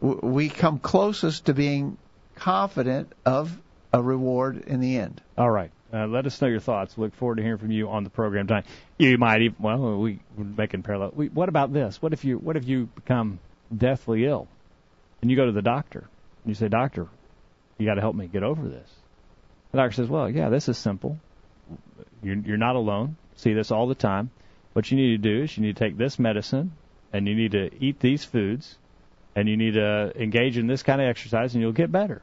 we 0.00 0.48
come 0.50 0.78
closest 0.78 1.46
to 1.46 1.54
being 1.54 1.96
confident 2.36 3.12
of 3.24 3.56
a 3.92 4.02
reward 4.02 4.64
in 4.66 4.80
the 4.80 4.98
end. 4.98 5.20
All 5.38 5.50
right. 5.50 5.70
Uh, 5.94 6.08
let 6.08 6.26
us 6.26 6.42
know 6.42 6.48
your 6.48 6.58
thoughts. 6.58 6.98
Look 6.98 7.14
forward 7.14 7.36
to 7.36 7.42
hearing 7.42 7.58
from 7.58 7.70
you 7.70 7.88
on 7.88 8.02
the 8.02 8.10
program 8.10 8.48
tonight. 8.48 8.66
You 8.98 9.16
might 9.16 9.42
even 9.42 9.56
well, 9.60 9.98
we 9.98 10.18
making 10.36 10.82
parallel. 10.82 11.12
We, 11.14 11.28
what 11.28 11.48
about 11.48 11.72
this? 11.72 12.02
What 12.02 12.12
if 12.12 12.24
you 12.24 12.36
what 12.36 12.56
if 12.56 12.66
you 12.66 12.86
become 12.86 13.38
deathly 13.74 14.24
ill, 14.24 14.48
and 15.22 15.30
you 15.30 15.36
go 15.36 15.46
to 15.46 15.52
the 15.52 15.62
doctor 15.62 16.00
and 16.00 16.50
you 16.50 16.54
say, 16.54 16.68
Doctor, 16.68 17.06
you 17.78 17.86
got 17.86 17.94
to 17.94 18.00
help 18.00 18.16
me 18.16 18.26
get 18.26 18.42
over 18.42 18.66
this. 18.66 18.88
The 19.70 19.78
doctor 19.78 19.94
says, 19.94 20.08
Well, 20.08 20.28
yeah, 20.28 20.48
this 20.48 20.68
is 20.68 20.78
simple. 20.78 21.18
You're 22.22 22.38
you're 22.38 22.56
not 22.56 22.74
alone. 22.74 23.16
See 23.36 23.52
this 23.52 23.70
all 23.70 23.86
the 23.86 23.94
time. 23.94 24.30
What 24.72 24.90
you 24.90 24.96
need 24.96 25.22
to 25.22 25.36
do 25.36 25.44
is 25.44 25.56
you 25.56 25.62
need 25.62 25.76
to 25.76 25.84
take 25.84 25.96
this 25.96 26.18
medicine, 26.18 26.72
and 27.12 27.28
you 27.28 27.36
need 27.36 27.52
to 27.52 27.70
eat 27.78 28.00
these 28.00 28.24
foods, 28.24 28.76
and 29.36 29.48
you 29.48 29.56
need 29.56 29.74
to 29.74 30.12
engage 30.20 30.58
in 30.58 30.66
this 30.66 30.82
kind 30.82 31.00
of 31.00 31.06
exercise, 31.06 31.54
and 31.54 31.62
you'll 31.62 31.70
get 31.70 31.92
better. 31.92 32.20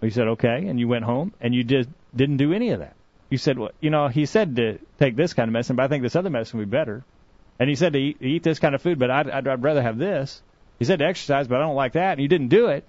He 0.00 0.10
said, 0.10 0.28
okay, 0.28 0.66
and 0.66 0.78
you 0.80 0.88
went 0.88 1.04
home 1.04 1.32
and 1.40 1.54
you 1.54 1.62
just 1.64 1.88
didn't 2.14 2.38
do 2.38 2.52
any 2.52 2.70
of 2.70 2.80
that. 2.80 2.94
You 3.28 3.38
said, 3.38 3.58
well, 3.58 3.70
you 3.80 3.90
know, 3.90 4.08
he 4.08 4.26
said 4.26 4.56
to 4.56 4.78
take 4.98 5.14
this 5.14 5.34
kind 5.34 5.48
of 5.48 5.52
medicine, 5.52 5.76
but 5.76 5.84
I 5.84 5.88
think 5.88 6.02
this 6.02 6.16
other 6.16 6.30
medicine 6.30 6.58
would 6.58 6.70
be 6.70 6.76
better. 6.76 7.04
And 7.58 7.68
he 7.68 7.76
said 7.76 7.92
to 7.92 7.98
eat, 7.98 8.16
eat 8.20 8.42
this 8.42 8.58
kind 8.58 8.74
of 8.74 8.82
food, 8.82 8.98
but 8.98 9.10
I'd, 9.10 9.30
I'd, 9.30 9.46
I'd 9.46 9.62
rather 9.62 9.82
have 9.82 9.98
this. 9.98 10.42
He 10.78 10.84
said 10.86 10.98
to 11.00 11.04
exercise, 11.04 11.46
but 11.46 11.56
I 11.58 11.60
don't 11.60 11.76
like 11.76 11.92
that, 11.92 12.12
and 12.12 12.20
you 12.22 12.28
didn't 12.28 12.48
do 12.48 12.68
it. 12.68 12.84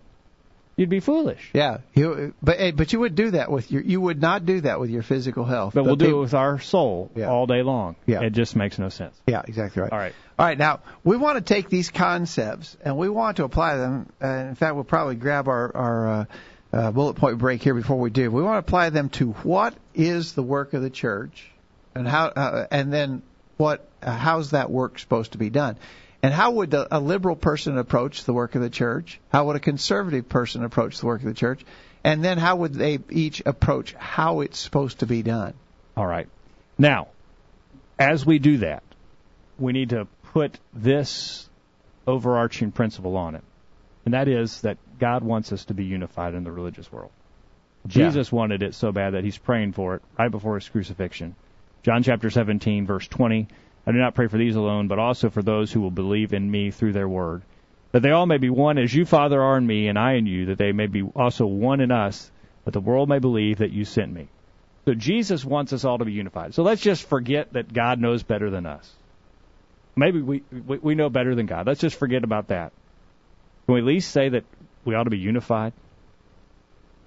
You'd 0.77 0.89
be 0.89 1.01
foolish. 1.01 1.51
Yeah, 1.53 1.79
you, 1.93 2.33
but 2.41 2.77
but 2.77 2.93
you 2.93 3.01
would 3.01 3.13
do 3.13 3.31
that 3.31 3.51
with 3.51 3.69
your 3.71 3.81
you 3.83 3.99
would 3.99 4.21
not 4.21 4.45
do 4.45 4.61
that 4.61 4.79
with 4.79 4.89
your 4.89 5.03
physical 5.03 5.43
health. 5.43 5.73
But 5.75 5.83
we'll 5.83 5.97
peop- 5.97 6.07
do 6.07 6.17
it 6.17 6.21
with 6.21 6.33
our 6.33 6.59
soul 6.59 7.11
Yeah. 7.13 7.29
all 7.29 7.45
day 7.45 7.61
long. 7.61 7.97
Yeah. 8.05 8.21
It 8.21 8.31
just 8.31 8.55
makes 8.55 8.79
no 8.79 8.87
sense. 8.87 9.13
Yeah, 9.27 9.41
exactly 9.45 9.81
right. 9.81 9.91
All 9.91 9.97
right. 9.97 10.13
All 10.39 10.45
right, 10.45 10.57
now 10.57 10.79
we 11.03 11.17
want 11.17 11.37
to 11.37 11.53
take 11.53 11.69
these 11.69 11.91
concepts 11.91 12.77
and 12.83 12.97
we 12.97 13.09
want 13.09 13.37
to 13.37 13.43
apply 13.43 13.75
them. 13.75 14.11
Uh, 14.23 14.27
in 14.27 14.55
fact, 14.55 14.73
we'll 14.75 14.85
probably 14.85 15.15
grab 15.15 15.49
our, 15.49 15.75
our 15.75 16.07
uh, 16.07 16.25
uh, 16.73 16.91
bullet 16.91 17.15
point 17.15 17.37
break 17.37 17.61
here 17.61 17.73
before 17.73 17.99
we 17.99 18.09
do. 18.09 18.31
We 18.31 18.43
want 18.43 18.55
to 18.55 18.67
apply 18.67 18.89
them 18.89 19.09
to 19.09 19.31
what 19.31 19.73
is 19.93 20.33
the 20.33 20.43
work 20.43 20.73
of 20.73 20.81
the 20.81 20.89
church, 20.89 21.49
and 21.95 22.07
how, 22.07 22.27
uh, 22.27 22.67
and 22.71 22.91
then 22.91 23.21
what, 23.57 23.87
uh, 24.01 24.15
how's 24.15 24.51
that 24.51 24.71
work 24.71 24.99
supposed 24.99 25.33
to 25.33 25.37
be 25.37 25.49
done, 25.49 25.77
and 26.23 26.33
how 26.33 26.51
would 26.51 26.73
a 26.73 26.99
liberal 26.99 27.35
person 27.35 27.77
approach 27.77 28.25
the 28.25 28.33
work 28.33 28.55
of 28.55 28.61
the 28.61 28.69
church? 28.69 29.19
How 29.31 29.45
would 29.45 29.55
a 29.55 29.59
conservative 29.59 30.29
person 30.29 30.63
approach 30.63 30.99
the 30.99 31.07
work 31.07 31.21
of 31.21 31.27
the 31.27 31.33
church? 31.33 31.65
And 32.03 32.23
then 32.23 32.37
how 32.37 32.57
would 32.57 32.73
they 32.73 32.99
each 33.09 33.41
approach 33.45 33.93
how 33.93 34.41
it's 34.41 34.59
supposed 34.59 34.99
to 34.99 35.07
be 35.07 35.23
done? 35.23 35.53
All 35.97 36.05
right. 36.05 36.27
Now, 36.77 37.07
as 37.97 38.25
we 38.25 38.39
do 38.39 38.59
that, 38.59 38.83
we 39.57 39.73
need 39.73 39.89
to 39.89 40.07
put 40.33 40.57
this 40.73 41.49
overarching 42.07 42.71
principle 42.71 43.17
on 43.17 43.35
it. 43.35 43.43
And 44.05 44.13
that 44.13 44.27
is 44.27 44.61
that 44.61 44.77
God 45.01 45.23
wants 45.23 45.51
us 45.51 45.65
to 45.65 45.73
be 45.73 45.83
unified 45.83 46.35
in 46.35 46.43
the 46.43 46.51
religious 46.51 46.91
world. 46.91 47.09
Jesus 47.87 48.31
wanted 48.31 48.61
it 48.61 48.75
so 48.75 48.91
bad 48.91 49.15
that 49.15 49.23
he's 49.23 49.37
praying 49.37 49.73
for 49.73 49.95
it 49.95 50.03
right 50.17 50.29
before 50.29 50.53
his 50.55 50.69
crucifixion. 50.69 51.35
John 51.81 52.03
chapter 52.03 52.29
17, 52.29 52.85
verse 52.85 53.07
20. 53.07 53.47
I 53.87 53.91
do 53.91 53.97
not 53.97 54.13
pray 54.13 54.27
for 54.27 54.37
these 54.37 54.55
alone, 54.55 54.87
but 54.87 54.99
also 54.99 55.31
for 55.31 55.41
those 55.41 55.71
who 55.71 55.81
will 55.81 55.89
believe 55.89 56.33
in 56.33 56.51
me 56.51 56.69
through 56.69 56.93
their 56.93 57.09
word, 57.09 57.41
that 57.93 58.03
they 58.03 58.11
all 58.11 58.27
may 58.27 58.37
be 58.37 58.51
one 58.51 58.77
as 58.77 58.93
you, 58.93 59.03
Father, 59.05 59.41
are 59.41 59.57
in 59.57 59.65
me, 59.65 59.87
and 59.87 59.97
I 59.97 60.13
in 60.13 60.27
you, 60.27 60.45
that 60.45 60.59
they 60.59 60.71
may 60.71 60.85
be 60.85 61.01
also 61.01 61.47
one 61.47 61.81
in 61.81 61.91
us, 61.91 62.31
that 62.65 62.71
the 62.71 62.79
world 62.79 63.09
may 63.09 63.17
believe 63.17 63.57
that 63.57 63.71
you 63.71 63.85
sent 63.85 64.13
me. 64.13 64.27
So 64.85 64.93
Jesus 64.93 65.43
wants 65.43 65.73
us 65.73 65.83
all 65.83 65.97
to 65.97 66.05
be 66.05 66.13
unified. 66.13 66.53
So 66.53 66.61
let's 66.61 66.81
just 66.81 67.09
forget 67.09 67.53
that 67.53 67.73
God 67.73 67.99
knows 67.99 68.21
better 68.21 68.51
than 68.51 68.67
us. 68.67 68.93
Maybe 69.95 70.21
we 70.21 70.43
we, 70.51 70.77
we 70.77 70.95
know 70.95 71.09
better 71.09 71.33
than 71.33 71.47
God. 71.47 71.65
Let's 71.65 71.81
just 71.81 71.97
forget 71.97 72.23
about 72.23 72.49
that. 72.49 72.71
Can 73.65 73.75
we 73.75 73.81
at 73.81 73.85
least 73.85 74.11
say 74.11 74.29
that 74.29 74.43
we 74.85 74.95
ought 74.95 75.03
to 75.03 75.09
be 75.09 75.17
unified? 75.17 75.73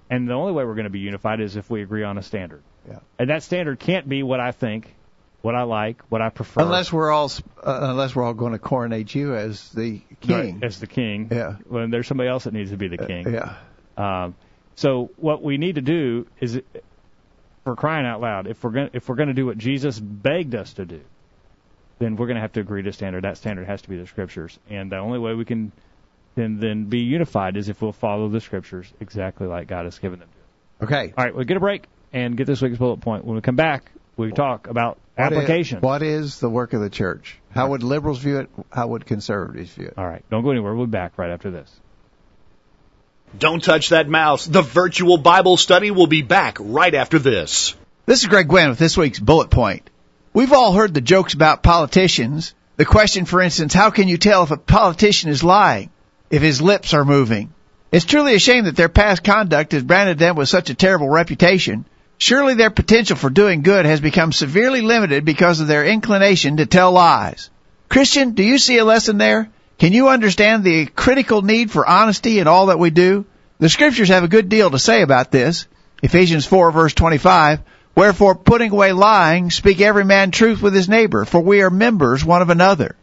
And 0.09 0.27
the 0.27 0.33
only 0.33 0.53
way 0.53 0.63
we're 0.63 0.75
going 0.75 0.85
to 0.85 0.91
be 0.91 0.99
unified 0.99 1.39
is 1.39 1.55
if 1.55 1.69
we 1.69 1.81
agree 1.81 2.03
on 2.03 2.17
a 2.17 2.23
standard. 2.23 2.61
Yeah. 2.87 2.99
And 3.17 3.29
that 3.29 3.43
standard 3.43 3.79
can't 3.79 4.07
be 4.07 4.21
what 4.21 4.39
I 4.39 4.51
think, 4.51 4.93
what 5.41 5.55
I 5.55 5.63
like, 5.63 6.03
what 6.09 6.21
I 6.21 6.29
prefer. 6.29 6.61
Unless 6.61 6.93
we're 6.93 7.11
all 7.11 7.31
uh, 7.63 7.79
unless 7.81 8.15
we're 8.15 8.23
all 8.23 8.33
going 8.33 8.53
to 8.53 8.59
coronate 8.59 9.13
you 9.15 9.35
as 9.35 9.69
the 9.69 10.01
king. 10.21 10.61
as 10.63 10.79
the 10.79 10.87
king. 10.87 11.29
Yeah. 11.31 11.55
When 11.67 11.89
there's 11.89 12.07
somebody 12.07 12.29
else 12.29 12.43
that 12.43 12.53
needs 12.53 12.71
to 12.71 12.77
be 12.77 12.87
the 12.87 12.97
king. 12.97 13.33
Yeah. 13.33 13.55
Um, 13.97 14.35
so 14.75 15.11
what 15.15 15.41
we 15.41 15.57
need 15.57 15.75
to 15.75 15.81
do 15.81 16.27
is, 16.39 16.61
for 17.63 17.75
crying 17.75 18.05
out 18.05 18.21
loud, 18.21 18.47
if 18.47 18.63
we're 18.63 18.71
going 18.71 18.89
if 18.93 19.09
we're 19.09 19.15
going 19.15 19.29
to 19.29 19.33
do 19.33 19.45
what 19.45 19.57
Jesus 19.57 19.99
begged 19.99 20.53
us 20.53 20.73
to 20.73 20.85
do, 20.85 21.01
then 21.99 22.15
we're 22.17 22.27
going 22.27 22.35
to 22.35 22.41
have 22.41 22.53
to 22.53 22.59
agree 22.59 22.83
to 22.83 22.89
a 22.89 22.93
standard. 22.93 23.23
That 23.23 23.37
standard 23.37 23.65
has 23.67 23.81
to 23.83 23.89
be 23.89 23.97
the 23.97 24.05
scriptures, 24.05 24.59
and 24.69 24.91
the 24.91 24.97
only 24.97 25.17
way 25.17 25.33
we 25.33 25.45
can 25.45 25.71
then 26.35 26.59
then 26.59 26.85
be 26.85 26.99
unified 26.99 27.57
is 27.57 27.69
if 27.69 27.81
we'll 27.81 27.91
follow 27.91 28.29
the 28.29 28.41
scriptures 28.41 28.91
exactly 28.99 29.47
like 29.47 29.67
God 29.67 29.85
has 29.85 29.97
given 29.99 30.19
them 30.19 30.29
to 30.29 30.85
us. 30.85 30.89
Okay. 30.89 31.13
All 31.17 31.23
right, 31.23 31.35
we'll 31.35 31.45
get 31.45 31.57
a 31.57 31.61
break 31.61 31.85
and 32.13 32.35
get 32.37 32.47
this 32.47 32.61
week's 32.61 32.77
bullet 32.77 33.01
point. 33.01 33.25
When 33.25 33.35
we 33.35 33.41
come 33.41 33.55
back, 33.55 33.91
we 34.17 34.31
talk 34.31 34.67
about 34.67 34.97
What 35.15 35.31
is- 35.31 35.37
application. 35.37 35.81
what 35.81 36.03
is 36.03 36.39
the 36.39 36.49
work 36.49 36.73
of 36.73 36.81
the 36.81 36.89
church? 36.89 37.37
How 37.51 37.69
would 37.69 37.83
liberals 37.83 38.19
view 38.19 38.39
it? 38.39 38.49
How 38.71 38.87
would 38.87 39.05
conservatives 39.05 39.71
view 39.71 39.87
it? 39.87 39.93
All 39.97 40.05
right, 40.07 40.23
don't 40.29 40.43
go 40.43 40.51
anywhere. 40.51 40.73
We'll 40.75 40.87
be 40.87 40.91
back 40.91 41.17
right 41.17 41.31
after 41.31 41.49
this. 41.51 41.73
Don't 43.37 43.61
touch 43.63 43.89
that 43.89 44.07
mouse. 44.07 44.45
The 44.45 44.61
virtual 44.61 45.17
Bible 45.17 45.57
study 45.57 45.91
will 45.91 46.07
be 46.07 46.21
back 46.21 46.57
right 46.59 46.93
after 46.93 47.19
this. 47.19 47.75
This 48.05 48.21
is 48.21 48.27
Greg 48.27 48.47
Gwynn 48.47 48.69
with 48.69 48.79
this 48.79 48.95
week's 48.97 49.19
bullet 49.19 49.49
point. 49.49 49.89
We've 50.33 50.53
all 50.53 50.73
heard 50.73 50.93
the 50.93 51.01
jokes 51.01 51.33
about 51.33 51.63
politicians. 51.63 52.53
The 52.77 52.85
question, 52.85 53.25
for 53.25 53.41
instance, 53.41 53.73
how 53.73 53.89
can 53.89 54.07
you 54.07 54.17
tell 54.17 54.43
if 54.43 54.51
a 54.51 54.57
politician 54.57 55.29
is 55.29 55.43
lying? 55.43 55.89
If 56.29 56.41
his 56.41 56.61
lips 56.61 56.93
are 56.93 57.05
moving? 57.05 57.53
It's 57.91 58.05
truly 58.05 58.35
a 58.35 58.39
shame 58.39 58.65
that 58.65 58.75
their 58.75 58.89
past 58.89 59.23
conduct 59.23 59.71
has 59.71 59.83
branded 59.83 60.17
them 60.17 60.35
with 60.35 60.49
such 60.49 60.69
a 60.69 60.75
terrible 60.75 61.09
reputation. 61.09 61.85
Surely 62.17 62.53
their 62.53 62.69
potential 62.69 63.15
for 63.15 63.29
doing 63.29 63.61
good 63.61 63.85
has 63.85 63.99
become 63.99 64.31
severely 64.31 64.81
limited 64.81 65.25
because 65.25 65.59
of 65.59 65.67
their 65.67 65.85
inclination 65.85 66.57
to 66.57 66.65
tell 66.65 66.91
lies. 66.91 67.49
Christian, 67.89 68.31
do 68.31 68.43
you 68.43 68.57
see 68.57 68.77
a 68.77 68.85
lesson 68.85 69.17
there? 69.17 69.49
Can 69.77 69.93
you 69.93 70.09
understand 70.09 70.63
the 70.63 70.85
critical 70.87 71.41
need 71.41 71.71
for 71.71 71.87
honesty 71.87 72.39
in 72.39 72.47
all 72.47 72.67
that 72.67 72.79
we 72.79 72.89
do? 72.89 73.25
The 73.59 73.69
scriptures 73.69 74.09
have 74.09 74.23
a 74.23 74.29
good 74.29 74.49
deal 74.49 74.71
to 74.71 74.79
say 74.79 75.01
about 75.01 75.31
this. 75.31 75.67
Ephesians 76.01 76.45
4 76.45 76.71
verse 76.71 76.93
25, 76.93 77.59
Wherefore 77.95 78.35
putting 78.35 78.71
away 78.71 78.91
lying, 78.91 79.51
speak 79.51 79.79
every 79.79 80.03
man 80.03 80.31
truth 80.31 80.61
with 80.61 80.73
his 80.73 80.89
neighbor, 80.89 81.23
for 81.23 81.39
we 81.39 81.61
are 81.61 81.69
members 81.69 82.25
one 82.25 82.41
of 82.41 82.49
another. 82.49 82.95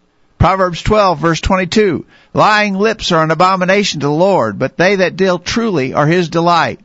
Proverbs 0.42 0.83
12 0.83 1.20
verse 1.20 1.40
22, 1.40 2.05
Lying 2.35 2.74
lips 2.74 3.12
are 3.12 3.22
an 3.22 3.31
abomination 3.31 4.00
to 4.00 4.07
the 4.07 4.12
Lord, 4.12 4.59
but 4.59 4.76
they 4.76 4.96
that 4.96 5.14
deal 5.14 5.38
truly 5.38 5.94
are 5.94 6.09
his 6.09 6.31
delight. 6.31 6.81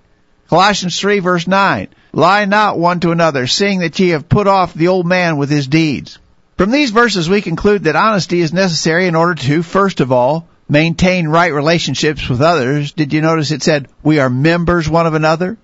Colossians 0.48 1.00
3 1.00 1.18
verse 1.18 1.48
9, 1.48 1.88
Lie 2.14 2.46
not 2.46 2.78
one 2.78 3.00
to 3.00 3.10
another, 3.10 3.48
seeing 3.48 3.80
that 3.80 3.98
ye 3.98 4.10
have 4.10 4.30
put 4.30 4.46
off 4.46 4.76
the 4.76 4.90
old 4.90 5.08
man 5.08 5.38
with 5.38 5.50
his 5.50 5.66
deeds. 5.66 6.20
From 6.56 6.70
these 6.70 6.92
verses 6.92 7.28
we 7.28 7.42
conclude 7.42 7.86
that 7.86 7.96
honesty 7.96 8.42
is 8.42 8.54
necessary 8.54 9.08
in 9.08 9.16
order 9.16 9.34
to, 9.34 9.64
first 9.64 10.02
of 10.02 10.12
all, 10.12 10.48
maintain 10.70 11.28
right 11.28 11.52
relationships 11.52 12.30
with 12.30 12.42
others. 12.42 12.92
Did 12.92 13.12
you 13.12 13.22
notice 13.22 13.50
it 13.50 13.64
said, 13.64 13.88
we 14.04 14.20
are 14.20 14.30
members 14.30 14.88
one 14.88 15.08
of 15.08 15.16
another? 15.16 15.58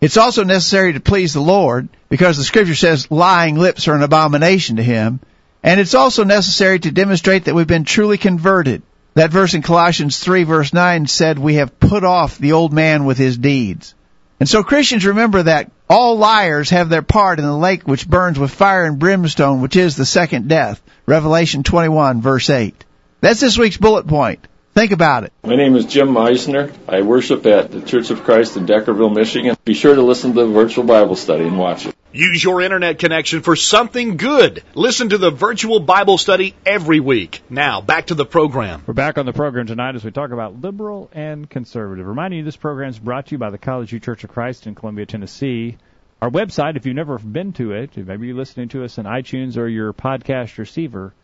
It's 0.00 0.18
also 0.18 0.44
necessary 0.44 0.92
to 0.92 1.00
please 1.00 1.34
the 1.34 1.40
Lord, 1.40 1.88
because 2.08 2.36
the 2.36 2.44
scripture 2.44 2.76
says 2.76 3.10
lying 3.10 3.58
lips 3.58 3.88
are 3.88 3.94
an 3.96 4.04
abomination 4.04 4.76
to 4.76 4.84
him. 4.84 5.18
And 5.62 5.78
it's 5.78 5.94
also 5.94 6.24
necessary 6.24 6.78
to 6.78 6.90
demonstrate 6.90 7.44
that 7.44 7.54
we've 7.54 7.66
been 7.66 7.84
truly 7.84 8.18
converted. 8.18 8.82
That 9.14 9.30
verse 9.30 9.54
in 9.54 9.62
Colossians 9.62 10.18
3 10.18 10.44
verse 10.44 10.72
9 10.72 11.06
said 11.06 11.38
we 11.38 11.54
have 11.54 11.78
put 11.80 12.04
off 12.04 12.38
the 12.38 12.52
old 12.52 12.72
man 12.72 13.04
with 13.04 13.18
his 13.18 13.36
deeds. 13.36 13.94
And 14.38 14.48
so 14.48 14.62
Christians 14.62 15.04
remember 15.04 15.42
that 15.42 15.70
all 15.88 16.16
liars 16.16 16.70
have 16.70 16.88
their 16.88 17.02
part 17.02 17.38
in 17.38 17.44
the 17.44 17.56
lake 17.56 17.86
which 17.86 18.08
burns 18.08 18.38
with 18.38 18.50
fire 18.50 18.84
and 18.84 18.98
brimstone, 18.98 19.60
which 19.60 19.76
is 19.76 19.96
the 19.96 20.06
second 20.06 20.48
death. 20.48 20.80
Revelation 21.06 21.62
21 21.62 22.22
verse 22.22 22.48
8. 22.48 22.84
That's 23.20 23.40
this 23.40 23.58
week's 23.58 23.76
bullet 23.76 24.06
point. 24.06 24.46
Think 24.74 24.92
about 24.92 25.24
it. 25.24 25.32
My 25.42 25.56
name 25.56 25.74
is 25.74 25.84
Jim 25.84 26.08
Meisner. 26.08 26.72
I 26.88 27.02
worship 27.02 27.44
at 27.44 27.72
the 27.72 27.82
Church 27.82 28.10
of 28.10 28.22
Christ 28.22 28.56
in 28.56 28.66
Deckerville, 28.66 29.14
Michigan. 29.14 29.56
Be 29.64 29.74
sure 29.74 29.94
to 29.94 30.02
listen 30.02 30.32
to 30.34 30.46
the 30.46 30.46
virtual 30.46 30.84
Bible 30.84 31.16
study 31.16 31.44
and 31.44 31.58
watch 31.58 31.86
it. 31.86 31.94
Use 32.12 32.42
your 32.42 32.60
internet 32.60 32.98
connection 32.98 33.42
for 33.42 33.54
something 33.54 34.16
good. 34.16 34.64
Listen 34.74 35.10
to 35.10 35.18
the 35.18 35.30
virtual 35.30 35.78
Bible 35.78 36.18
study 36.18 36.56
every 36.66 36.98
week. 36.98 37.40
Now, 37.48 37.80
back 37.80 38.08
to 38.08 38.16
the 38.16 38.26
program. 38.26 38.82
We're 38.84 38.94
back 38.94 39.16
on 39.16 39.26
the 39.26 39.32
program 39.32 39.68
tonight 39.68 39.94
as 39.94 40.04
we 40.04 40.10
talk 40.10 40.32
about 40.32 40.60
liberal 40.60 41.08
and 41.12 41.48
conservative. 41.48 42.04
Reminding 42.04 42.38
you 42.38 42.44
this 42.44 42.56
program 42.56 42.90
is 42.90 42.98
brought 42.98 43.26
to 43.26 43.32
you 43.32 43.38
by 43.38 43.50
the 43.50 43.58
College 43.58 43.90
View 43.90 44.00
Church 44.00 44.24
of 44.24 44.30
Christ 44.30 44.66
in 44.66 44.74
Columbia, 44.74 45.06
Tennessee. 45.06 45.76
Our 46.20 46.30
website, 46.30 46.76
if 46.76 46.84
you've 46.84 46.96
never 46.96 47.16
been 47.16 47.52
to 47.54 47.72
it, 47.72 47.96
maybe 47.96 48.26
you're 48.26 48.36
listening 48.36 48.70
to 48.70 48.82
us 48.82 48.98
on 48.98 49.04
iTunes 49.04 49.56
or 49.56 49.68
your 49.68 49.92
podcast 49.92 50.58
receiver, 50.58 51.14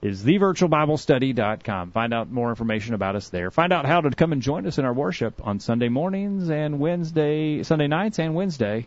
is 0.00 0.22
thevirtualbiblestudy.com. 0.22 1.90
Find 1.90 2.14
out 2.14 2.30
more 2.30 2.50
information 2.50 2.94
about 2.94 3.16
us 3.16 3.30
there. 3.30 3.50
Find 3.50 3.72
out 3.72 3.84
how 3.84 4.00
to 4.00 4.10
come 4.10 4.32
and 4.32 4.42
join 4.42 4.64
us 4.68 4.78
in 4.78 4.84
our 4.84 4.94
worship 4.94 5.44
on 5.44 5.58
Sunday 5.58 5.88
mornings 5.88 6.50
and 6.50 6.78
Wednesday, 6.78 7.64
Sunday 7.64 7.88
nights 7.88 8.20
and 8.20 8.36
Wednesday. 8.36 8.86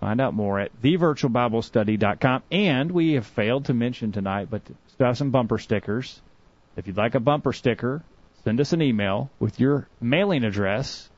Find 0.00 0.20
out 0.20 0.32
more 0.34 0.60
at 0.60 0.70
thevirtualbiblestudy.com. 0.82 2.42
And 2.50 2.90
we 2.92 3.12
have 3.14 3.26
failed 3.26 3.66
to 3.66 3.74
mention 3.74 4.12
tonight, 4.12 4.48
but 4.50 4.62
still 4.88 5.06
have 5.06 5.18
some 5.18 5.30
bumper 5.30 5.58
stickers. 5.58 6.20
If 6.76 6.86
you'd 6.86 6.96
like 6.96 7.14
a 7.14 7.20
bumper 7.20 7.52
sticker, 7.52 8.02
send 8.44 8.60
us 8.60 8.72
an 8.72 8.80
email 8.82 9.30
with 9.40 9.58
your 9.58 9.88
mailing 10.00 10.44
address, 10.44 11.08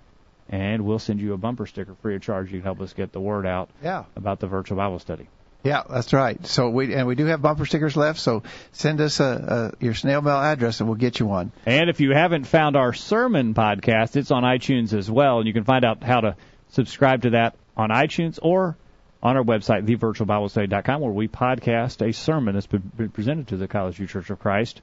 and 0.49 0.85
we'll 0.87 0.99
send 0.99 1.21
you 1.21 1.35
a 1.35 1.37
bumper 1.37 1.67
sticker 1.67 1.95
free 2.01 2.17
of 2.17 2.23
charge. 2.23 2.47
You 2.51 2.59
can 2.59 2.65
help 2.65 2.81
us 2.81 2.93
get 2.95 3.13
the 3.13 3.21
word 3.21 3.47
out 3.47 3.69
Yeah. 3.83 4.05
about 4.17 4.41
the 4.41 4.47
virtual 4.47 4.79
Bible 4.79 4.99
study. 4.99 5.29
Yeah, 5.63 5.83
that's 5.91 6.15
right. 6.15 6.45
So 6.47 6.71
we 6.71 6.95
and 6.95 7.07
we 7.07 7.15
do 7.17 7.27
have 7.27 7.43
bumper 7.43 7.67
stickers 7.67 7.95
left. 7.95 8.19
So 8.19 8.45
send 8.73 8.99
us 9.03 9.21
a, 9.21 9.73
a 9.79 9.85
your 9.85 9.93
snail 9.93 10.23
mail 10.23 10.39
address 10.39 10.81
and 10.81 10.89
we'll 10.89 10.97
get 10.97 11.21
you 11.21 11.27
one. 11.27 11.53
And 11.67 11.91
if 11.91 12.01
you 12.01 12.13
haven't 12.15 12.45
found 12.45 12.77
our 12.77 12.95
sermon 12.95 13.53
podcast, 13.53 14.17
it's 14.17 14.31
on 14.31 14.43
iTunes 14.43 14.95
as 14.95 15.11
well, 15.11 15.37
and 15.37 15.47
you 15.47 15.53
can 15.53 15.65
find 15.65 15.85
out 15.85 16.03
how 16.03 16.21
to 16.23 16.37
subscribe 16.71 17.23
to 17.23 17.31
that 17.31 17.57
on 17.81 17.91
iTunes 17.91 18.39
or 18.41 18.77
on 19.23 19.37
our 19.37 19.43
website, 19.43 19.87
thevirtualbiblestudy.com, 19.87 21.01
where 21.01 21.13
we 21.13 21.29
podcast 21.29 22.07
a 22.07 22.13
sermon 22.13 22.55
that's 22.55 22.67
been 22.67 23.11
presented 23.13 23.49
to 23.49 23.57
the 23.57 23.69
College 23.69 23.97
View 23.97 24.07
Church 24.07 24.31
of 24.31 24.39
Christ. 24.39 24.81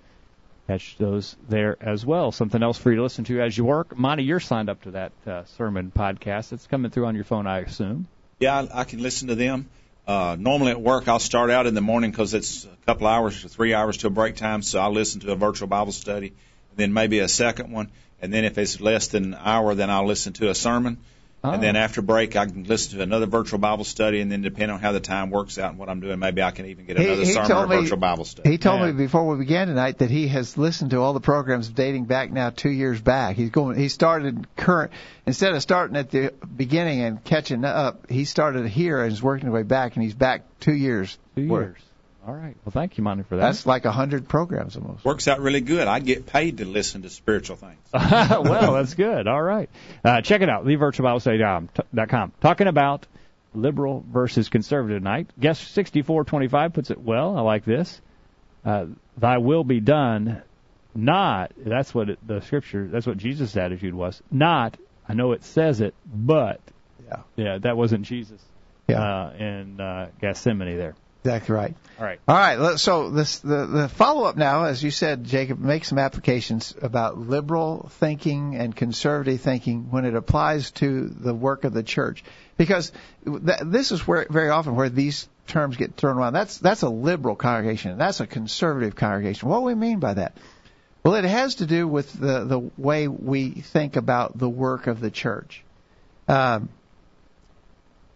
Catch 0.68 0.98
those 0.98 1.38
there 1.48 1.78
as 1.80 2.06
well. 2.06 2.32
Something 2.32 2.62
else 2.62 2.78
for 2.78 2.90
you 2.92 2.98
to 2.98 3.04
listen 3.04 3.24
to 3.26 3.42
as 3.42 3.58
you 3.58 3.64
work. 3.64 3.98
Monty, 3.98 4.24
you're 4.24 4.42
signed 4.42 4.70
up 4.70 4.82
to 4.84 4.92
that 4.92 5.12
uh, 5.26 5.46
sermon 5.58 5.92
podcast. 5.96 6.52
It's 6.52 6.68
coming 6.68 6.92
through 6.92 7.06
on 7.06 7.16
your 7.16 7.24
phone, 7.24 7.48
I 7.48 7.60
assume. 7.60 8.08
Yeah, 8.40 8.60
I, 8.60 8.82
I 8.82 8.84
can 8.84 9.02
listen 9.02 9.30
to 9.30 9.36
them. 9.36 9.70
Uh, 10.06 10.36
normally 10.40 10.72
at 10.72 10.82
work, 10.82 11.08
I'll 11.08 11.20
start 11.20 11.50
out 11.50 11.68
in 11.68 11.74
the 11.74 11.82
morning 11.82 12.12
because 12.12 12.34
it's 12.34 12.66
a 12.66 12.86
couple 12.86 13.08
hours 13.08 13.42
to 13.42 13.50
three 13.50 13.74
hours 13.74 13.98
till 13.98 14.10
break 14.10 14.36
time, 14.36 14.62
so 14.62 14.80
I'll 14.80 14.92
listen 14.92 15.22
to 15.22 15.32
a 15.32 15.36
virtual 15.36 15.68
Bible 15.68 15.92
study, 15.92 16.34
then 16.76 16.94
maybe 16.94 17.20
a 17.20 17.28
second 17.28 17.72
one, 17.72 17.92
and 18.22 18.34
then 18.34 18.46
if 18.46 18.58
it's 18.58 18.80
less 18.80 19.08
than 19.08 19.34
an 19.34 19.40
hour, 19.42 19.76
then 19.76 19.90
I'll 19.90 20.06
listen 20.06 20.34
to 20.34 20.50
a 20.50 20.56
sermon. 20.56 20.98
Oh. 21.48 21.52
And 21.54 21.64
then 21.64 21.76
after 21.76 22.02
break, 22.02 22.36
I 22.36 22.46
can 22.46 22.64
listen 22.64 22.98
to 22.98 23.04
another 23.04 23.26
virtual 23.26 23.60
Bible 23.60 23.84
study, 23.84 24.20
and 24.22 24.32
then 24.32 24.42
depending 24.42 24.72
on 24.72 24.80
how 24.80 24.92
the 24.92 25.00
time 25.00 25.30
works 25.30 25.58
out 25.58 25.70
and 25.72 25.80
what 25.80 25.90
I'm 25.90 26.00
doing, 26.00 26.20
maybe 26.20 26.42
I 26.42 26.52
can 26.52 26.66
even 26.66 26.86
get 26.86 26.98
another 26.98 27.24
he 27.24 27.26
sermon 27.34 27.52
or 27.52 27.54
told 27.56 27.70
me- 27.70 27.76
virtual 27.82 27.98
Bible 27.98 28.26
study. 28.26 28.50
He 28.50 28.58
told 28.58 28.82
Yeah. 28.82 28.88
me 28.88 28.92
before 28.94 29.28
we 29.28 29.38
began 29.38 29.68
tonight 29.68 30.00
that 30.00 30.10
he 30.12 30.28
has 30.30 30.58
listened 30.58 30.92
to 30.92 30.98
all 31.00 31.14
the 31.14 31.20
programs 31.20 31.70
dating 31.70 32.06
back 32.06 32.32
now 32.32 32.50
two 32.50 32.70
years 32.72 33.00
back. 33.02 33.36
He's 33.36 33.50
going. 33.50 33.78
He 33.78 33.90
started 33.90 34.48
current 34.56 34.92
instead 35.26 35.54
of 35.54 35.62
starting 35.62 35.96
at 35.98 36.12
the 36.12 36.34
beginning 36.56 37.02
and 37.02 37.24
catching 37.24 37.64
up. 37.66 38.10
He 38.10 38.26
started 38.26 38.68
here 38.68 39.02
and 39.02 39.12
is 39.14 39.24
working 39.24 39.48
his 39.48 39.54
way 39.54 39.64
back, 39.64 39.96
and 39.96 40.04
he's 40.04 40.14
back 40.16 40.44
two 40.60 40.74
years. 40.74 41.18
Two 41.36 41.48
worth. 41.48 41.66
years. 41.68 41.78
All 42.28 42.34
right. 42.34 42.58
Well, 42.66 42.72
thank 42.72 42.98
you, 42.98 43.06
Monty, 43.06 43.24
for 43.24 43.38
that. 43.38 43.44
That's 43.44 43.66
like 43.66 43.86
a 43.86 43.92
hundred 43.92 44.28
programs 44.28 44.76
almost. 44.76 45.06
Works 45.06 45.30
out 45.30 45.40
really 45.40 45.62
good. 45.62 45.88
I 45.88 46.00
get 46.00 46.26
paid 46.26 46.58
to 46.58 46.66
listen 46.66 47.04
to 47.04 47.10
spiritual 47.10 47.56
things. 47.56 47.80
well, 47.94 48.74
that's 48.74 48.96
good. 48.96 49.28
All 49.28 49.42
right. 49.42 49.70
Uh, 50.04 50.20
check 50.22 50.42
it 50.42 50.50
out, 50.50 50.66
thevirtualbiblestudy.com. 50.66 52.34
Talking 52.42 52.68
about 52.68 53.08
liberal 53.54 54.04
versus 54.12 54.50
conservative 54.50 55.00
tonight. 55.00 55.30
Guest 55.40 55.72
6425 55.72 56.74
puts 56.74 56.92
it 56.92 57.00
well. 57.00 57.38
I 57.38 57.42
like 57.42 57.64
this. 57.64 58.02
Uh, 58.66 58.88
Thy 59.18 59.38
will 59.38 59.64
be 59.64 59.80
done, 59.80 60.44
not, 60.94 61.54
that's 61.56 61.96
what 61.96 62.10
it, 62.10 62.20
the 62.28 62.42
scripture, 62.42 62.90
that's 62.92 63.08
what 63.08 63.18
Jesus' 63.18 63.56
attitude 63.56 63.94
was. 63.94 64.22
Not, 64.30 64.78
I 65.08 65.14
know 65.14 65.32
it 65.32 65.46
says 65.46 65.80
it, 65.80 65.96
but. 66.06 66.60
Yeah. 67.06 67.22
Yeah, 67.38 67.58
that 67.60 67.78
wasn't 67.78 68.04
Jesus 68.04 68.42
Yeah, 68.90 69.02
uh, 69.02 69.34
in 69.38 69.80
uh, 69.80 70.10
Gethsemane 70.20 70.78
there. 70.78 70.96
Exactly 71.24 71.56
right. 71.56 71.76
All 72.00 72.06
right. 72.06 72.20
All 72.28 72.36
right. 72.36 72.80
So 72.80 73.10
this 73.10 73.40
the 73.40 73.66
the 73.66 73.90
follow 73.90 74.26
up 74.26 74.38
now, 74.38 74.66
as 74.66 74.84
you 74.84 74.92
said, 74.92 75.24
Jacob, 75.24 75.60
make 75.60 75.84
some 75.84 75.98
applications 75.98 76.76
about 76.82 77.18
liberal 77.18 77.90
thinking 78.00 78.56
and 78.56 78.76
conservative 78.76 79.42
thinking 79.42 79.90
when 79.90 80.06
it 80.06 80.16
applies 80.16 80.72
to 80.72 81.08
the 81.08 81.34
work 81.34 81.64
of 81.64 81.74
the 81.74 81.84
church, 81.84 82.24
because 82.56 82.92
th- 83.26 83.60
this 83.66 83.92
is 83.92 84.08
where 84.08 84.28
very 84.30 84.50
often 84.50 84.76
where 84.76 84.90
these 84.90 85.28
terms 85.48 85.78
get 85.78 85.96
thrown 85.96 86.18
around. 86.18 86.34
That's 86.34 86.58
that's 86.60 86.84
a 86.84 86.90
liberal 86.90 87.36
congregation. 87.36 87.98
That's 87.98 88.20
a 88.20 88.28
conservative 88.28 88.96
congregation. 88.96 89.50
What 89.50 89.60
do 89.60 89.64
we 89.64 89.76
mean 89.76 90.00
by 90.00 90.14
that? 90.14 90.38
Well, 91.04 91.16
it 91.16 91.26
has 91.26 91.56
to 91.56 91.66
do 91.66 91.88
with 91.88 92.14
the 92.14 92.44
the 92.44 92.60
way 92.78 93.08
we 93.08 93.52
think 93.52 93.96
about 93.96 94.38
the 94.38 94.50
work 94.50 94.88
of 94.88 95.00
the 95.00 95.10
church. 95.10 95.64
Um, 96.28 96.70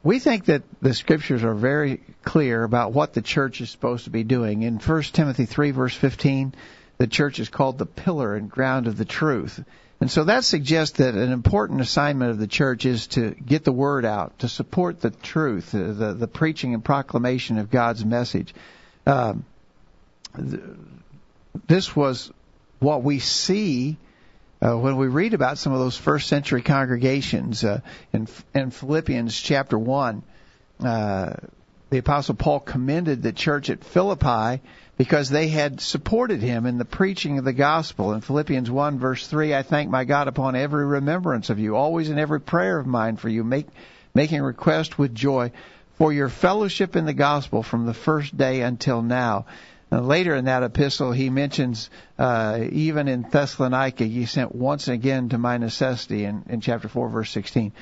we 0.04 0.20
think 0.20 0.46
that 0.46 0.64
the 0.82 0.94
scriptures 0.94 1.44
are 1.44 1.54
very 1.54 2.02
clear 2.24 2.64
about 2.64 2.94
what 2.94 3.14
the 3.14 3.22
church 3.22 3.62
is 3.62 3.70
supposed 3.70 4.06
to 4.06 4.10
be 4.10 4.24
doing. 4.24 4.64
In 4.64 4.78
1 4.80 5.02
Timothy 5.04 5.46
3 5.46 5.72
verse 5.72 5.96
15, 5.96 6.54
the 6.98 7.08
church 7.08 7.40
is 7.40 7.50
called 7.50 7.78
the 7.78 7.86
pillar 7.86 8.36
and 8.36 8.50
ground 8.50 8.88
of 8.88 8.98
the 8.98 9.06
truth. 9.06 9.64
And 10.00 10.10
so 10.10 10.24
that 10.24 10.44
suggests 10.44 10.98
that 10.98 11.14
an 11.14 11.32
important 11.32 11.82
assignment 11.82 12.32
of 12.32 12.40
the 12.40 12.48
church 12.48 12.86
is 12.86 13.08
to 13.08 13.32
get 13.32 13.64
the 13.64 13.72
word 13.72 14.04
out, 14.04 14.40
to 14.40 14.50
support 14.50 15.00
the 15.00 15.12
truth, 15.12 15.72
the, 15.72 16.16
the 16.18 16.28
preaching 16.28 16.74
and 16.74 16.84
proclamation 16.84 17.60
of 17.60 17.70
God's 17.70 18.04
message. 18.04 18.56
Um, 19.06 19.46
th- 20.36 20.62
this 21.68 21.96
was 21.96 22.32
what 22.80 23.04
we 23.04 23.20
see 23.20 23.98
uh, 24.62 24.78
when 24.78 24.98
we 24.98 25.08
read 25.08 25.34
about 25.34 25.58
some 25.58 25.74
of 25.74 25.80
those 25.80 25.98
first 25.98 26.28
century 26.28 26.62
congregations 26.62 27.64
uh, 27.64 27.82
in, 28.14 28.28
in 28.54 28.70
Philippians 28.70 29.40
chapter 29.40 29.78
1, 29.78 30.24
uh, 30.84 31.34
the 31.90 31.98
Apostle 31.98 32.36
Paul 32.36 32.60
commended 32.60 33.22
the 33.22 33.34
church 33.34 33.70
at 33.70 33.84
Philippi 33.84 34.62
because 34.98 35.30
they 35.30 35.48
had 35.48 35.82
supported 35.82 36.42
him 36.42 36.66
in 36.66 36.78
the 36.78 36.86
preaching 36.86 37.40
of 37.40 37.44
the 37.44 37.54
gospel. 37.54 38.14
In 38.14 38.22
Philippians 38.22 38.70
1 38.70 39.00
verse 39.00 39.26
3, 39.28 39.56
I 39.56 39.64
thank 39.64 39.90
my 39.90 40.06
God 40.06 40.28
upon 40.28 40.56
every 40.56 40.86
remembrance 40.86 41.50
of 41.50 41.58
you, 41.58 41.76
always 41.76 42.10
in 42.10 42.20
every 42.20 42.40
prayer 42.40 42.78
of 42.78 42.86
mine 42.86 43.18
for 43.18 43.30
you, 43.30 43.44
make, 43.44 43.68
making 44.14 44.42
request 44.42 45.00
with 45.00 45.16
joy 45.16 45.52
for 45.98 46.14
your 46.14 46.30
fellowship 46.30 46.96
in 46.96 47.06
the 47.06 47.14
gospel 47.14 47.64
from 47.64 47.88
the 47.88 47.94
first 47.94 48.38
day 48.38 48.62
until 48.62 49.02
now. 49.02 49.46
Uh, 49.92 50.00
later 50.00 50.36
in 50.36 50.46
that 50.46 50.64
epistle, 50.64 51.12
he 51.12 51.30
mentions, 51.30 51.90
uh, 52.18 52.60
even 52.72 53.08
in 53.08 53.24
Thessalonica, 53.24 54.06
ye 54.06 54.26
sent 54.26 54.56
once 54.56 54.88
again 54.88 55.30
to 55.30 55.38
my 55.38 55.58
necessity 55.58 56.24
in, 56.24 56.44
in 56.48 56.62
chapter 56.62 56.88
4, 56.88 57.10
verse 57.10 57.30
16. 57.32 57.74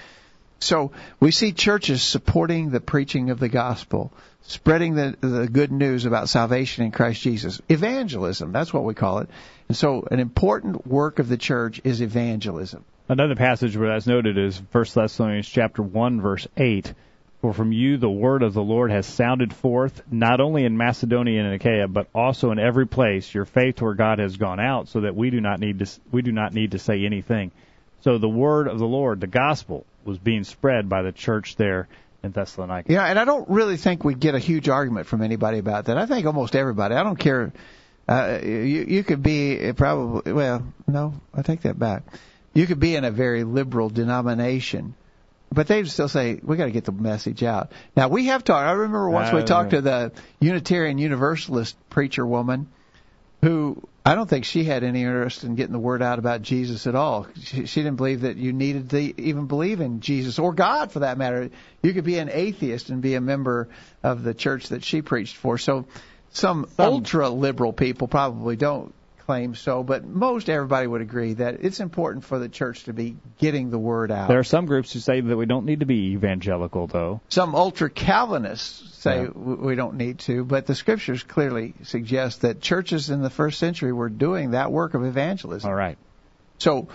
So 0.59 0.91
we 1.19 1.31
see 1.31 1.51
churches 1.51 2.01
supporting 2.01 2.69
the 2.69 2.81
preaching 2.81 3.29
of 3.29 3.39
the 3.39 3.47
gospel, 3.47 4.11
spreading 4.41 4.95
the, 4.95 5.15
the 5.21 5.47
good 5.47 5.71
news 5.71 6.05
about 6.05 6.29
salvation 6.29 6.83
in 6.83 6.91
Christ 6.91 7.21
Jesus. 7.21 7.61
Evangelism, 7.69 8.51
that's 8.51 8.73
what 8.73 8.83
we 8.83 8.93
call 8.93 9.19
it. 9.19 9.29
And 9.67 9.77
so 9.77 10.05
an 10.09 10.19
important 10.19 10.85
work 10.85 11.19
of 11.19 11.29
the 11.29 11.37
church 11.37 11.79
is 11.83 12.01
evangelism. 12.01 12.83
Another 13.07 13.35
passage 13.35 13.77
where 13.77 13.89
that's 13.89 14.07
noted 14.07 14.37
is 14.37 14.61
1 14.71 14.85
Thessalonians 14.93 15.47
chapter 15.47 15.81
1 15.81 16.21
verse 16.21 16.47
8. 16.57 16.93
For 17.41 17.53
from 17.53 17.71
you 17.71 17.97
the 17.97 18.09
word 18.09 18.43
of 18.43 18.53
the 18.53 18.61
Lord 18.61 18.91
has 18.91 19.05
sounded 19.05 19.53
forth, 19.53 20.01
not 20.11 20.41
only 20.41 20.65
in 20.65 20.75
Macedonia 20.75 21.41
and 21.41 21.53
Achaia, 21.53 21.87
but 21.87 22.07
also 22.13 22.51
in 22.51 22.59
every 22.59 22.85
place. 22.85 23.33
Your 23.33 23.45
faith 23.45 23.77
toward 23.77 23.97
God 23.97 24.19
has 24.19 24.35
gone 24.35 24.59
out, 24.59 24.89
so 24.89 25.01
that 25.01 25.15
we 25.15 25.29
do 25.29 25.39
not 25.39 25.59
need 25.59 25.79
to 25.79 25.87
we 26.11 26.21
do 26.21 26.33
not 26.33 26.53
need 26.53 26.71
to 26.71 26.79
say 26.79 27.05
anything. 27.05 27.51
So 28.01 28.17
the 28.17 28.29
word 28.29 28.67
of 28.67 28.79
the 28.79 28.85
Lord, 28.85 29.21
the 29.21 29.27
gospel, 29.27 29.85
was 30.03 30.17
being 30.17 30.43
spread 30.43 30.89
by 30.89 31.01
the 31.01 31.13
church 31.13 31.55
there 31.55 31.87
in 32.23 32.31
Thessalonica. 32.31 32.91
Yeah, 32.91 33.05
and 33.05 33.17
I 33.17 33.25
don't 33.25 33.49
really 33.49 33.77
think 33.77 34.03
we 34.03 34.15
get 34.15 34.35
a 34.35 34.39
huge 34.39 34.67
argument 34.67 35.07
from 35.07 35.21
anybody 35.21 35.59
about 35.59 35.85
that. 35.85 35.97
I 35.97 36.05
think 36.05 36.25
almost 36.25 36.55
everybody. 36.55 36.95
I 36.95 37.03
don't 37.03 37.19
care. 37.19 37.53
Uh, 38.07 38.39
you, 38.43 38.85
you 38.87 39.03
could 39.03 39.23
be 39.23 39.71
probably 39.73 40.33
well. 40.33 40.65
No, 40.87 41.13
I 41.33 41.41
take 41.41 41.61
that 41.61 41.77
back. 41.77 42.03
You 42.53 42.65
could 42.67 42.79
be 42.79 42.95
in 42.95 43.05
a 43.05 43.11
very 43.11 43.43
liberal 43.43 43.89
denomination, 43.89 44.95
but 45.51 45.67
they 45.67 45.83
still 45.85 46.07
say 46.07 46.39
we 46.43 46.57
got 46.57 46.65
to 46.65 46.71
get 46.71 46.85
the 46.85 46.91
message 46.91 47.43
out. 47.43 47.71
Now 47.95 48.07
we 48.07 48.27
have 48.27 48.43
talked. 48.43 48.65
I 48.65 48.71
remember 48.71 49.09
once 49.09 49.33
we 49.33 49.43
talked 49.43 49.71
to 49.71 49.81
the 49.81 50.11
Unitarian 50.39 50.97
Universalist 50.97 51.75
preacher 51.89 52.25
woman, 52.25 52.67
who 53.41 53.81
I 54.05 54.15
don't 54.15 54.29
think 54.29 54.45
she 54.45 54.63
had 54.63 54.83
any 54.83 55.01
interest 55.01 55.43
in 55.43 55.55
getting 55.55 55.73
the 55.73 55.79
word 55.79 56.01
out 56.01 56.19
about 56.19 56.41
Jesus 56.41 56.87
at 56.87 56.95
all. 56.95 57.27
She, 57.43 57.65
she 57.65 57.81
didn't 57.81 57.97
believe 57.97 58.21
that 58.21 58.37
you 58.37 58.53
needed 58.53 58.89
to 58.91 59.21
even 59.21 59.47
believe 59.47 59.81
in 59.81 60.01
Jesus 60.01 60.39
or 60.39 60.53
God 60.53 60.91
for 60.91 60.99
that 60.99 61.17
matter. 61.17 61.49
You 61.81 61.93
could 61.93 62.05
be 62.05 62.17
an 62.17 62.29
atheist 62.31 62.89
and 62.89 63.01
be 63.01 63.15
a 63.15 63.21
member 63.21 63.69
of 64.03 64.23
the 64.23 64.33
church 64.33 64.69
that 64.69 64.83
she 64.83 65.01
preached 65.01 65.35
for. 65.35 65.57
So 65.57 65.85
some, 66.31 66.69
ultra 66.77 67.29
liberal 67.29 67.73
people 67.73 68.07
probably 68.07 68.55
don't 68.55 68.93
claim 69.29 69.53
so, 69.53 69.83
but 69.83 70.03
most 70.03 70.49
everybody 70.49 70.87
would 70.87 71.01
agree 71.01 71.33
that 71.33 71.57
it's 71.63 71.79
important 71.79 72.25
for 72.25 72.39
the 72.39 72.49
church 72.49 72.85
to 72.85 72.93
be 72.93 73.15
getting 73.37 73.69
the 73.69 73.77
word 73.77 74.09
out. 74.09 74.27
There 74.27 74.39
are 74.39 74.43
some 74.43 74.65
groups 74.65 74.91
who 74.91 74.97
say 74.97 75.21
that 75.21 75.37
we 75.37 75.45
don't 75.45 75.67
need 75.67 75.81
to 75.81 75.85
be 75.85 76.13
evangelical, 76.13 76.87
though. 76.87 77.21
Some 77.29 77.53
ultra 77.53 77.91
Calvinists 77.91 78.97
say 78.97 79.21
Yeah. 79.25 79.29
we 79.29 79.75
don't 79.75 79.97
need 79.97 80.17
to, 80.21 80.43
but 80.43 80.65
the 80.65 80.73
scriptures 80.73 81.21
clearly 81.21 81.75
suggest 81.83 82.41
that 82.41 82.59
churches 82.59 83.11
in 83.11 83.21
the 83.21 83.29
first 83.29 83.59
century 83.59 83.93
were 83.93 84.09
doing 84.09 84.51
that 84.51 84.71
work 84.71 84.95
of 84.95 85.05
evangelism. 85.05 85.69
All 85.69 85.75
right. 85.75 85.99
So, 86.57 86.87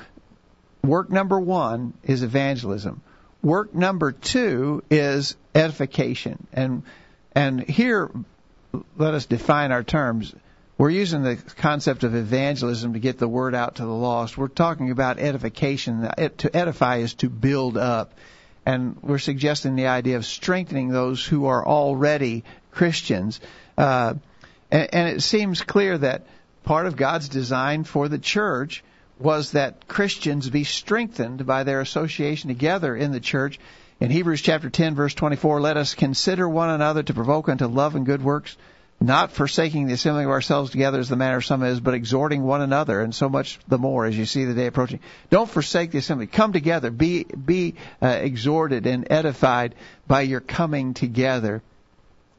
work 0.82 1.10
number 1.10 1.38
one 1.38 1.94
is 2.02 2.24
evangelism. 2.24 3.00
Work 3.44 3.76
number 3.76 4.10
two 4.10 4.82
is 4.90 5.36
edification, 5.54 6.48
and 6.52 6.82
and 7.32 7.60
here, 7.60 8.10
let 8.96 9.14
us 9.14 9.26
define 9.26 9.70
our 9.70 9.84
terms. 9.84 10.34
We're 10.76 10.90
using 10.90 11.22
the 11.22 11.36
concept 11.36 12.02
of 12.02 12.16
evangelism 12.16 12.94
to 12.94 12.98
get 12.98 13.18
the 13.18 13.28
word 13.28 13.54
out 13.54 13.76
to 13.76 13.82
the 13.82 13.88
lost. 13.88 14.36
We're 14.36 14.48
talking 14.48 14.90
about 14.90 15.20
edification. 15.20 16.08
To 16.38 16.56
edify 16.56 16.96
is 16.96 17.14
to 17.14 17.30
build 17.30 17.76
up, 17.76 18.14
and 18.66 18.96
we're 19.00 19.18
suggesting 19.18 19.76
the 19.76 19.86
idea 19.86 20.16
of 20.16 20.26
strengthening 20.26 20.88
those 20.88 21.24
who 21.24 21.46
are 21.46 21.64
already 21.64 22.42
Christians. 22.72 23.40
Uh, 23.78 24.14
and, 24.68 24.88
and 24.92 25.08
it 25.16 25.20
seems 25.20 25.62
clear 25.62 25.96
that 25.96 26.26
part 26.64 26.86
of 26.86 26.96
God's 26.96 27.28
design 27.28 27.84
for 27.84 28.08
the 28.08 28.18
church 28.18 28.82
was 29.20 29.52
that 29.52 29.86
Christians 29.86 30.50
be 30.50 30.64
strengthened 30.64 31.46
by 31.46 31.62
their 31.62 31.80
association 31.82 32.48
together 32.48 32.96
in 32.96 33.12
the 33.12 33.20
church. 33.20 33.60
In 34.00 34.10
Hebrews 34.10 34.42
chapter 34.42 34.70
10 34.70 34.96
verse 34.96 35.14
24, 35.14 35.60
let 35.60 35.76
us 35.76 35.94
consider 35.94 36.48
one 36.48 36.70
another 36.70 37.04
to 37.04 37.14
provoke 37.14 37.48
unto 37.48 37.66
love 37.66 37.94
and 37.94 38.04
good 38.04 38.24
works, 38.24 38.56
not 39.00 39.32
forsaking 39.32 39.86
the 39.86 39.94
assembling 39.94 40.26
of 40.26 40.30
ourselves 40.30 40.70
together 40.70 40.98
as 40.98 41.08
the 41.08 41.16
manner 41.16 41.36
of 41.36 41.44
some 41.44 41.62
is, 41.62 41.80
but 41.80 41.94
exhorting 41.94 42.42
one 42.42 42.62
another, 42.62 43.00
and 43.00 43.14
so 43.14 43.28
much 43.28 43.58
the 43.68 43.78
more 43.78 44.06
as 44.06 44.16
you 44.16 44.24
see 44.24 44.44
the 44.44 44.54
day 44.54 44.66
approaching. 44.66 45.00
Don't 45.30 45.48
forsake 45.48 45.90
the 45.90 45.98
assembly. 45.98 46.26
Come 46.26 46.52
together. 46.52 46.90
Be 46.90 47.24
be 47.24 47.74
uh, 48.02 48.08
exhorted 48.08 48.86
and 48.86 49.06
edified 49.10 49.74
by 50.06 50.22
your 50.22 50.40
coming 50.40 50.94
together. 50.94 51.62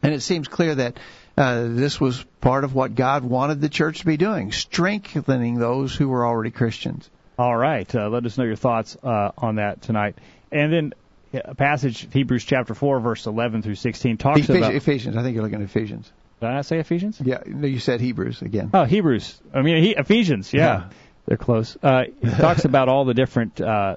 And 0.01 0.13
it 0.13 0.21
seems 0.21 0.47
clear 0.47 0.75
that 0.75 0.97
uh, 1.37 1.63
this 1.67 1.99
was 1.99 2.23
part 2.41 2.63
of 2.63 2.73
what 2.73 2.95
God 2.95 3.23
wanted 3.23 3.59
the 3.61 3.69
church 3.69 3.99
to 3.99 4.05
be 4.05 4.17
doing, 4.17 4.51
strengthening 4.51 5.55
those 5.55 5.95
who 5.95 6.07
were 6.07 6.25
already 6.25 6.51
Christians. 6.51 7.09
All 7.37 7.55
right. 7.55 7.93
Uh, 7.93 8.07
let 8.09 8.25
us 8.25 8.37
know 8.37 8.45
your 8.45 8.55
thoughts 8.55 8.95
uh, 9.03 9.31
on 9.37 9.55
that 9.55 9.81
tonight. 9.81 10.15
And 10.51 10.71
then 10.71 10.93
a 11.33 11.55
passage, 11.55 12.07
Hebrews 12.13 12.45
chapter 12.45 12.73
4, 12.73 12.99
verse 12.99 13.25
11 13.25 13.61
through 13.61 13.75
16, 13.75 14.17
talks 14.17 14.39
Ephesians, 14.39 14.57
about. 14.57 14.75
Ephesians. 14.75 15.17
I 15.17 15.23
think 15.23 15.33
you're 15.33 15.43
looking 15.43 15.61
at 15.61 15.65
Ephesians. 15.65 16.11
Did 16.49 16.57
I 16.57 16.61
say 16.61 16.79
Ephesians? 16.79 17.21
Yeah, 17.23 17.41
no, 17.45 17.67
you 17.67 17.79
said 17.79 18.01
Hebrews 18.01 18.41
again. 18.41 18.69
Oh, 18.73 18.83
Hebrews. 18.83 19.39
I 19.53 19.61
mean, 19.61 19.83
he, 19.83 19.91
Ephesians. 19.91 20.53
Yeah, 20.53 20.61
Yeah. 20.61 20.89
they're 21.25 21.37
close. 21.37 21.77
Uh, 21.81 22.03
it 22.21 22.31
talks 22.39 22.65
about 22.65 22.89
all 22.89 23.05
the 23.05 23.13
different 23.13 23.59
uh, 23.61 23.95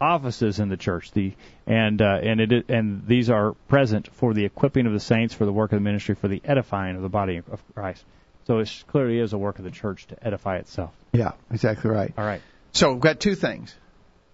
offices 0.00 0.58
in 0.60 0.68
the 0.68 0.76
church. 0.76 1.12
The 1.12 1.32
and 1.66 2.00
uh, 2.00 2.18
and 2.22 2.40
it 2.40 2.68
and 2.68 3.06
these 3.06 3.30
are 3.30 3.52
present 3.68 4.08
for 4.14 4.34
the 4.34 4.44
equipping 4.44 4.86
of 4.86 4.92
the 4.92 5.00
saints, 5.00 5.34
for 5.34 5.44
the 5.44 5.52
work 5.52 5.72
of 5.72 5.76
the 5.76 5.84
ministry, 5.84 6.14
for 6.14 6.28
the 6.28 6.40
edifying 6.44 6.96
of 6.96 7.02
the 7.02 7.08
body 7.08 7.36
of 7.38 7.62
Christ. 7.74 8.04
So 8.46 8.58
it 8.58 8.84
clearly 8.88 9.18
is 9.18 9.32
a 9.32 9.38
work 9.38 9.58
of 9.58 9.64
the 9.64 9.70
church 9.70 10.06
to 10.08 10.26
edify 10.26 10.56
itself. 10.56 10.92
Yeah, 11.12 11.32
exactly 11.52 11.90
right. 11.90 12.12
All 12.16 12.24
right. 12.24 12.40
So 12.72 12.92
we've 12.92 13.00
got 13.00 13.20
two 13.20 13.34
things: 13.34 13.74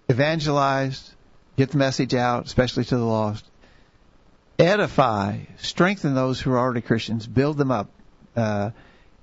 evangelize, 0.09 1.14
get 1.57 1.70
the 1.70 1.78
message 1.78 2.14
out, 2.14 2.47
especially 2.47 2.84
to 2.84 2.97
the 2.97 3.05
lost. 3.05 3.45
Edify, 4.59 5.38
strengthen 5.59 6.14
those 6.14 6.40
who 6.40 6.52
are 6.52 6.59
already 6.59 6.80
Christians, 6.80 7.26
build 7.26 7.59
them 7.59 7.70
up. 7.70 7.90
Uh, 8.34 8.70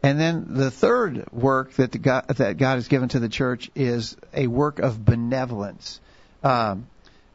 and 0.04 0.20
then 0.20 0.46
the 0.50 0.70
third 0.70 1.32
work 1.32 1.74
that 1.74 2.00
God, 2.02 2.28
that 2.28 2.58
God 2.58 2.76
has 2.76 2.88
given 2.88 3.10
to 3.10 3.20
the 3.20 3.30
church 3.30 3.72
is 3.74 4.18
a 4.34 4.48
work 4.48 4.80
of 4.80 5.04
benevolence. 5.04 6.00
Um, 6.44 6.88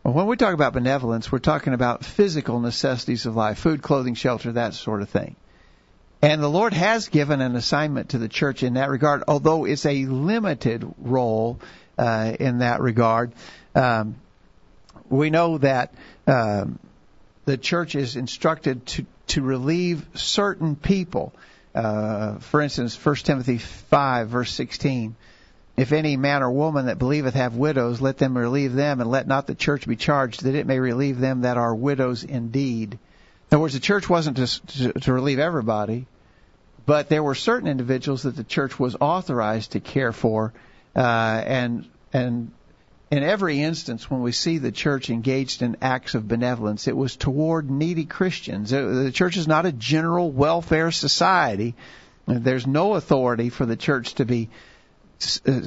when 0.02 0.26
we 0.26 0.36
talk 0.36 0.54
about 0.54 0.74
benevolence, 0.74 1.32
we're 1.32 1.38
talking 1.38 1.72
about 1.72 2.04
physical 2.04 2.60
necessities 2.60 3.26
of 3.26 3.34
life, 3.36 3.58
food, 3.58 3.82
clothing, 3.82 4.14
shelter, 4.14 4.52
that 4.52 4.74
sort 4.74 5.02
of 5.02 5.08
thing. 5.08 5.34
And 6.20 6.42
the 6.42 6.48
Lord 6.48 6.72
has 6.72 7.08
given 7.08 7.40
an 7.40 7.56
assignment 7.56 8.10
to 8.10 8.18
the 8.18 8.28
church 8.28 8.62
in 8.62 8.74
that 8.74 8.90
regard, 8.90 9.24
although 9.28 9.64
it's 9.64 9.86
a 9.86 10.04
limited 10.06 10.86
role 10.98 11.58
uh, 11.96 12.34
in 12.38 12.58
that 12.58 12.80
regard. 12.80 13.32
Um, 13.74 14.16
we 15.08 15.30
know 15.30 15.58
that 15.58 15.94
um, 16.26 16.78
the 17.48 17.56
church 17.56 17.94
is 17.94 18.14
instructed 18.16 18.84
to, 18.84 19.06
to 19.28 19.40
relieve 19.40 20.04
certain 20.12 20.76
people. 20.76 21.32
Uh, 21.74 22.34
for 22.40 22.60
instance, 22.60 22.94
1 23.02 23.14
Timothy 23.16 23.56
5, 23.56 24.28
verse 24.28 24.52
16. 24.52 25.16
If 25.74 25.92
any 25.92 26.18
man 26.18 26.42
or 26.42 26.50
woman 26.50 26.86
that 26.86 26.98
believeth 26.98 27.32
have 27.32 27.56
widows, 27.56 28.02
let 28.02 28.18
them 28.18 28.36
relieve 28.36 28.74
them, 28.74 29.00
and 29.00 29.10
let 29.10 29.26
not 29.26 29.46
the 29.46 29.54
church 29.54 29.88
be 29.88 29.96
charged, 29.96 30.42
that 30.42 30.56
it 30.56 30.66
may 30.66 30.78
relieve 30.78 31.20
them 31.20 31.40
that 31.40 31.56
are 31.56 31.74
widows 31.74 32.22
indeed. 32.22 32.92
In 32.92 32.98
other 33.52 33.60
words, 33.60 33.72
the 33.72 33.80
church 33.80 34.10
wasn't 34.10 34.36
to, 34.36 34.66
to, 34.66 34.92
to 35.00 35.12
relieve 35.14 35.38
everybody, 35.38 36.06
but 36.84 37.08
there 37.08 37.22
were 37.22 37.34
certain 37.34 37.68
individuals 37.68 38.24
that 38.24 38.36
the 38.36 38.44
church 38.44 38.78
was 38.78 38.94
authorized 39.00 39.72
to 39.72 39.80
care 39.80 40.12
for, 40.12 40.52
uh, 40.94 41.00
and 41.46 41.88
and 42.12 42.50
in 43.10 43.22
every 43.22 43.60
instance 43.60 44.10
when 44.10 44.20
we 44.20 44.32
see 44.32 44.58
the 44.58 44.72
church 44.72 45.08
engaged 45.10 45.62
in 45.62 45.78
acts 45.80 46.14
of 46.14 46.28
benevolence, 46.28 46.88
it 46.88 46.96
was 46.96 47.16
toward 47.16 47.70
needy 47.70 48.04
Christians. 48.04 48.72
Uh, 48.72 49.04
The 49.04 49.12
church 49.12 49.36
is 49.36 49.48
not 49.48 49.66
a 49.66 49.72
general 49.72 50.30
welfare 50.30 50.90
society. 50.90 51.74
There's 52.26 52.66
no 52.66 52.94
authority 52.94 53.48
for 53.48 53.64
the 53.64 53.76
church 53.76 54.14
to 54.14 54.26
be 54.26 54.50
uh, 55.46 55.60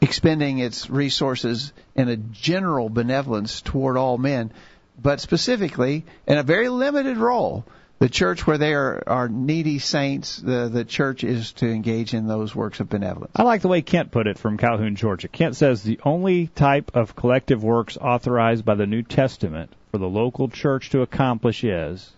expending 0.00 0.58
its 0.58 0.90
resources 0.90 1.72
in 1.94 2.08
a 2.08 2.16
general 2.16 2.90
benevolence 2.90 3.62
toward 3.62 3.96
all 3.96 4.18
men, 4.18 4.52
but 5.00 5.20
specifically 5.20 6.04
in 6.26 6.36
a 6.36 6.42
very 6.42 6.68
limited 6.68 7.16
role. 7.16 7.64
The 8.00 8.08
church 8.08 8.46
where 8.46 8.58
there 8.58 9.02
are 9.08 9.28
needy 9.28 9.80
saints, 9.80 10.36
the, 10.36 10.68
the 10.68 10.84
church 10.84 11.24
is 11.24 11.52
to 11.54 11.68
engage 11.68 12.14
in 12.14 12.28
those 12.28 12.54
works 12.54 12.78
of 12.78 12.88
benevolence. 12.88 13.32
I 13.34 13.42
like 13.42 13.60
the 13.60 13.68
way 13.68 13.82
Kent 13.82 14.12
put 14.12 14.28
it 14.28 14.38
from 14.38 14.56
Calhoun, 14.56 14.94
Georgia. 14.94 15.26
Kent 15.26 15.56
says 15.56 15.82
the 15.82 15.98
only 16.04 16.46
type 16.46 16.92
of 16.94 17.16
collective 17.16 17.64
works 17.64 17.96
authorized 17.96 18.64
by 18.64 18.76
the 18.76 18.86
New 18.86 19.02
Testament 19.02 19.72
for 19.90 19.98
the 19.98 20.08
local 20.08 20.48
church 20.48 20.90
to 20.90 21.02
accomplish 21.02 21.64
is. 21.64 22.12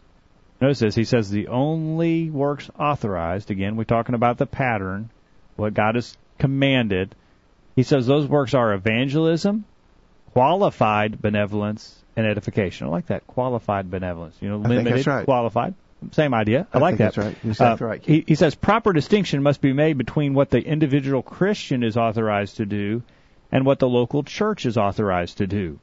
Notice 0.60 0.80
this. 0.80 0.94
He 0.94 1.04
says 1.04 1.30
the 1.30 1.48
only 1.48 2.28
works 2.28 2.68
authorized, 2.78 3.50
again, 3.50 3.76
we're 3.76 3.84
talking 3.84 4.14
about 4.14 4.36
the 4.36 4.46
pattern, 4.46 5.08
what 5.56 5.72
God 5.72 5.94
has 5.94 6.14
commanded. 6.38 7.14
He 7.74 7.84
says 7.84 8.06
those 8.06 8.26
works 8.26 8.52
are 8.52 8.74
evangelism, 8.74 9.64
qualified 10.34 11.22
benevolence, 11.22 11.99
and 12.16 12.26
edification. 12.26 12.86
I 12.86 12.90
like 12.90 13.06
that. 13.06 13.26
Qualified 13.26 13.90
benevolence. 13.90 14.36
You 14.40 14.50
know, 14.50 14.56
limited, 14.58 15.06
right. 15.06 15.24
qualified. 15.24 15.74
Same 16.12 16.32
idea. 16.32 16.66
I, 16.72 16.78
I 16.78 16.80
like 16.80 16.96
that. 16.96 17.14
that's 17.14 17.18
right. 17.18 17.36
Exactly 17.44 17.86
Uh, 17.86 17.88
right. 17.88 18.04
He, 18.04 18.24
he 18.26 18.34
says 18.34 18.54
proper 18.54 18.92
distinction 18.92 19.42
must 19.42 19.60
be 19.60 19.72
made 19.72 19.98
between 19.98 20.34
what 20.34 20.50
the 20.50 20.60
individual 20.60 21.22
Christian 21.22 21.82
is 21.82 21.96
authorized 21.96 22.56
to 22.56 22.66
do 22.66 23.02
and 23.52 23.66
what 23.66 23.78
the 23.78 23.88
local 23.88 24.22
church 24.22 24.64
is 24.66 24.78
authorized 24.78 25.38
to 25.38 25.46
do. 25.46 25.78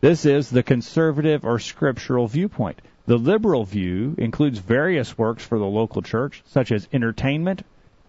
This 0.00 0.24
is 0.24 0.48
the 0.48 0.62
conservative 0.62 1.44
or 1.44 1.58
scriptural 1.58 2.28
viewpoint. 2.28 2.80
The 3.06 3.16
liberal 3.16 3.64
view 3.64 4.14
includes 4.18 4.58
various 4.58 5.16
works 5.18 5.44
for 5.44 5.58
the 5.58 5.64
local 5.64 6.02
church, 6.02 6.42
such 6.46 6.72
as 6.72 6.88
entertainment, 6.92 7.62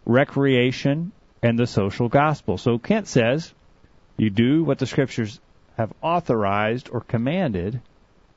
recreation, 0.06 1.12
and 1.42 1.58
the 1.58 1.68
social 1.68 2.10
gospel. 2.10 2.58
So 2.58 2.78
Kent 2.78 3.08
says 3.08 3.54
you 4.18 4.30
do 4.30 4.64
what 4.64 4.78
the 4.78 4.86
scriptures 4.86 5.40
have 5.80 5.94
authorized 6.02 6.90
or 6.92 7.00
commanded. 7.00 7.80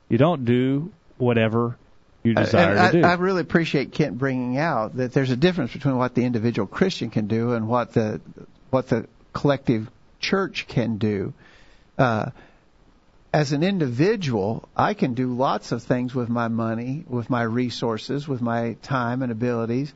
You 0.07 0.17
don't 0.17 0.45
do 0.45 0.93
whatever 1.17 1.77
you 2.23 2.33
desire 2.35 2.77
I, 2.77 2.91
to 2.91 3.01
do. 3.01 3.05
I 3.05 3.15
really 3.15 3.41
appreciate 3.41 3.91
Kent 3.91 4.17
bringing 4.17 4.57
out 4.57 4.95
that 4.95 5.11
there's 5.11 5.29
a 5.29 5.35
difference 5.35 5.73
between 5.73 5.97
what 5.97 6.15
the 6.15 6.23
individual 6.23 6.67
Christian 6.67 7.09
can 7.09 7.27
do 7.27 7.51
and 7.51 7.67
what 7.67 7.93
the 7.93 8.21
what 8.69 8.87
the 8.87 9.07
collective 9.33 9.91
church 10.21 10.67
can 10.69 10.97
do. 10.97 11.33
Uh, 11.97 12.29
as 13.33 13.51
an 13.51 13.61
individual, 13.61 14.69
I 14.73 14.93
can 14.93 15.13
do 15.13 15.33
lots 15.33 15.73
of 15.73 15.83
things 15.83 16.15
with 16.15 16.29
my 16.29 16.47
money, 16.47 17.03
with 17.09 17.29
my 17.29 17.43
resources, 17.43 18.25
with 18.25 18.41
my 18.41 18.77
time 18.83 19.21
and 19.21 19.33
abilities. 19.33 19.93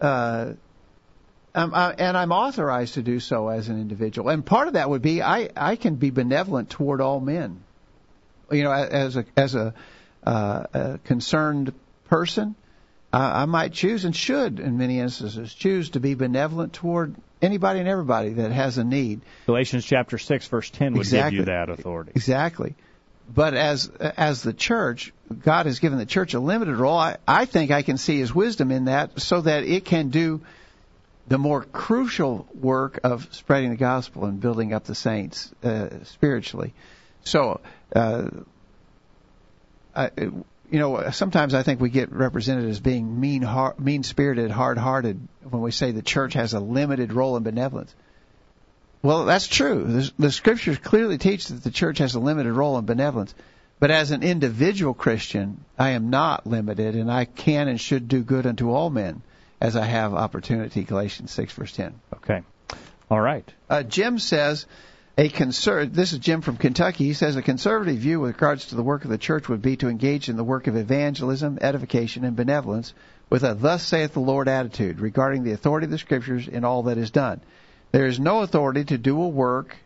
Uh, 0.00 0.54
um, 1.58 1.74
I, 1.74 1.94
and 1.98 2.16
I'm 2.16 2.32
authorized 2.32 2.94
to 2.94 3.02
do 3.02 3.20
so 3.20 3.48
as 3.48 3.68
an 3.68 3.80
individual. 3.80 4.28
And 4.28 4.44
part 4.44 4.68
of 4.68 4.74
that 4.74 4.88
would 4.88 5.02
be 5.02 5.22
I, 5.22 5.50
I 5.56 5.76
can 5.76 5.96
be 5.96 6.10
benevolent 6.10 6.70
toward 6.70 7.00
all 7.00 7.20
men. 7.20 7.62
You 8.50 8.62
know, 8.62 8.72
as 8.72 9.16
a 9.16 9.24
as 9.36 9.54
a, 9.54 9.74
uh, 10.24 10.64
a 10.72 10.98
concerned 11.04 11.72
person, 12.08 12.54
I, 13.12 13.42
I 13.42 13.44
might 13.44 13.72
choose 13.72 14.04
and 14.04 14.16
should, 14.16 14.60
in 14.60 14.78
many 14.78 15.00
instances, 15.00 15.52
choose 15.52 15.90
to 15.90 16.00
be 16.00 16.14
benevolent 16.14 16.72
toward 16.72 17.14
anybody 17.42 17.80
and 17.80 17.88
everybody 17.88 18.30
that 18.34 18.50
has 18.52 18.78
a 18.78 18.84
need. 18.84 19.20
Galatians 19.46 19.84
chapter 19.84 20.16
six 20.16 20.46
verse 20.48 20.70
ten 20.70 20.92
would 20.94 21.00
Exactly. 21.00 21.38
give 21.38 21.40
you 21.40 21.52
that 21.52 21.68
authority. 21.68 22.12
Exactly. 22.14 22.74
But 23.34 23.52
as 23.52 23.88
as 23.88 24.42
the 24.42 24.54
church, 24.54 25.12
God 25.44 25.66
has 25.66 25.78
given 25.80 25.98
the 25.98 26.06
church 26.06 26.32
a 26.32 26.40
limited 26.40 26.76
role. 26.76 26.96
I, 26.96 27.18
I 27.26 27.44
think 27.44 27.70
I 27.70 27.82
can 27.82 27.98
see 27.98 28.18
His 28.18 28.34
wisdom 28.34 28.70
in 28.70 28.86
that, 28.86 29.20
so 29.20 29.42
that 29.42 29.64
it 29.64 29.84
can 29.84 30.08
do 30.08 30.40
the 31.28 31.38
more 31.38 31.62
crucial 31.62 32.46
work 32.54 33.00
of 33.04 33.28
spreading 33.32 33.70
the 33.70 33.76
gospel 33.76 34.24
and 34.24 34.40
building 34.40 34.72
up 34.72 34.84
the 34.84 34.94
saints 34.94 35.52
uh, 35.62 35.88
spiritually. 36.04 36.72
So, 37.24 37.60
uh, 37.94 38.28
I, 39.94 40.10
you 40.70 40.78
know, 40.78 41.10
sometimes 41.10 41.54
I 41.54 41.62
think 41.62 41.80
we 41.80 41.90
get 41.90 42.12
represented 42.12 42.68
as 42.68 42.80
being 42.80 43.20
mean, 43.20 43.46
mean-spirited, 43.78 44.50
hard-hearted 44.50 45.28
when 45.48 45.62
we 45.62 45.70
say 45.70 45.92
the 45.92 46.02
church 46.02 46.34
has 46.34 46.54
a 46.54 46.60
limited 46.60 47.12
role 47.12 47.36
in 47.36 47.42
benevolence. 47.42 47.94
Well, 49.02 49.26
that's 49.26 49.46
true. 49.46 49.84
The, 49.84 50.12
the 50.18 50.32
scriptures 50.32 50.78
clearly 50.78 51.18
teach 51.18 51.48
that 51.48 51.62
the 51.62 51.70
church 51.70 51.98
has 51.98 52.14
a 52.14 52.20
limited 52.20 52.52
role 52.52 52.78
in 52.78 52.86
benevolence. 52.86 53.34
But 53.80 53.90
as 53.90 54.10
an 54.10 54.22
individual 54.22 54.92
Christian, 54.92 55.64
I 55.78 55.90
am 55.90 56.10
not 56.10 56.46
limited, 56.46 56.96
and 56.96 57.10
I 57.10 57.26
can 57.26 57.68
and 57.68 57.80
should 57.80 58.08
do 58.08 58.22
good 58.22 58.46
unto 58.46 58.70
all 58.70 58.90
men 58.90 59.22
as 59.60 59.76
I 59.76 59.84
have 59.84 60.14
opportunity. 60.14 60.84
Galatians 60.84 61.30
6, 61.32 61.52
verse 61.54 61.72
10. 61.72 62.00
Okay. 62.16 62.42
All 63.10 63.20
right. 63.20 63.50
Uh, 63.68 63.82
Jim 63.82 64.18
says, 64.18 64.66
a 65.16 65.28
conser- 65.28 65.92
this 65.92 66.12
is 66.12 66.20
Jim 66.20 66.42
from 66.42 66.56
Kentucky. 66.56 67.04
He 67.04 67.12
says 67.12 67.34
a 67.34 67.42
conservative 67.42 67.96
view 67.96 68.20
with 68.20 68.34
regards 68.34 68.66
to 68.66 68.76
the 68.76 68.84
work 68.84 69.04
of 69.04 69.10
the 69.10 69.18
church 69.18 69.48
would 69.48 69.62
be 69.62 69.76
to 69.78 69.88
engage 69.88 70.28
in 70.28 70.36
the 70.36 70.44
work 70.44 70.68
of 70.68 70.76
evangelism, 70.76 71.58
edification, 71.60 72.24
and 72.24 72.36
benevolence 72.36 72.94
with 73.28 73.42
a 73.42 73.54
"Thus 73.54 73.82
saith 73.82 74.12
the 74.12 74.20
Lord" 74.20 74.46
attitude 74.46 75.00
regarding 75.00 75.42
the 75.42 75.52
authority 75.52 75.86
of 75.86 75.90
the 75.90 75.98
Scriptures 75.98 76.46
in 76.46 76.64
all 76.64 76.84
that 76.84 76.98
is 76.98 77.10
done. 77.10 77.40
There 77.90 78.06
is 78.06 78.20
no 78.20 78.42
authority 78.42 78.84
to 78.84 78.98
do 78.98 79.20
a 79.20 79.28
work. 79.28 79.76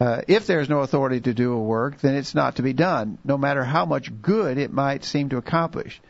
Uh, 0.00 0.20
if 0.28 0.46
there 0.46 0.60
is 0.60 0.68
no 0.68 0.80
authority 0.80 1.20
to 1.20 1.32
do 1.32 1.54
a 1.54 1.62
work, 1.62 1.98
then 2.00 2.14
it's 2.14 2.34
not 2.34 2.56
to 2.56 2.62
be 2.62 2.74
done, 2.74 3.16
no 3.24 3.38
matter 3.38 3.64
how 3.64 3.86
much 3.86 4.20
good 4.20 4.58
it 4.58 4.72
might 4.72 5.02
seem 5.02 5.30
to 5.30 5.38
accomplish. 5.38 6.00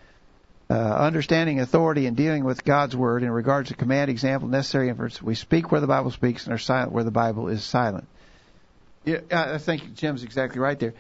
Uh, 0.71 0.75
understanding 0.75 1.61
authority 1.61 2.05
and 2.05 2.15
dealing 2.15 2.45
with 2.45 2.63
God's 2.63 2.95
word 2.95 3.23
in 3.23 3.31
regards 3.31 3.71
to 3.71 3.75
command, 3.75 4.11
example, 4.11 4.49
necessary 4.49 4.91
inference. 4.91 5.23
We 5.23 5.35
speak 5.35 5.73
where 5.73 5.81
the 5.81 5.87
Bible 5.87 6.11
speaks 6.11 6.45
and 6.45 6.53
are 6.53 6.59
silent 6.59 6.93
where 6.93 7.05
the 7.05 7.11
Bible 7.11 7.49
is 7.49 7.65
silent. 7.65 8.07
Yeah, 9.07 9.21
I 9.31 9.57
think 9.57 9.95
Jim's 9.95 10.25
exactly 10.25 10.61
right 10.61 10.79
there. 10.79 10.93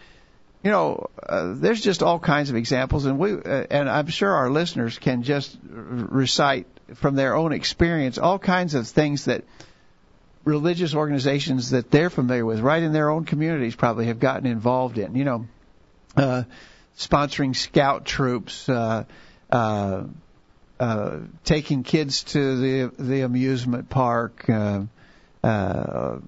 You 0.62 0.70
know, 0.70 1.10
uh, 1.22 1.52
there's 1.54 1.82
just 1.82 2.02
all 2.02 2.18
kinds 2.18 2.48
of 2.48 2.56
examples, 2.56 3.04
and 3.04 3.18
we, 3.18 3.34
uh, 3.34 3.66
and 3.70 3.90
I'm 3.90 4.06
sure 4.06 4.30
our 4.30 4.50
listeners 4.50 4.98
can 4.98 5.22
just 5.22 5.56
recite 5.62 6.66
from 6.94 7.14
their 7.14 7.36
own 7.36 7.52
experience 7.52 8.16
all 8.16 8.38
kinds 8.38 8.74
of 8.74 8.88
things 8.88 9.26
that 9.26 9.44
religious 10.44 10.94
organizations 10.94 11.70
that 11.70 11.90
they're 11.90 12.10
familiar 12.10 12.46
with, 12.46 12.60
right 12.60 12.82
in 12.82 12.92
their 12.92 13.10
own 13.10 13.24
communities, 13.24 13.76
probably 13.76 14.06
have 14.06 14.18
gotten 14.18 14.46
involved 14.46 14.96
in. 14.96 15.14
You 15.14 15.24
know, 15.24 15.46
uh, 16.16 16.42
sponsoring 16.96 17.54
scout 17.54 18.06
troops, 18.06 18.68
uh, 18.68 19.04
uh, 19.50 20.04
uh, 20.80 21.18
taking 21.44 21.82
kids 21.82 22.24
to 22.24 22.56
the 22.56 23.02
the 23.02 23.22
amusement 23.22 23.88
park, 23.88 24.48
uh, 24.48 24.82
uh, 25.42 26.18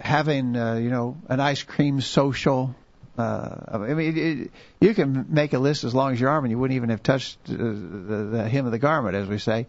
having 0.00 0.56
uh, 0.56 0.74
you 0.74 0.90
know 0.90 1.16
an 1.28 1.40
ice 1.40 1.62
cream 1.62 2.00
social. 2.00 2.74
Uh, 3.16 3.56
I 3.68 3.78
mean, 3.78 4.00
it, 4.00 4.18
it, 4.18 4.50
you 4.80 4.92
can 4.92 5.26
make 5.28 5.52
a 5.52 5.58
list 5.58 5.84
as 5.84 5.94
long 5.94 6.12
as 6.12 6.20
your 6.20 6.30
arm, 6.30 6.44
and 6.44 6.50
you 6.50 6.58
wouldn't 6.58 6.74
even 6.76 6.90
have 6.90 7.02
touched 7.02 7.38
uh, 7.48 7.52
the, 7.52 8.28
the 8.32 8.48
hem 8.48 8.66
of 8.66 8.72
the 8.72 8.78
garment, 8.78 9.14
as 9.14 9.28
we 9.28 9.38
say. 9.38 9.68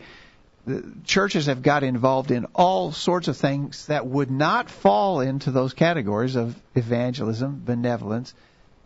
The 0.66 0.84
churches 1.04 1.46
have 1.46 1.62
got 1.62 1.84
involved 1.84 2.32
in 2.32 2.46
all 2.56 2.92
sorts 2.92 3.28
of 3.28 3.38
things 3.38 3.86
that 3.86 4.08
would 4.08 4.32
not 4.32 4.72
fall 4.72 5.22
into 5.22 5.52
those 5.52 5.76
categories 5.76 6.36
of 6.36 6.60
evangelism, 6.74 7.62
benevolence, 7.64 8.34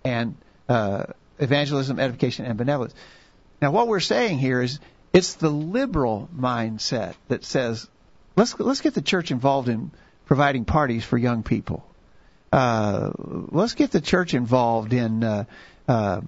and 0.03 0.35
uh, 0.67 1.05
evangelism, 1.39 1.97
edification, 1.97 2.45
and 2.45 2.57
benevolence. 2.57 2.93
Now, 3.61 3.71
what 3.71 3.87
we're 3.87 3.99
saying 3.99 4.39
here 4.39 4.61
is 4.61 4.79
it's 5.13 5.33
the 5.35 5.49
liberal 5.49 6.29
mindset 6.35 7.15
that 7.27 7.43
says 7.43 7.87
let's 8.35 8.57
let's 8.59 8.81
get 8.81 8.93
the 8.93 9.01
church 9.01 9.31
involved 9.31 9.69
in 9.69 9.91
providing 10.25 10.65
parties 10.65 11.03
for 11.03 11.17
young 11.17 11.43
people. 11.43 11.85
Uh, 12.51 13.11
let's 13.17 13.73
get 13.73 13.91
the 13.91 14.01
church 14.01 14.33
involved 14.33 14.93
in 14.93 15.23
uh, 15.23 15.45
uh, 15.87 16.21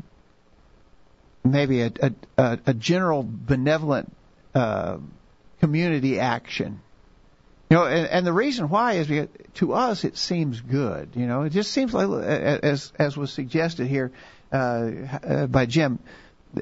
maybe 1.43 1.81
a, 1.81 1.91
a, 2.37 2.59
a 2.65 2.73
general 2.73 3.25
benevolent 3.27 4.11
uh, 4.53 4.97
community 5.59 6.19
action. 6.19 6.81
You 7.69 7.77
know, 7.77 7.85
and, 7.85 8.07
and 8.07 8.27
the 8.27 8.33
reason 8.33 8.67
why 8.69 8.93
is 8.93 9.07
because 9.07 9.29
to 9.55 9.73
us 9.73 10.03
it 10.03 10.17
seems 10.17 10.59
good. 10.59 11.11
You 11.15 11.25
know, 11.25 11.43
it 11.43 11.51
just 11.51 11.71
seems 11.71 11.93
like 11.93 12.09
as 12.09 12.91
as 12.99 13.15
was 13.15 13.31
suggested 13.31 13.87
here 13.87 14.11
uh, 14.51 14.91
uh, 15.23 15.47
by 15.47 15.65
Jim. 15.65 15.99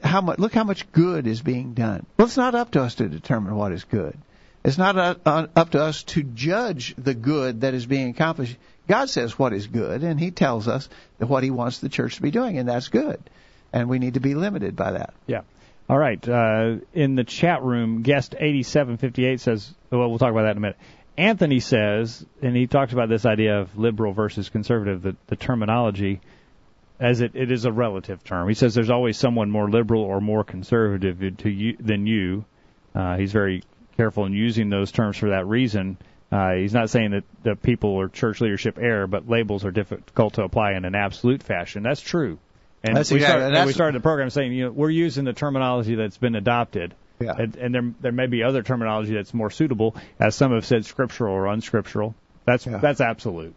How 0.03 0.21
much? 0.21 0.39
Look 0.39 0.53
how 0.53 0.63
much 0.63 0.91
good 0.91 1.27
is 1.27 1.41
being 1.41 1.73
done. 1.73 2.05
Well, 2.17 2.27
it's 2.27 2.37
not 2.37 2.55
up 2.55 2.71
to 2.71 2.83
us 2.83 2.95
to 2.95 3.07
determine 3.07 3.55
what 3.55 3.71
is 3.71 3.83
good. 3.83 4.17
It's 4.63 4.77
not 4.77 4.97
up 4.97 5.69
to 5.71 5.81
us 5.81 6.03
to 6.03 6.23
judge 6.23 6.93
the 6.97 7.13
good 7.13 7.61
that 7.61 7.73
is 7.73 7.85
being 7.85 8.09
accomplished. 8.09 8.57
God 8.87 9.09
says 9.09 9.39
what 9.39 9.53
is 9.53 9.67
good, 9.67 10.03
and 10.03 10.19
He 10.19 10.31
tells 10.31 10.67
us 10.67 10.89
what 11.19 11.43
He 11.43 11.51
wants 11.51 11.79
the 11.79 11.89
church 11.89 12.15
to 12.15 12.21
be 12.21 12.31
doing, 12.31 12.57
and 12.57 12.67
that's 12.67 12.89
good. 12.89 13.19
And 13.71 13.87
we 13.87 13.99
need 13.99 14.15
to 14.15 14.19
be 14.19 14.35
limited 14.35 14.75
by 14.75 14.93
that. 14.93 15.13
Yeah. 15.27 15.41
All 15.89 15.97
right. 15.97 16.27
Uh, 16.27 16.77
in 16.93 17.15
the 17.15 17.23
chat 17.23 17.63
room, 17.63 18.03
guest 18.03 18.35
8758 18.37 19.41
says, 19.41 19.73
well, 19.89 20.09
we'll 20.09 20.19
talk 20.19 20.31
about 20.31 20.43
that 20.43 20.51
in 20.51 20.57
a 20.57 20.61
minute. 20.61 20.77
Anthony 21.17 21.59
says, 21.59 22.25
and 22.41 22.55
he 22.55 22.67
talks 22.67 22.93
about 22.93 23.09
this 23.09 23.25
idea 23.25 23.59
of 23.59 23.77
liberal 23.77 24.13
versus 24.13 24.49
conservative, 24.49 25.01
the, 25.01 25.15
the 25.27 25.35
terminology, 25.35 26.21
as 26.99 27.21
it, 27.21 27.35
it 27.35 27.51
is 27.51 27.65
a 27.65 27.71
relative 27.71 28.23
term. 28.23 28.47
He 28.47 28.55
says 28.55 28.75
there's 28.75 28.89
always 28.89 29.17
someone 29.17 29.49
more 29.49 29.69
liberal 29.69 30.01
or 30.01 30.19
more 30.19 30.43
conservative 30.43 31.37
to 31.37 31.49
you, 31.49 31.77
than 31.79 32.05
you. 32.05 32.45
Uh, 32.93 33.17
he's 33.17 33.31
very 33.31 33.63
careful 33.97 34.25
in 34.25 34.33
using 34.33 34.69
those 34.69 34.91
terms 34.91 35.17
for 35.17 35.29
that 35.29 35.47
reason. 35.47 35.97
Uh, 36.31 36.53
he's 36.53 36.73
not 36.73 36.89
saying 36.89 37.11
that 37.11 37.23
the 37.43 37.55
people 37.55 37.91
or 37.91 38.07
church 38.09 38.41
leadership 38.41 38.77
err, 38.79 39.07
but 39.07 39.27
labels 39.27 39.65
are 39.65 39.71
difficult 39.71 40.33
to 40.33 40.43
apply 40.43 40.73
in 40.73 40.85
an 40.85 40.95
absolute 40.95 41.41
fashion. 41.41 41.83
That's 41.83 42.01
true. 42.01 42.37
And 42.83 42.95
that's 42.95 43.11
we, 43.11 43.17
exactly, 43.17 43.41
started, 43.41 43.57
and 43.57 43.67
we 43.67 43.73
started 43.73 43.95
the 43.95 44.03
program 44.03 44.29
saying, 44.29 44.53
you 44.53 44.65
know, 44.65 44.71
we're 44.71 44.89
using 44.89 45.25
the 45.25 45.33
terminology 45.33 45.95
that's 45.95 46.17
been 46.17 46.35
adopted. 46.35 46.93
Yeah. 47.19 47.33
And, 47.37 47.55
and 47.57 47.75
there 47.75 47.93
there 47.99 48.11
may 48.13 48.27
be 48.27 48.43
other 48.43 48.63
terminology 48.63 49.13
that's 49.13 49.33
more 49.33 49.49
suitable, 49.49 49.95
as 50.19 50.35
some 50.35 50.53
have 50.53 50.65
said, 50.65 50.85
scriptural 50.85 51.33
or 51.33 51.47
unscriptural. 51.47 52.15
That's 52.45 52.65
Yeah. 52.65 52.77
that's 52.77 53.01
absolute. 53.01 53.53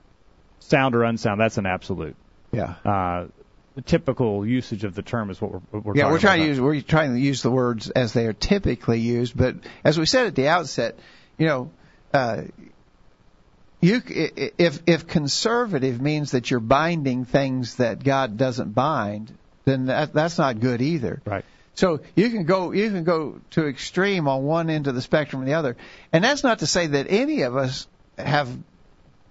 Sound 0.59 0.97
or 0.97 1.05
unsound, 1.05 1.41
that's 1.41 1.59
an 1.59 1.67
absolute. 1.67 2.17
Yeah. 2.53 2.75
Uh, 2.85 3.27
the 3.75 3.83
typical 3.83 4.47
usage 4.47 4.85
of 4.85 4.95
the 4.95 5.03
term 5.03 5.31
is 5.31 5.41
what 5.41 5.53
we're, 5.53 5.59
what 5.71 5.85
we're 5.85 5.97
yeah, 5.97 6.03
talking 6.03 6.13
we're 6.13 6.19
trying 6.19 6.41
about. 6.41 6.45
to 6.45 6.51
use 6.51 6.61
we're 6.61 6.81
trying 6.83 7.15
to 7.15 7.21
use 7.21 7.43
the 7.43 7.51
words 7.51 7.91
as 7.91 8.13
they 8.13 8.27
are 8.27 8.35
typically 8.35 9.01
used, 9.01 9.37
but 9.37 9.57
as 9.83 9.99
we 9.99 10.07
said 10.07 10.27
at 10.27 10.35
the 10.35 10.49
outset, 10.49 10.99
you 11.39 11.47
know, 11.47 11.71
uh, 12.13 12.43
you 13.81 14.03
if 14.07 14.81
if 14.87 15.07
conservative 15.07 16.01
means 16.01 16.33
that 16.33 16.51
you're 16.51 16.61
binding 16.61 17.25
things 17.25 17.77
that 17.77 18.05
God 18.05 18.37
doesn't 18.37 18.75
bind, 18.75 19.37
then 19.65 19.87
that, 19.87 20.13
that's 20.13 20.39
not 20.39 20.61
good 20.61 20.83
either. 20.83 21.23
Right. 21.25 21.45
So 21.75 22.01
you 22.15 22.29
can 22.31 22.45
go 22.45 22.73
you 22.73 22.91
can 22.91 23.05
go 23.05 23.41
to 23.53 23.67
extreme 23.67 24.29
on 24.29 24.45
one 24.45 24.69
end 24.71 24.87
of 24.87 24.95
the 24.95 25.03
spectrum 25.03 25.43
and 25.43 25.51
the 25.51 25.55
other, 25.55 25.77
and 26.13 26.23
that's 26.23 26.45
not 26.45 26.59
to 26.59 26.67
say 26.67 26.89
that 26.89 27.07
any 27.09 27.43
of 27.43 27.57
us 27.57 27.89
have 28.19 28.49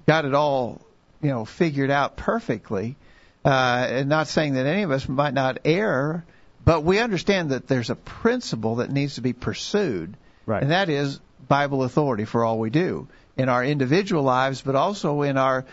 got 0.07 0.25
it 0.25 0.33
all 0.33 0.81
you 1.21 1.29
know 1.29 1.45
figured 1.45 1.91
out 1.91 2.17
perfectly. 2.17 2.97
Uh, 3.43 3.87
and 3.89 4.09
not 4.09 4.27
saying 4.27 4.53
that 4.53 4.65
any 4.67 4.83
of 4.83 4.91
us 4.91 5.07
might 5.09 5.33
not 5.33 5.57
err, 5.65 6.23
but 6.63 6.83
we 6.83 6.99
understand 6.99 7.49
that 7.49 7.67
there's 7.67 7.89
a 7.89 7.95
principle 7.95 8.75
that 8.75 8.91
needs 8.91 9.15
to 9.15 9.21
be 9.21 9.33
pursued, 9.33 10.15
Right. 10.45 10.61
and 10.61 10.71
that 10.71 10.89
is 10.89 11.19
Bible 11.47 11.83
authority 11.83 12.25
for 12.25 12.45
all 12.45 12.59
we 12.59 12.69
do 12.69 13.07
in 13.37 13.49
our 13.49 13.63
individual 13.63 14.21
lives, 14.21 14.61
but 14.61 14.75
also 14.75 15.23
in 15.23 15.37
our 15.37 15.65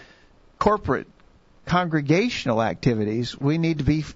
corporate 0.59 1.07
congregational 1.67 2.63
activities. 2.63 3.39
We 3.39 3.59
need 3.59 3.79
to 3.79 3.85
be 3.85 4.01
f- 4.01 4.15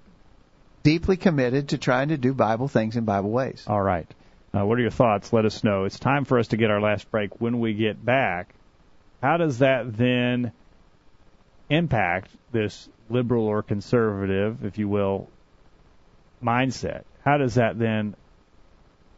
deeply 0.83 1.17
committed 1.19 1.69
to 1.71 1.79
trying 1.79 2.09
to 2.09 2.17
do 2.17 2.33
Bible 2.33 2.69
things 2.69 2.97
in 2.97 3.05
Bible 3.05 3.31
ways. 3.31 3.65
All 3.67 3.83
right. 3.83 4.07
Uh, 4.55 4.65
what 4.65 4.79
are 4.79 4.83
your 4.83 4.91
thoughts? 4.91 5.33
Let 5.33 5.45
us 5.45 5.63
know. 5.63 5.85
It's 5.85 5.99
time 5.99 6.25
for 6.25 6.39
us 6.39 6.49
to 6.49 6.57
get 6.57 6.71
our 6.71 6.81
last 6.81 7.11
break. 7.11 7.41
When 7.41 7.61
we 7.61 7.75
get 7.75 8.03
back, 8.03 8.55
how 9.23 9.37
does 9.37 9.59
that 9.59 9.97
then 9.97 10.53
impact 11.73 12.31
this 12.53 12.89
liberal 13.09 13.47
or 13.47 13.63
conservative, 13.63 14.65
if 14.65 14.79
you 14.79 14.89
will, 14.89 15.29
mindset? 16.43 17.05
How 17.25 17.39
does 17.39 17.55
that 17.55 17.79
then 17.79 18.15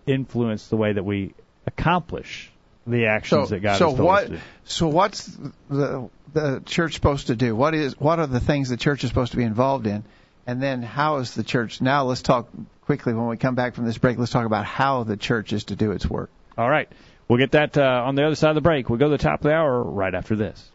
influence 0.07 0.69
the 0.69 0.77
way 0.77 0.93
that 0.93 1.05
we 1.05 1.35
accomplish 1.67 2.51
the 2.87 3.07
actions 3.07 3.49
So, 3.49 3.55
that 3.55 3.61
God 3.61 3.79
so 3.79 3.89
has 3.89 3.97
told 3.97 4.07
what? 4.07 4.23
us 4.25 4.29
to 4.29 4.35
do? 4.37 4.41
So 4.65 4.89
what's 4.89 5.39
the 5.71 6.11
the 6.33 6.63
church 6.67 6.95
supposed 6.95 7.29
to 7.29 7.37
do? 7.37 7.57
What 7.57 7.75
is 7.75 7.99
what 7.99 8.19
are 8.19 8.27
the 8.27 8.41
things 8.41 8.69
the 8.69 8.77
church 8.77 9.05
is 9.05 9.11
supposed 9.11 9.33
to 9.33 9.39
be 9.39 9.45
involved 9.45 9.87
in? 9.87 10.05
And 10.47 10.63
then 10.63 10.83
how 10.83 11.17
is 11.17 11.35
the 11.35 11.45
church? 11.45 11.81
Now 11.81 12.05
let's 12.05 12.21
talk 12.21 12.49
quickly 12.83 13.15
when 13.15 13.29
we 13.29 13.39
come 13.39 13.55
back 13.55 13.75
from 13.75 13.87
this 13.87 13.97
break. 13.97 14.19
Let's 14.19 14.33
talk 14.33 14.45
about 14.45 14.67
how 14.67 15.05
the 15.05 15.17
church 15.17 15.55
is 15.55 15.65
to 15.65 15.77
do 15.77 15.93
its 15.93 16.07
work. 16.07 16.31
All 16.59 16.69
right. 16.69 16.89
We'll 17.27 17.39
get 17.39 17.53
that 17.53 17.79
uh, 17.79 18.03
on 18.05 18.17
the 18.17 18.27
other 18.27 18.35
side 18.35 18.51
of 18.51 18.55
the 18.55 18.61
break. 18.61 18.91
We'll 18.91 18.99
go 18.99 19.07
to 19.07 19.13
the 19.13 19.19
top 19.23 19.41
of 19.41 19.45
the 19.45 19.55
hour 19.55 19.83
right 19.83 20.15
after 20.15 20.37
this. 20.37 20.71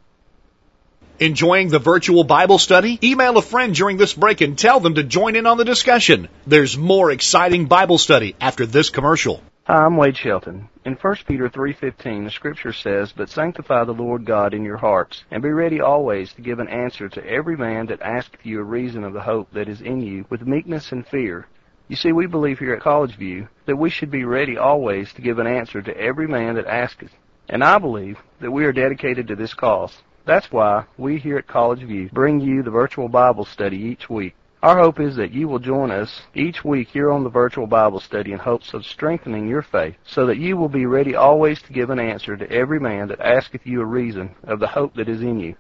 Enjoying 1.22 1.68
the 1.68 1.80
virtual 1.80 2.24
Bible 2.24 2.58
study? 2.58 2.98
Email 3.04 3.38
a 3.38 3.42
friend 3.42 3.76
during 3.76 3.98
this 3.98 4.14
break 4.14 4.40
and 4.40 4.58
tell 4.58 4.80
them 4.80 4.96
to 4.96 5.04
join 5.04 5.36
in 5.36 5.48
on 5.48 5.58
the 5.58 5.66
discussion. 5.66 6.30
There's 6.48 6.78
more 6.78 7.12
exciting 7.12 7.66
Bible 7.66 7.98
study 7.98 8.38
after 8.40 8.66
this 8.66 8.90
commercial. 8.90 9.44
Hi, 9.66 9.84
I'm 9.84 9.98
Wade 9.98 10.16
Shelton. 10.16 10.70
In 10.86 10.96
1 10.96 11.16
Peter 11.28 11.50
3:15, 11.50 12.24
the 12.24 12.32
scripture 12.32 12.72
says, 12.72 13.12
"But 13.12 13.30
sanctify 13.30 13.84
the 13.84 13.94
Lord 13.94 14.24
God 14.24 14.54
in 14.54 14.64
your 14.64 14.78
hearts, 14.78 15.26
and 15.30 15.44
be 15.44 15.50
ready 15.50 15.82
always 15.82 16.32
to 16.36 16.42
give 16.42 16.60
an 16.60 16.70
answer 16.70 17.10
to 17.10 17.30
every 17.30 17.58
man 17.58 17.88
that 17.88 18.02
asketh 18.02 18.46
you 18.46 18.62
a 18.62 18.64
reason 18.64 19.04
of 19.04 19.12
the 19.12 19.20
hope 19.20 19.50
that 19.52 19.68
is 19.68 19.82
in 19.82 20.00
you, 20.00 20.24
with 20.30 20.48
meekness 20.48 20.94
and 20.94 21.06
fear." 21.06 21.48
You 21.90 21.98
see, 21.98 22.14
we 22.14 22.28
believe 22.28 22.60
here 22.60 22.74
at 22.74 22.80
College 22.80 23.18
View 23.18 23.50
that 23.66 23.76
we 23.76 23.90
should 23.90 24.10
be 24.10 24.24
ready 24.24 24.58
always 24.58 25.12
to 25.16 25.22
give 25.22 25.38
an 25.38 25.48
answer 25.48 25.82
to 25.82 26.00
every 26.00 26.30
man 26.30 26.56
that 26.56 26.68
asketh. 26.68 27.12
And 27.50 27.62
I 27.62 27.78
believe 27.78 28.20
that 28.40 28.52
we 28.52 28.64
are 28.64 28.72
dedicated 28.72 29.28
to 29.28 29.36
this 29.36 29.54
cause. 29.54 30.02
That's 30.30 30.52
why 30.52 30.86
we 30.96 31.18
here 31.18 31.40
at 31.40 31.48
College 31.48 31.82
View 31.82 32.08
bring 32.14 32.40
you 32.40 32.62
the 32.62 32.70
virtual 32.70 33.10
Bible 33.10 33.46
study 33.46 33.78
each 33.78 34.12
week. 34.12 34.36
Our 34.62 34.78
hope 34.78 35.00
is 35.00 35.16
that 35.16 35.32
you 35.32 35.48
will 35.48 35.58
join 35.58 35.90
us 35.90 36.22
each 36.36 36.64
week 36.64 36.90
here 36.90 37.10
on 37.10 37.24
the 37.24 37.32
virtual 37.32 37.66
Bible 37.66 38.00
study 38.00 38.32
in 38.32 38.38
hopes 38.38 38.76
of 38.76 38.86
strengthening 38.86 39.48
your 39.48 39.64
faith, 39.64 39.96
so 40.06 40.28
that 40.28 40.38
you 40.38 40.56
will 40.56 40.70
be 40.70 40.86
ready 40.86 41.16
always 41.16 41.60
to 41.64 41.74
give 41.74 41.90
an 41.90 42.00
answer 42.00 42.38
to 42.38 42.52
every 42.52 42.80
man 42.80 43.08
that 43.08 43.20
asketh 43.20 43.66
you 43.66 43.82
a 43.82 43.86
reason 43.86 44.36
of 44.44 44.60
the 44.60 44.68
hope 44.68 44.94
that 44.98 45.10
is 45.10 45.24
in 45.24 45.40
you. 45.40 45.56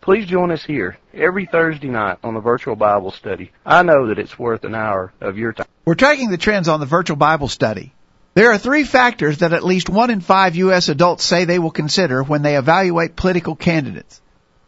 Please 0.00 0.26
join 0.26 0.50
us 0.50 0.64
here 0.64 0.98
every 1.14 1.46
Thursday 1.46 1.86
night 1.86 2.18
on 2.24 2.34
the 2.34 2.40
virtual 2.40 2.74
Bible 2.74 3.12
study. 3.12 3.52
I 3.64 3.84
know 3.84 4.08
that 4.08 4.18
it's 4.18 4.36
worth 4.36 4.64
an 4.64 4.74
hour 4.74 5.12
of 5.20 5.38
your 5.38 5.52
time. 5.52 5.68
We're 5.84 5.94
tracking 5.94 6.30
the 6.30 6.38
trends 6.38 6.66
on 6.66 6.80
the 6.80 6.86
virtual 6.86 7.16
Bible 7.16 7.46
study. 7.46 7.94
There 8.34 8.52
are 8.52 8.58
three 8.58 8.84
factors 8.84 9.38
that 9.38 9.52
at 9.52 9.64
least 9.64 9.88
one 9.88 10.10
in 10.10 10.20
five 10.20 10.54
U.S. 10.56 10.88
adults 10.88 11.24
say 11.24 11.44
they 11.44 11.58
will 11.58 11.70
consider 11.70 12.22
when 12.22 12.42
they 12.42 12.56
evaluate 12.56 13.16
political 13.16 13.56
candidates. 13.56 14.20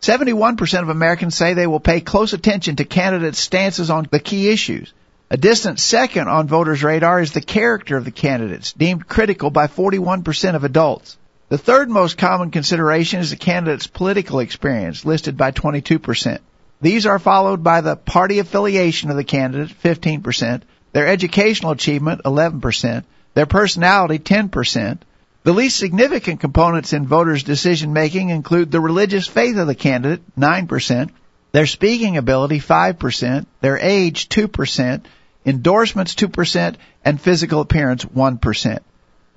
71% 0.03 0.83
of 0.83 0.89
Americans 0.89 1.35
say 1.35 1.55
they 1.55 1.67
will 1.67 1.81
pay 1.81 2.01
close 2.01 2.33
attention 2.33 2.77
to 2.77 2.85
candidates' 2.85 3.39
stances 3.39 3.91
on 3.91 4.09
the 4.11 4.19
key 4.19 4.49
issues. 4.49 4.93
A 5.31 5.37
distant 5.37 5.79
second 5.79 6.27
on 6.27 6.49
voters' 6.49 6.83
radar 6.83 7.21
is 7.21 7.33
the 7.33 7.41
character 7.41 7.97
of 7.97 8.05
the 8.05 8.11
candidates, 8.11 8.73
deemed 8.73 9.07
critical 9.07 9.51
by 9.51 9.69
41% 9.69 10.55
of 10.57 10.65
adults. 10.65 11.17
The 11.51 11.59
third 11.59 11.91
most 11.91 12.17
common 12.17 12.51
consideration 12.51 13.21
is 13.21 13.31
the 13.31 13.37
candidate's 13.37 13.87
political 13.87 14.41
experience, 14.41 15.05
listed 15.05 15.37
by 15.37 15.53
22%. 15.53 16.39
These 16.81 17.07
are 17.07 17.19
followed 17.19 17.63
by 17.63 17.81
the 17.83 17.95
party 17.95 18.39
affiliation 18.39 19.11
of 19.11 19.17
the 19.17 19.25
candidate, 19.25 19.77
15%, 19.83 20.63
their 20.93 21.07
educational 21.07 21.73
achievement, 21.73 22.23
11%, 22.25 23.05
their 23.35 23.47
personality, 23.47 24.19
10%. 24.19 24.99
The 25.43 25.53
least 25.53 25.79
significant 25.79 26.41
components 26.41 26.93
in 26.93 27.07
voters' 27.07 27.43
decision 27.43 27.93
making 27.93 28.29
include 28.29 28.71
the 28.71 28.81
religious 28.81 29.27
faith 29.27 29.57
of 29.57 29.67
the 29.67 29.75
candidate, 29.75 30.23
9%, 30.39 31.11
their 31.53 31.67
speaking 31.67 32.17
ability, 32.17 32.61
5%, 32.61 33.47
their 33.61 33.79
age, 33.79 34.29
2%, 34.29 35.03
endorsements, 35.47 36.15
2%, 36.15 36.75
and 37.05 37.21
physical 37.21 37.61
appearance, 37.61 38.05
1%. 38.05 38.79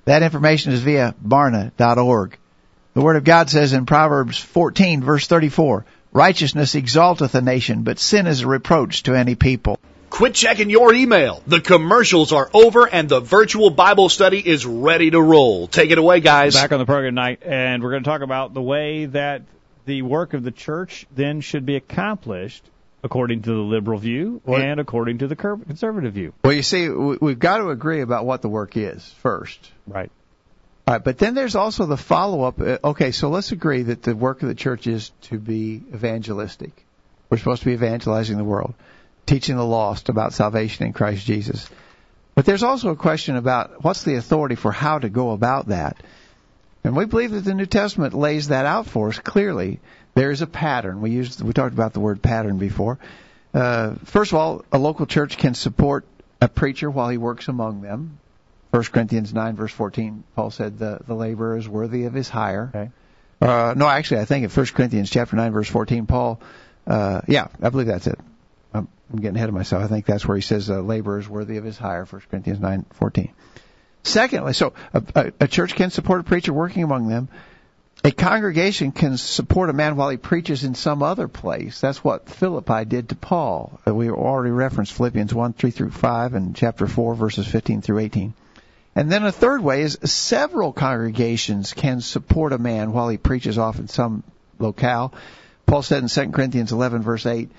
That 0.04 0.22
information 0.22 0.72
is 0.72 0.80
via 0.80 1.14
barna.org. 1.26 2.36
The 2.92 3.00
Word 3.00 3.16
of 3.16 3.24
God 3.24 3.50
says 3.50 3.72
in 3.72 3.86
Proverbs 3.86 4.38
14 4.38 5.02
verse 5.02 5.26
34, 5.26 5.84
Righteousness 6.12 6.76
exalteth 6.76 7.34
a 7.34 7.40
nation, 7.40 7.82
but 7.82 7.98
sin 7.98 8.28
is 8.28 8.42
a 8.42 8.46
reproach 8.46 9.04
to 9.04 9.14
any 9.14 9.34
people. 9.34 9.80
Quit 10.14 10.32
checking 10.32 10.70
your 10.70 10.94
email. 10.94 11.42
The 11.48 11.60
commercials 11.60 12.30
are 12.30 12.48
over 12.54 12.86
and 12.86 13.08
the 13.08 13.18
virtual 13.18 13.70
Bible 13.70 14.08
study 14.08 14.38
is 14.38 14.64
ready 14.64 15.10
to 15.10 15.20
roll. 15.20 15.66
Take 15.66 15.90
it 15.90 15.98
away, 15.98 16.20
guys. 16.20 16.54
Back 16.54 16.70
on 16.70 16.78
the 16.78 16.86
program 16.86 17.16
tonight, 17.16 17.42
and 17.44 17.82
we're 17.82 17.90
going 17.90 18.04
to 18.04 18.08
talk 18.08 18.22
about 18.22 18.54
the 18.54 18.62
way 18.62 19.06
that 19.06 19.42
the 19.86 20.02
work 20.02 20.32
of 20.32 20.44
the 20.44 20.52
church 20.52 21.04
then 21.16 21.40
should 21.40 21.66
be 21.66 21.74
accomplished 21.74 22.62
according 23.02 23.42
to 23.42 23.50
the 23.50 23.56
liberal 23.56 23.98
view 23.98 24.40
What- 24.44 24.60
and 24.62 24.78
according 24.78 25.18
to 25.18 25.26
the 25.26 25.34
conservative 25.34 26.12
view. 26.12 26.32
Well, 26.44 26.52
you 26.52 26.62
see, 26.62 26.88
we- 26.88 27.18
we've 27.20 27.40
got 27.40 27.58
to 27.58 27.70
agree 27.70 28.00
about 28.00 28.24
what 28.24 28.40
the 28.40 28.48
work 28.48 28.76
is 28.76 29.04
first. 29.20 29.68
Right. 29.84 30.12
All 30.86 30.94
right, 30.94 31.02
but 31.02 31.18
then 31.18 31.34
there's 31.34 31.56
also 31.56 31.86
the 31.86 31.96
follow-up. 31.96 32.60
Uh, 32.60 32.78
Okay, 32.84 33.10
so 33.10 33.30
let's 33.30 33.50
agree 33.50 33.82
that 33.82 34.04
the 34.04 34.14
work 34.14 34.42
of 34.42 34.48
the 34.48 34.54
church 34.54 34.86
is 34.86 35.10
to 35.22 35.40
be 35.40 35.82
evangelistic. 35.92 36.70
We're 37.30 37.38
supposed 37.38 37.62
to 37.62 37.66
be 37.66 37.72
evangelizing 37.72 38.36
the 38.36 38.44
world, 38.44 38.74
teaching 39.26 39.56
the 39.56 39.64
lost 39.64 40.08
about 40.08 40.32
salvation 40.32 40.86
in 40.86 40.92
Christ 40.92 41.26
Jesus. 41.26 41.68
But 42.34 42.44
there's 42.44 42.62
also 42.62 42.90
a 42.90 42.96
question 42.96 43.36
about 43.36 43.84
what's 43.84 44.02
the 44.02 44.16
authority 44.16 44.56
for 44.56 44.72
how 44.72 44.98
to 44.98 45.08
go 45.08 45.30
about 45.30 45.68
that. 45.68 45.96
And 46.82 46.96
we 46.96 47.06
believe 47.06 47.30
that 47.30 47.44
the 47.44 47.54
New 47.54 47.66
Testament 47.66 48.12
lays 48.12 48.48
that 48.48 48.66
out 48.66 48.86
for 48.86 49.08
us 49.08 49.18
clearly. 49.18 49.80
There 50.14 50.30
is 50.30 50.42
a 50.42 50.46
pattern. 50.46 51.00
We 51.00 51.10
used 51.10 51.40
we 51.40 51.52
talked 51.52 51.72
about 51.72 51.92
the 51.92 52.00
word 52.00 52.22
pattern 52.22 52.58
before. 52.58 52.98
Uh, 53.52 53.94
first 54.04 54.32
of 54.32 54.38
all, 54.38 54.64
a 54.72 54.78
local 54.78 55.06
church 55.06 55.38
can 55.38 55.54
support 55.54 56.04
a 56.40 56.48
preacher 56.48 56.90
while 56.90 57.08
he 57.08 57.18
works 57.18 57.48
among 57.48 57.80
them. 57.80 58.18
1 58.70 58.82
Corinthians 58.84 59.32
9 59.32 59.54
verse 59.54 59.72
14, 59.72 60.24
Paul 60.34 60.50
said 60.50 60.78
the, 60.78 60.98
the 61.06 61.14
laborer 61.14 61.56
is 61.56 61.68
worthy 61.68 62.04
of 62.04 62.12
his 62.12 62.28
hire. 62.28 62.72
Okay. 62.74 62.90
Uh, 63.40 63.74
no, 63.76 63.88
actually, 63.88 64.20
I 64.20 64.24
think 64.24 64.44
in 64.44 64.50
1 64.50 64.66
Corinthians 64.66 65.10
chapter 65.10 65.36
9 65.36 65.52
verse 65.52 65.68
14, 65.68 66.06
Paul, 66.06 66.40
uh, 66.86 67.20
yeah, 67.28 67.48
I 67.62 67.70
believe 67.70 67.86
that's 67.86 68.08
it. 68.08 68.18
I'm, 68.74 68.88
getting 69.14 69.36
ahead 69.36 69.48
of 69.48 69.54
myself. 69.54 69.84
I 69.84 69.86
think 69.86 70.06
that's 70.06 70.26
where 70.26 70.36
he 70.36 70.42
says 70.42 70.66
the 70.66 70.82
laborer 70.82 71.18
is 71.18 71.28
worthy 71.28 71.56
of 71.56 71.64
his 71.64 71.78
hire, 71.78 72.04
1 72.04 72.22
Corinthians 72.30 72.60
9 72.60 72.84
14. 72.94 73.32
Secondly, 74.02 74.52
so 74.52 74.74
a, 74.92 75.02
a, 75.14 75.32
a 75.40 75.48
church 75.48 75.74
can 75.76 75.90
support 75.90 76.20
a 76.20 76.24
preacher 76.24 76.52
working 76.52 76.82
among 76.82 77.08
them. 77.08 77.28
A 78.06 78.10
congregation 78.10 78.92
can 78.92 79.16
support 79.16 79.70
a 79.70 79.72
man 79.72 79.96
while 79.96 80.10
he 80.10 80.18
preaches 80.18 80.62
in 80.62 80.74
some 80.74 81.02
other 81.02 81.26
place. 81.26 81.80
That's 81.80 82.04
what 82.04 82.28
Philippi 82.28 82.84
did 82.84 83.08
to 83.08 83.14
Paul. 83.14 83.80
Uh, 83.86 83.94
We 83.94 84.10
already 84.10 84.50
referenced 84.50 84.92
Philippians 84.92 85.32
1, 85.32 85.54
3 85.54 85.70
through 85.70 85.90
5 85.90 86.34
and 86.34 86.54
chapter 86.54 86.86
4 86.86 87.14
verses 87.14 87.46
15 87.46 87.80
through 87.80 88.00
18. 88.00 88.34
And 88.96 89.10
then 89.10 89.24
a 89.24 89.32
third 89.32 89.62
way 89.62 89.82
is 89.82 89.98
several 90.04 90.72
congregations 90.72 91.72
can 91.72 92.00
support 92.00 92.52
a 92.52 92.58
man 92.58 92.92
while 92.92 93.08
he 93.08 93.16
preaches 93.16 93.56
off 93.56 93.78
in 93.78 93.88
some 93.88 94.22
locale. 94.58 95.14
Paul 95.66 95.82
said 95.82 96.02
in 96.02 96.08
2 96.08 96.30
Corinthians 96.32 96.72
11 96.72 97.02
verse 97.02 97.24
8, 97.24 97.50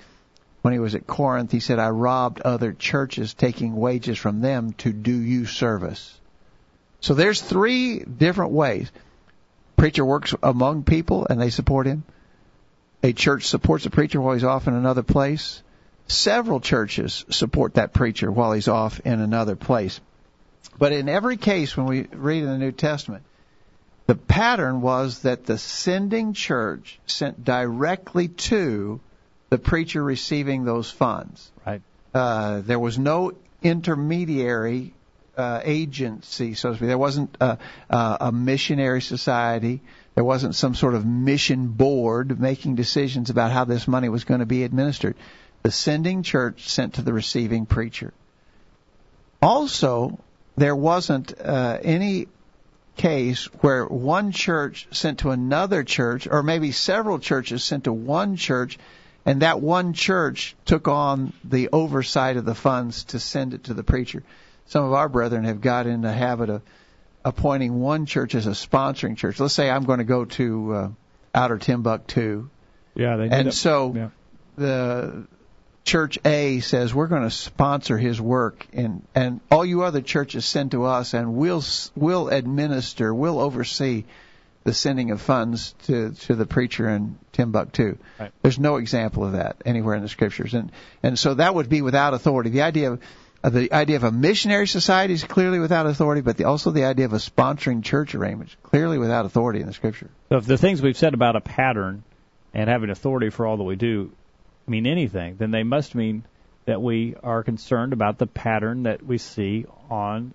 when 0.66 0.72
he 0.72 0.80
was 0.80 0.96
at 0.96 1.06
Corinth, 1.06 1.52
he 1.52 1.60
said, 1.60 1.78
I 1.78 1.90
robbed 1.90 2.40
other 2.40 2.72
churches 2.72 3.34
taking 3.34 3.76
wages 3.76 4.18
from 4.18 4.40
them 4.40 4.72
to 4.78 4.92
do 4.92 5.12
you 5.16 5.46
service. 5.46 6.18
So 6.98 7.14
there's 7.14 7.40
three 7.40 8.00
different 8.00 8.50
ways. 8.50 8.90
Preacher 9.76 10.04
works 10.04 10.34
among 10.42 10.82
people 10.82 11.24
and 11.30 11.40
they 11.40 11.50
support 11.50 11.86
him. 11.86 12.02
A 13.04 13.12
church 13.12 13.46
supports 13.46 13.86
a 13.86 13.90
preacher 13.90 14.20
while 14.20 14.34
he's 14.34 14.42
off 14.42 14.66
in 14.66 14.74
another 14.74 15.04
place. 15.04 15.62
Several 16.08 16.58
churches 16.58 17.24
support 17.30 17.74
that 17.74 17.92
preacher 17.92 18.28
while 18.28 18.50
he's 18.50 18.66
off 18.66 18.98
in 19.04 19.20
another 19.20 19.54
place. 19.54 20.00
But 20.80 20.90
in 20.90 21.08
every 21.08 21.36
case, 21.36 21.76
when 21.76 21.86
we 21.86 22.08
read 22.12 22.42
in 22.42 22.50
the 22.50 22.58
New 22.58 22.72
Testament, 22.72 23.22
the 24.08 24.16
pattern 24.16 24.80
was 24.80 25.20
that 25.20 25.46
the 25.46 25.58
sending 25.58 26.32
church 26.32 26.98
sent 27.06 27.44
directly 27.44 28.26
to 28.26 28.98
the 29.56 29.62
preacher 29.70 30.02
receiving 30.02 30.64
those 30.64 30.90
funds. 30.90 31.50
Right. 31.66 31.80
Uh, 32.12 32.60
there 32.60 32.78
was 32.78 32.98
no 32.98 33.32
intermediary 33.62 34.92
uh, 35.36 35.60
agency, 35.64 36.54
so 36.54 36.70
to 36.70 36.76
speak. 36.76 36.88
There 36.88 36.98
wasn't 36.98 37.36
a, 37.40 37.58
a, 37.88 38.16
a 38.20 38.32
missionary 38.32 39.00
society. 39.00 39.80
There 40.14 40.24
wasn't 40.24 40.54
some 40.54 40.74
sort 40.74 40.94
of 40.94 41.06
mission 41.06 41.68
board 41.68 42.38
making 42.38 42.74
decisions 42.74 43.30
about 43.30 43.50
how 43.50 43.64
this 43.64 43.88
money 43.88 44.10
was 44.10 44.24
going 44.24 44.40
to 44.40 44.46
be 44.46 44.62
administered. 44.62 45.16
the 45.62 45.70
sending 45.70 46.22
church 46.22 46.68
sent 46.68 46.94
to 46.94 47.02
the 47.02 47.12
receiving 47.12 47.66
preacher. 47.66 48.12
Also, 49.42 50.18
there 50.56 50.76
wasn't 50.76 51.34
uh, 51.40 51.78
any 51.82 52.28
case 52.96 53.46
where 53.62 53.84
one 53.86 54.32
church 54.32 54.88
sent 54.92 55.20
to 55.20 55.30
another 55.30 55.84
church, 55.84 56.28
or 56.30 56.42
maybe 56.42 56.72
several 56.72 57.18
churches 57.18 57.64
sent 57.64 57.84
to 57.84 57.92
one 57.92 58.36
church, 58.36 58.78
and 59.26 59.42
that 59.42 59.60
one 59.60 59.92
church 59.92 60.54
took 60.64 60.86
on 60.86 61.32
the 61.44 61.68
oversight 61.72 62.36
of 62.36 62.44
the 62.44 62.54
funds 62.54 63.04
to 63.04 63.18
send 63.18 63.52
it 63.52 63.64
to 63.64 63.74
the 63.74 63.82
preacher. 63.82 64.22
Some 64.66 64.84
of 64.84 64.92
our 64.92 65.08
brethren 65.08 65.44
have 65.44 65.60
got 65.60 65.86
in 65.86 66.00
the 66.00 66.12
habit 66.12 66.48
of 66.48 66.62
appointing 67.24 67.80
one 67.80 68.06
church 68.06 68.36
as 68.36 68.46
a 68.46 68.50
sponsoring 68.50 69.16
church. 69.16 69.40
Let's 69.40 69.52
say 69.52 69.68
I'm 69.68 69.84
going 69.84 69.98
to 69.98 70.04
go 70.04 70.24
to 70.24 70.72
uh, 70.72 70.88
outer 71.34 71.58
Timbuktu, 71.58 72.48
Yeah, 72.94 73.16
they 73.16 73.28
and 73.28 73.52
so 73.52 73.92
yeah. 73.94 74.08
the 74.56 75.26
church 75.84 76.18
A 76.24 76.60
says 76.60 76.94
we're 76.94 77.08
going 77.08 77.22
to 77.22 77.30
sponsor 77.30 77.98
his 77.98 78.20
work, 78.20 78.66
and 78.72 79.02
and 79.14 79.40
all 79.50 79.64
you 79.64 79.82
other 79.82 80.02
churches 80.02 80.44
send 80.44 80.70
to 80.70 80.84
us, 80.84 81.14
and 81.14 81.34
we'll 81.34 81.64
we'll 81.96 82.28
administer, 82.28 83.12
we'll 83.12 83.40
oversee 83.40 84.04
the 84.66 84.74
sending 84.74 85.12
of 85.12 85.20
funds 85.20 85.74
to 85.84 86.10
to 86.12 86.34
the 86.34 86.44
preacher 86.44 86.88
in 86.88 87.18
Timbuktu. 87.32 87.96
Right. 88.18 88.32
There's 88.42 88.58
no 88.58 88.76
example 88.76 89.24
of 89.24 89.32
that 89.32 89.62
anywhere 89.64 89.94
in 89.94 90.02
the 90.02 90.08
scriptures, 90.08 90.54
and 90.54 90.72
and 91.02 91.18
so 91.18 91.34
that 91.34 91.54
would 91.54 91.68
be 91.68 91.82
without 91.82 92.12
authority. 92.14 92.50
The 92.50 92.62
idea 92.62 92.92
of 92.92 93.02
uh, 93.44 93.50
the 93.50 93.72
idea 93.72 93.96
of 93.96 94.02
a 94.02 94.10
missionary 94.10 94.66
society 94.66 95.14
is 95.14 95.22
clearly 95.22 95.60
without 95.60 95.86
authority, 95.86 96.20
but 96.20 96.36
the, 96.36 96.44
also 96.44 96.72
the 96.72 96.84
idea 96.84 97.04
of 97.04 97.12
a 97.12 97.18
sponsoring 97.18 97.84
church 97.84 98.14
arrangement 98.16 98.50
is 98.50 98.56
clearly 98.64 98.98
without 98.98 99.24
authority 99.24 99.60
in 99.60 99.66
the 99.66 99.72
scripture. 99.72 100.10
So 100.30 100.38
if 100.38 100.46
the 100.46 100.58
things 100.58 100.82
we've 100.82 100.96
said 100.96 101.14
about 101.14 101.36
a 101.36 101.40
pattern 101.40 102.02
and 102.52 102.68
having 102.68 102.90
authority 102.90 103.30
for 103.30 103.46
all 103.46 103.56
that 103.58 103.62
we 103.62 103.76
do 103.76 104.10
mean 104.66 104.86
anything, 104.86 105.36
then 105.36 105.52
they 105.52 105.62
must 105.62 105.94
mean 105.94 106.24
that 106.64 106.82
we 106.82 107.14
are 107.22 107.44
concerned 107.44 107.92
about 107.92 108.18
the 108.18 108.26
pattern 108.26 108.82
that 108.82 109.00
we 109.06 109.18
see 109.18 109.66
on 109.88 110.34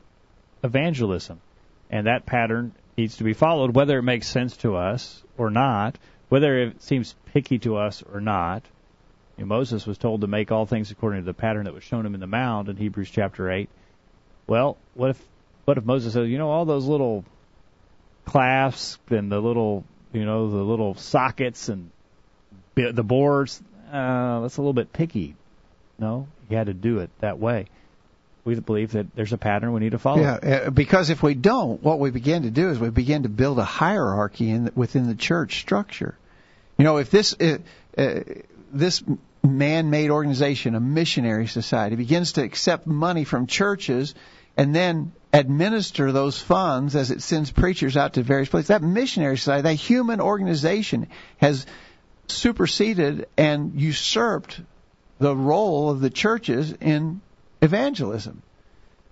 evangelism. 0.64 1.42
And 1.90 2.08
that 2.08 2.26
pattern 2.26 2.72
needs 3.02 3.18
to 3.18 3.24
be 3.24 3.34
followed, 3.34 3.76
whether 3.76 3.98
it 3.98 4.04
makes 4.04 4.28
sense 4.28 4.58
to 4.58 4.76
us 4.76 5.24
or 5.38 5.50
not, 5.50 5.98
whether 6.30 6.58
it 6.58 6.82
seems 6.84 7.16
picky 7.34 7.58
to 7.60 7.78
us 7.78 8.04
or 8.14 8.22
not. 8.22 8.64
You 9.38 9.44
know, 9.44 9.48
Moses 9.48 9.88
was 9.88 9.98
told 9.98 10.22
to 10.22 10.28
make 10.28 10.52
all 10.52 10.68
things 10.68 10.92
according 10.92 11.22
to 11.22 11.26
the 11.26 11.34
pattern 11.34 11.66
that 11.66 11.74
was 11.74 11.84
shown 11.84 12.06
him 12.06 12.14
in 12.14 12.20
the 12.20 12.28
mount 12.28 12.70
in 12.70 12.78
Hebrews 12.78 13.10
chapter 13.10 13.50
8. 13.50 13.70
Well, 14.48 14.78
what 14.94 15.12
if 15.12 15.22
what 15.66 15.78
if 15.78 15.86
Moses 15.86 16.14
says, 16.14 16.28
you 16.28 16.38
know, 16.38 16.50
all 16.50 16.66
those 16.66 16.86
little 16.86 17.24
clasps 18.26 19.00
and 19.10 19.32
the 19.32 19.40
little, 19.40 19.84
you 20.14 20.26
know, 20.26 20.50
the 20.50 20.58
little 20.58 20.96
sockets 20.96 21.70
and 21.70 21.92
the 22.76 23.04
boards, 23.04 23.62
uh, 23.92 24.42
that's 24.42 24.58
a 24.58 24.62
little 24.62 24.74
bit 24.74 24.94
picky. 24.94 25.36
No, 25.98 26.28
he 26.50 26.56
had 26.56 26.68
to 26.68 26.74
do 26.74 27.00
it 27.00 27.10
that 27.20 27.40
way. 27.40 27.68
We 28.44 28.56
believe 28.56 28.94
that 28.94 29.16
there's 29.16 29.34
a 29.34 29.38
pattern 29.38 29.72
we 29.74 29.82
need 29.82 29.92
to 29.92 30.00
follow. 30.00 30.22
Yeah, 30.22 30.34
uh, 30.66 30.70
because 30.72 31.10
if 31.10 31.22
we 31.22 31.36
don't, 31.36 31.82
what 31.84 32.00
we 32.00 32.10
begin 32.10 32.44
to 32.44 32.50
do 32.50 32.70
is 32.70 32.80
we 32.80 32.90
begin 32.90 33.24
to 33.24 33.30
build 33.30 33.60
a 33.60 33.64
hierarchy 33.64 34.50
in, 34.50 34.72
within 34.76 35.08
the 35.08 35.16
church 35.16 35.60
structure. 35.60 36.18
You 36.78 36.86
know, 36.86 36.98
if 36.98 37.12
this 37.12 37.36
uh, 37.40 37.60
uh, 37.98 38.22
this 38.74 39.04
man-made 39.44 40.10
organization, 40.10 40.76
a 40.76 40.80
missionary 40.80 41.48
society, 41.48 41.96
begins 41.96 42.34
to 42.34 42.44
accept 42.44 42.88
money 42.88 43.24
from 43.24 43.48
churches 43.48 44.16
and 44.58 44.76
then 44.76 45.12
administer 45.34 46.12
those 46.12 46.40
funds 46.40 46.96
as 46.96 47.12
it 47.12 47.22
sends 47.22 47.52
preachers 47.52 47.96
out 47.96 48.14
to 48.14 48.24
various 48.24 48.50
places, 48.50 48.68
that 48.68 48.82
missionary 48.82 49.38
society, 49.38 49.64
that 49.64 49.76
human 49.76 50.20
organization, 50.20 51.08
has 51.38 51.66
superseded 52.28 53.28
and 53.38 53.80
usurped 53.80 54.62
the 55.20 55.36
role 55.36 55.90
of 55.90 56.02
the 56.02 56.10
churches 56.10 56.74
in 56.82 57.22
evangelism. 57.62 58.42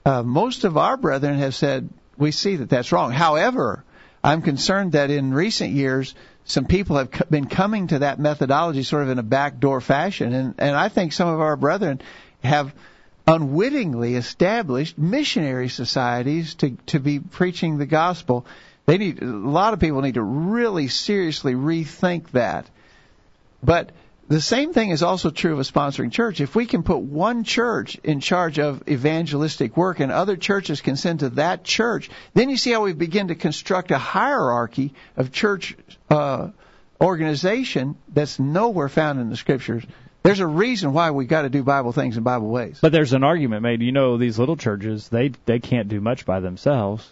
Uh, 0.05 0.23
most 0.23 0.63
of 0.63 0.77
our 0.77 0.97
brethren 0.97 1.39
have 1.39 1.55
said 1.55 1.89
we 2.17 2.31
see 2.31 2.57
that 2.57 2.69
that's 2.69 2.91
wrong. 2.91 3.11
However, 3.11 3.83
I'm 4.23 4.41
concerned 4.41 4.93
that 4.93 5.09
in 5.09 5.33
recent 5.33 5.71
years, 5.71 6.13
some 6.43 6.65
people 6.65 6.97
have 6.97 7.11
co- 7.11 7.25
been 7.29 7.45
coming 7.45 7.87
to 7.87 7.99
that 7.99 8.19
methodology 8.19 8.83
sort 8.83 9.03
of 9.03 9.09
in 9.09 9.19
a 9.19 9.23
backdoor 9.23 9.81
fashion, 9.81 10.33
and, 10.33 10.55
and 10.57 10.75
I 10.75 10.89
think 10.89 11.13
some 11.13 11.29
of 11.29 11.39
our 11.39 11.55
brethren 11.55 12.01
have 12.43 12.73
unwittingly 13.27 14.15
established 14.15 14.97
missionary 14.97 15.69
societies 15.69 16.55
to 16.55 16.71
to 16.87 16.99
be 16.99 17.19
preaching 17.19 17.77
the 17.77 17.85
gospel. 17.85 18.45
They 18.85 18.97
need 18.97 19.21
a 19.21 19.25
lot 19.25 19.73
of 19.73 19.79
people 19.79 20.01
need 20.01 20.15
to 20.15 20.23
really 20.23 20.87
seriously 20.87 21.53
rethink 21.53 22.31
that. 22.31 22.67
But 23.61 23.91
the 24.29 24.39
same 24.39 24.73
thing 24.73 24.91
is 24.91 25.01
also 25.01 25.31
true 25.31 25.53
of 25.53 25.59
a 25.59 25.63
sponsoring 25.63 26.11
church. 26.11 26.39
If 26.39 26.55
we 26.55 26.67
can 26.67 26.83
put 26.83 26.99
one 26.99 27.43
church 27.43 27.95
in 28.03 28.19
charge 28.19 28.59
of 28.59 28.87
evangelistic 28.87 29.75
work 29.75 29.99
and 29.99 30.11
other 30.11 30.37
churches 30.37 30.81
can 30.81 30.95
send 30.95 31.21
to 31.21 31.29
that 31.31 31.63
church, 31.63 32.11
then 32.35 32.51
you 32.51 32.55
see 32.55 32.71
how 32.71 32.83
we 32.83 32.93
begin 32.93 33.29
to 33.29 33.35
construct 33.35 33.89
a 33.89 33.97
hierarchy 33.97 34.93
of 35.17 35.31
church 35.31 35.75
uh, 36.11 36.49
organization 37.01 37.97
that's 38.07 38.37
nowhere 38.39 38.87
found 38.87 39.19
in 39.19 39.31
the 39.31 39.35
scriptures. 39.35 39.83
There's 40.21 40.41
a 40.41 40.47
reason 40.47 40.93
why 40.93 41.09
we 41.09 41.25
got 41.25 41.41
to 41.41 41.49
do 41.49 41.63
Bible 41.63 41.91
things 41.91 42.15
in 42.15 42.21
Bible 42.21 42.49
ways. 42.49 42.77
But 42.79 42.91
there's 42.91 43.13
an 43.13 43.23
argument 43.23 43.63
made. 43.63 43.81
You 43.81 43.93
know, 43.93 44.17
these 44.17 44.37
little 44.37 44.57
churches, 44.57 45.09
they 45.09 45.31
they 45.45 45.57
can't 45.57 45.87
do 45.87 46.01
much 46.01 46.27
by 46.27 46.39
themselves, 46.39 47.11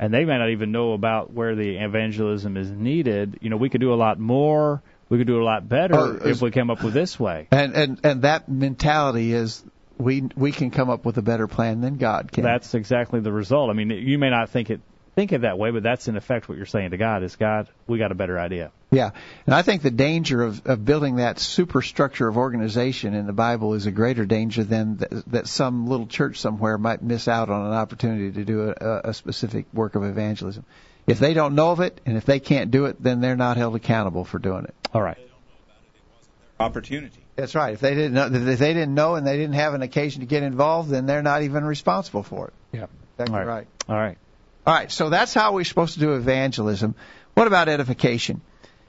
and 0.00 0.14
they 0.14 0.24
may 0.24 0.38
not 0.38 0.48
even 0.48 0.72
know 0.72 0.94
about 0.94 1.30
where 1.30 1.56
the 1.56 1.76
evangelism 1.76 2.56
is 2.56 2.70
needed. 2.70 3.38
You 3.42 3.50
know, 3.50 3.58
we 3.58 3.68
could 3.68 3.82
do 3.82 3.92
a 3.92 3.96
lot 3.96 4.18
more. 4.18 4.82
We 5.14 5.18
could 5.18 5.28
do 5.28 5.40
a 5.40 5.44
lot 5.44 5.68
better 5.68 5.94
Oh, 5.94 6.18
if 6.24 6.42
we 6.42 6.50
came 6.50 6.70
up 6.70 6.82
with 6.82 6.92
this 6.92 7.20
way. 7.20 7.46
And 7.52 7.72
and 7.76 8.00
and 8.02 8.22
that 8.22 8.48
mentality 8.48 9.32
is 9.32 9.62
we 9.96 10.22
we 10.34 10.50
can 10.50 10.72
come 10.72 10.90
up 10.90 11.04
with 11.04 11.18
a 11.18 11.22
better 11.22 11.46
plan 11.46 11.80
than 11.82 11.98
God 11.98 12.32
can. 12.32 12.42
That's 12.42 12.74
exactly 12.74 13.20
the 13.20 13.30
result. 13.30 13.70
I 13.70 13.74
mean, 13.74 13.90
you 13.90 14.18
may 14.18 14.30
not 14.30 14.50
think 14.50 14.70
it 14.70 14.80
think 15.14 15.32
it 15.32 15.42
that 15.42 15.56
way, 15.56 15.70
but 15.70 15.84
that's 15.84 16.08
in 16.08 16.16
effect 16.16 16.48
what 16.48 16.56
you're 16.56 16.66
saying 16.66 16.90
to 16.90 16.96
God 16.96 17.22
is 17.22 17.36
God, 17.36 17.68
we 17.86 17.96
got 17.96 18.10
a 18.10 18.16
better 18.16 18.40
idea. 18.40 18.72
Yeah, 18.90 19.10
and 19.46 19.54
I 19.54 19.62
think 19.62 19.82
the 19.82 19.92
danger 19.92 20.42
of, 20.42 20.66
of 20.66 20.84
building 20.84 21.16
that 21.16 21.38
superstructure 21.38 22.26
of 22.26 22.36
organization 22.36 23.14
in 23.14 23.26
the 23.26 23.32
Bible 23.32 23.74
is 23.74 23.86
a 23.86 23.92
greater 23.92 24.26
danger 24.26 24.64
than 24.64 24.98
th- 24.98 25.22
that 25.28 25.46
some 25.46 25.86
little 25.86 26.08
church 26.08 26.40
somewhere 26.40 26.76
might 26.76 27.04
miss 27.04 27.28
out 27.28 27.50
on 27.50 27.66
an 27.66 27.72
opportunity 27.72 28.32
to 28.32 28.44
do 28.44 28.74
a, 28.76 29.10
a 29.10 29.14
specific 29.14 29.66
work 29.72 29.94
of 29.94 30.02
evangelism. 30.02 30.64
If 31.06 31.18
they 31.18 31.34
don't 31.34 31.54
know 31.54 31.70
of 31.70 31.80
it, 31.80 32.00
and 32.06 32.16
if 32.16 32.24
they 32.24 32.40
can't 32.40 32.70
do 32.70 32.86
it, 32.86 33.02
then 33.02 33.20
they're 33.20 33.36
not 33.36 33.56
held 33.56 33.76
accountable 33.76 34.24
for 34.24 34.38
doing 34.38 34.64
it. 34.64 34.74
All 34.94 35.02
right. 35.02 35.18
Opportunity. 36.60 37.20
That's 37.36 37.54
right. 37.54 37.74
If 37.74 37.80
they 37.80 37.94
didn't 37.94 38.14
know, 38.14 38.26
if 38.26 38.58
they 38.58 38.72
didn't 38.72 38.94
know 38.94 39.16
and 39.16 39.26
they 39.26 39.36
didn't 39.36 39.54
have 39.54 39.74
an 39.74 39.82
occasion 39.82 40.20
to 40.20 40.26
get 40.26 40.44
involved, 40.44 40.88
then 40.88 41.06
they're 41.06 41.22
not 41.22 41.42
even 41.42 41.64
responsible 41.64 42.22
for 42.22 42.48
it. 42.48 42.54
Yeah. 42.72 42.86
Exactly 43.18 43.34
All 43.34 43.44
right. 43.44 43.56
right. 43.56 43.66
All 43.88 43.96
right. 43.96 44.18
All 44.66 44.72
right, 44.72 44.90
so 44.90 45.10
that's 45.10 45.34
how 45.34 45.52
we're 45.52 45.64
supposed 45.64 45.94
to 45.94 46.00
do 46.00 46.14
evangelism. 46.14 46.94
What 47.34 47.46
about 47.46 47.68
edification? 47.68 48.40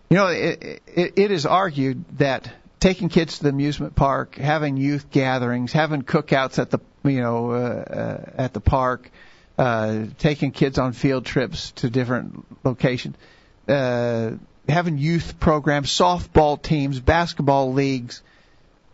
You 0.10 0.16
know, 0.16 0.28
it, 0.28 0.82
it, 0.88 1.14
it 1.18 1.32
is 1.32 1.46
argued 1.46 2.06
that 2.18 2.50
taking 2.80 3.10
kids 3.10 3.40
to 3.40 3.44
the 3.44 3.50
amusement 3.50 3.94
park, 3.94 4.36
having 4.36 4.78
youth 4.78 5.12
gatherings, 5.12 5.74
having 5.74 6.04
cookouts 6.04 6.60
at 6.60 6.72
the 6.72 6.80
you 7.04 7.20
know 7.20 7.52
uh, 7.52 7.56
uh, 7.58 8.32
at 8.38 8.54
the 8.54 8.62
park, 8.62 9.12
uh, 9.58 10.06
taking 10.18 10.52
kids 10.52 10.78
on 10.78 10.94
field 10.94 11.26
trips 11.26 11.72
to 11.72 11.90
different 11.90 12.46
locations, 12.64 13.18
uh, 13.68 14.32
having 14.68 14.98
youth 14.98 15.40
programs, 15.40 15.90
softball 15.90 16.62
teams, 16.62 17.00
basketball 17.00 17.74
leagues. 17.74 18.22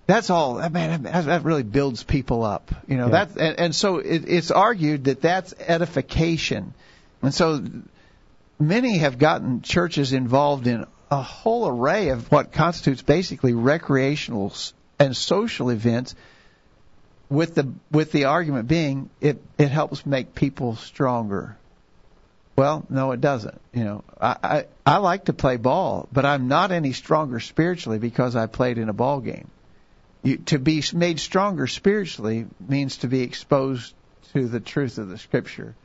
That's 0.07 0.29
all. 0.29 0.55
Man, 0.69 1.03
that 1.03 1.25
that 1.25 1.43
really 1.43 1.63
builds 1.63 2.03
people 2.03 2.43
up. 2.43 2.73
You 2.87 2.97
know 2.97 3.05
Yeah. 3.07 3.25
that, 3.25 3.37
and, 3.37 3.59
and 3.59 3.75
so 3.75 3.97
it, 3.99 4.25
it's 4.27 4.51
argued 4.51 5.05
that 5.05 5.21
that's 5.21 5.53
edification, 5.59 6.73
and 7.21 7.33
so 7.33 7.63
many 8.59 8.97
have 8.97 9.17
gotten 9.17 9.61
churches 9.61 10.11
involved 10.13 10.67
in 10.67 10.85
a 11.09 11.21
whole 11.21 11.67
array 11.67 12.09
of 12.09 12.31
what 12.31 12.51
constitutes 12.51 13.01
basically 13.01 13.53
recreational 13.53 14.53
and 14.99 15.15
social 15.15 15.69
events 15.69 16.15
with 17.29 17.55
the 17.55 17.71
with 17.91 18.11
the 18.11 18.25
argument 18.25 18.67
being 18.67 19.09
it 19.21 19.41
it 19.57 19.69
helps 19.69 20.05
make 20.05 20.35
people 20.35 20.75
stronger. 20.75 21.57
Well, 22.55 22.85
no, 22.89 23.11
it 23.11 23.21
doesn't. 23.21 23.59
You 23.73 23.83
know, 23.83 24.03
I, 24.19 24.35
I 24.43 24.65
I 24.85 24.97
like 24.97 25.25
to 25.25 25.33
play 25.33 25.57
ball, 25.57 26.07
but 26.11 26.25
I'm 26.25 26.47
not 26.47 26.71
any 26.71 26.93
stronger 26.93 27.39
spiritually 27.39 27.97
because 27.97 28.35
I 28.35 28.47
played 28.47 28.77
in 28.77 28.89
a 28.89 28.93
ball 28.93 29.21
game. 29.21 29.49
You, 30.23 30.37
to 30.37 30.59
be 30.59 30.83
made 30.93 31.19
stronger 31.19 31.65
spiritually 31.65 32.45
means 32.59 32.97
to 32.97 33.07
be 33.07 33.21
exposed 33.21 33.93
to 34.33 34.47
the 34.47 34.59
truth 34.59 34.97
of 34.97 35.09
the 35.09 35.17
Scripture, 35.17 35.75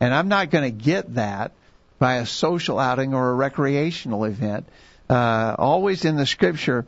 and 0.00 0.12
I'm 0.12 0.28
not 0.28 0.50
going 0.50 0.64
to 0.64 0.84
get 0.84 1.14
that 1.14 1.52
by 1.98 2.16
a 2.16 2.26
social 2.26 2.78
outing 2.78 3.14
or 3.14 3.30
a 3.30 3.34
recreational 3.34 4.24
event. 4.24 4.68
Uh, 5.08 5.54
always 5.58 6.04
in 6.04 6.16
the 6.16 6.26
Scripture, 6.26 6.84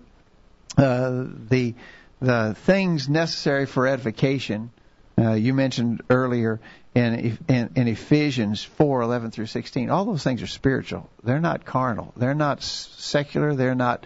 uh, 0.76 1.24
the 1.49 1.74
the 2.20 2.55
things 2.64 3.09
necessary 3.09 3.66
for 3.66 3.86
edification. 3.86 4.70
Uh, 5.16 5.32
you 5.32 5.55
mentioned 5.55 6.03
earlier 6.11 6.61
in, 6.99 7.38
in 7.49 7.70
in 7.76 7.88
Ephesians 7.88 8.62
four 8.62 9.03
eleven 9.03 9.30
through 9.30 9.46
sixteen. 9.46 9.90
All 9.90 10.05
those 10.05 10.24
things 10.24 10.42
are 10.42 10.46
spiritual. 10.46 11.09
They're 11.22 11.40
not 11.40 11.64
carnal. 11.64 12.12
They're 12.16 12.34
not 12.34 12.62
secular. 12.62 13.55
They're 13.55 13.74
not 13.74 14.05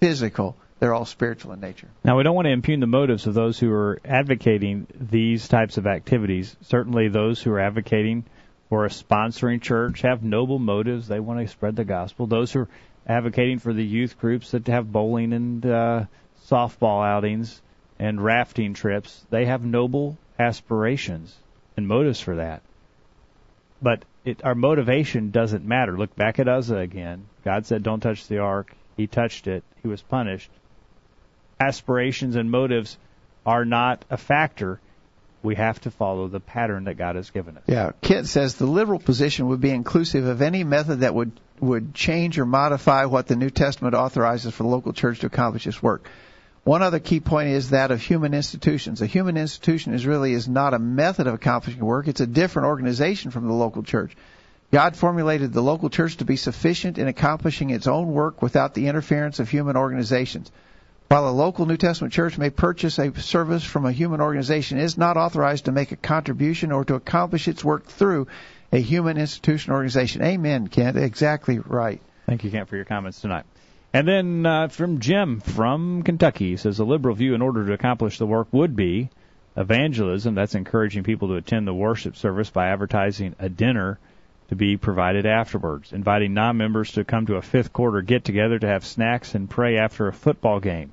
physical. 0.00 0.56
They're 0.78 0.92
all 0.92 1.06
spiritual 1.06 1.52
in 1.52 1.60
nature. 1.60 1.88
Now, 2.04 2.18
we 2.18 2.22
don't 2.22 2.34
want 2.34 2.46
to 2.46 2.52
impugn 2.52 2.80
the 2.80 2.86
motives 2.86 3.26
of 3.26 3.32
those 3.32 3.58
who 3.58 3.72
are 3.72 3.98
advocating 4.04 4.86
these 4.94 5.48
types 5.48 5.78
of 5.78 5.86
activities. 5.86 6.54
Certainly, 6.62 7.08
those 7.08 7.42
who 7.42 7.50
are 7.52 7.60
advocating 7.60 8.24
for 8.68 8.84
a 8.84 8.90
sponsoring 8.90 9.62
church 9.62 10.02
have 10.02 10.22
noble 10.22 10.58
motives. 10.58 11.08
They 11.08 11.20
want 11.20 11.40
to 11.40 11.48
spread 11.48 11.76
the 11.76 11.84
gospel. 11.84 12.26
Those 12.26 12.52
who 12.52 12.60
are 12.60 12.68
advocating 13.06 13.58
for 13.58 13.72
the 13.72 13.84
youth 13.84 14.18
groups 14.18 14.50
that 14.50 14.66
have 14.66 14.92
bowling 14.92 15.32
and 15.32 15.64
uh, 15.64 16.04
softball 16.50 17.06
outings 17.06 17.62
and 17.98 18.22
rafting 18.22 18.74
trips, 18.74 19.24
they 19.30 19.46
have 19.46 19.64
noble 19.64 20.18
aspirations 20.38 21.34
and 21.76 21.86
motives 21.86 22.20
for 22.20 22.36
that. 22.36 22.62
But 23.82 24.04
it, 24.24 24.44
our 24.44 24.54
motivation 24.54 25.30
doesn't 25.30 25.64
matter. 25.64 25.96
Look 25.96 26.16
back 26.16 26.38
at 26.38 26.48
Uzzah 26.48 26.76
again. 26.76 27.26
God 27.44 27.66
said, 27.66 27.82
"Don't 27.82 28.00
touch 28.00 28.26
the 28.26 28.38
ark." 28.38 28.74
He 28.96 29.06
touched 29.06 29.46
it. 29.46 29.62
He 29.82 29.88
was 29.88 30.02
punished. 30.02 30.50
Aspirations 31.60 32.36
and 32.36 32.50
motives 32.50 32.98
are 33.44 33.64
not 33.64 34.04
a 34.10 34.16
factor. 34.16 34.80
We 35.42 35.54
have 35.54 35.80
to 35.82 35.90
follow 35.90 36.28
the 36.28 36.40
pattern 36.40 36.84
that 36.84 36.94
God 36.94 37.14
has 37.14 37.30
given 37.30 37.56
us. 37.56 37.62
Yeah, 37.66 37.92
Kent 38.00 38.26
says 38.26 38.56
the 38.56 38.66
liberal 38.66 38.98
position 38.98 39.48
would 39.48 39.60
be 39.60 39.70
inclusive 39.70 40.26
of 40.26 40.42
any 40.42 40.64
method 40.64 41.00
that 41.00 41.14
would 41.14 41.32
would 41.60 41.94
change 41.94 42.38
or 42.38 42.46
modify 42.46 43.04
what 43.04 43.26
the 43.26 43.36
New 43.36 43.50
Testament 43.50 43.94
authorizes 43.94 44.52
for 44.52 44.62
the 44.62 44.68
local 44.68 44.92
church 44.92 45.20
to 45.20 45.26
accomplish 45.26 45.66
its 45.66 45.82
work. 45.82 46.08
One 46.66 46.82
other 46.82 46.98
key 46.98 47.20
point 47.20 47.50
is 47.50 47.70
that 47.70 47.92
of 47.92 48.02
human 48.02 48.34
institutions. 48.34 49.00
A 49.00 49.06
human 49.06 49.36
institution 49.36 49.94
is 49.94 50.04
really 50.04 50.32
is 50.32 50.48
not 50.48 50.74
a 50.74 50.80
method 50.80 51.28
of 51.28 51.34
accomplishing 51.34 51.84
work; 51.84 52.08
it's 52.08 52.20
a 52.20 52.26
different 52.26 52.66
organization 52.66 53.30
from 53.30 53.46
the 53.46 53.52
local 53.52 53.84
church. 53.84 54.16
God 54.72 54.96
formulated 54.96 55.52
the 55.52 55.62
local 55.62 55.90
church 55.90 56.16
to 56.16 56.24
be 56.24 56.34
sufficient 56.34 56.98
in 56.98 57.06
accomplishing 57.06 57.70
its 57.70 57.86
own 57.86 58.08
work 58.08 58.42
without 58.42 58.74
the 58.74 58.88
interference 58.88 59.38
of 59.38 59.48
human 59.48 59.76
organizations. 59.76 60.50
While 61.06 61.28
a 61.28 61.30
local 61.30 61.66
New 61.66 61.76
Testament 61.76 62.12
church 62.12 62.36
may 62.36 62.50
purchase 62.50 62.98
a 62.98 63.14
service 63.14 63.62
from 63.62 63.86
a 63.86 63.92
human 63.92 64.20
organization, 64.20 64.78
it 64.78 64.82
is 64.82 64.98
not 64.98 65.16
authorized 65.16 65.66
to 65.66 65.72
make 65.72 65.92
a 65.92 65.96
contribution 65.96 66.72
or 66.72 66.84
to 66.86 66.96
accomplish 66.96 67.46
its 67.46 67.64
work 67.64 67.86
through 67.86 68.26
a 68.72 68.78
human 68.80 69.18
institution 69.18 69.70
or 69.70 69.76
organization. 69.76 70.20
Amen, 70.20 70.66
Kent. 70.66 70.96
Exactly 70.96 71.60
right. 71.60 72.02
Thank 72.26 72.42
you, 72.42 72.50
Kent, 72.50 72.68
for 72.68 72.74
your 72.74 72.84
comments 72.84 73.20
tonight. 73.20 73.44
And 73.96 74.06
then 74.06 74.44
uh, 74.44 74.68
from 74.68 75.00
Jim 75.00 75.40
from 75.40 76.02
Kentucky, 76.02 76.58
says 76.58 76.80
a 76.80 76.84
liberal 76.84 77.14
view 77.14 77.34
in 77.34 77.40
order 77.40 77.64
to 77.64 77.72
accomplish 77.72 78.18
the 78.18 78.26
work 78.26 78.46
would 78.52 78.76
be 78.76 79.08
evangelism. 79.56 80.34
That's 80.34 80.54
encouraging 80.54 81.02
people 81.02 81.28
to 81.28 81.36
attend 81.36 81.66
the 81.66 81.72
worship 81.72 82.14
service 82.14 82.50
by 82.50 82.66
advertising 82.66 83.34
a 83.38 83.48
dinner 83.48 83.98
to 84.50 84.54
be 84.54 84.76
provided 84.76 85.24
afterwards, 85.24 85.94
inviting 85.94 86.34
non-members 86.34 86.92
to 86.92 87.04
come 87.04 87.24
to 87.24 87.36
a 87.36 87.40
fifth 87.40 87.72
quarter 87.72 88.02
get-together 88.02 88.58
to 88.58 88.66
have 88.66 88.84
snacks 88.84 89.34
and 89.34 89.48
pray 89.48 89.78
after 89.78 90.08
a 90.08 90.12
football 90.12 90.60
game, 90.60 90.92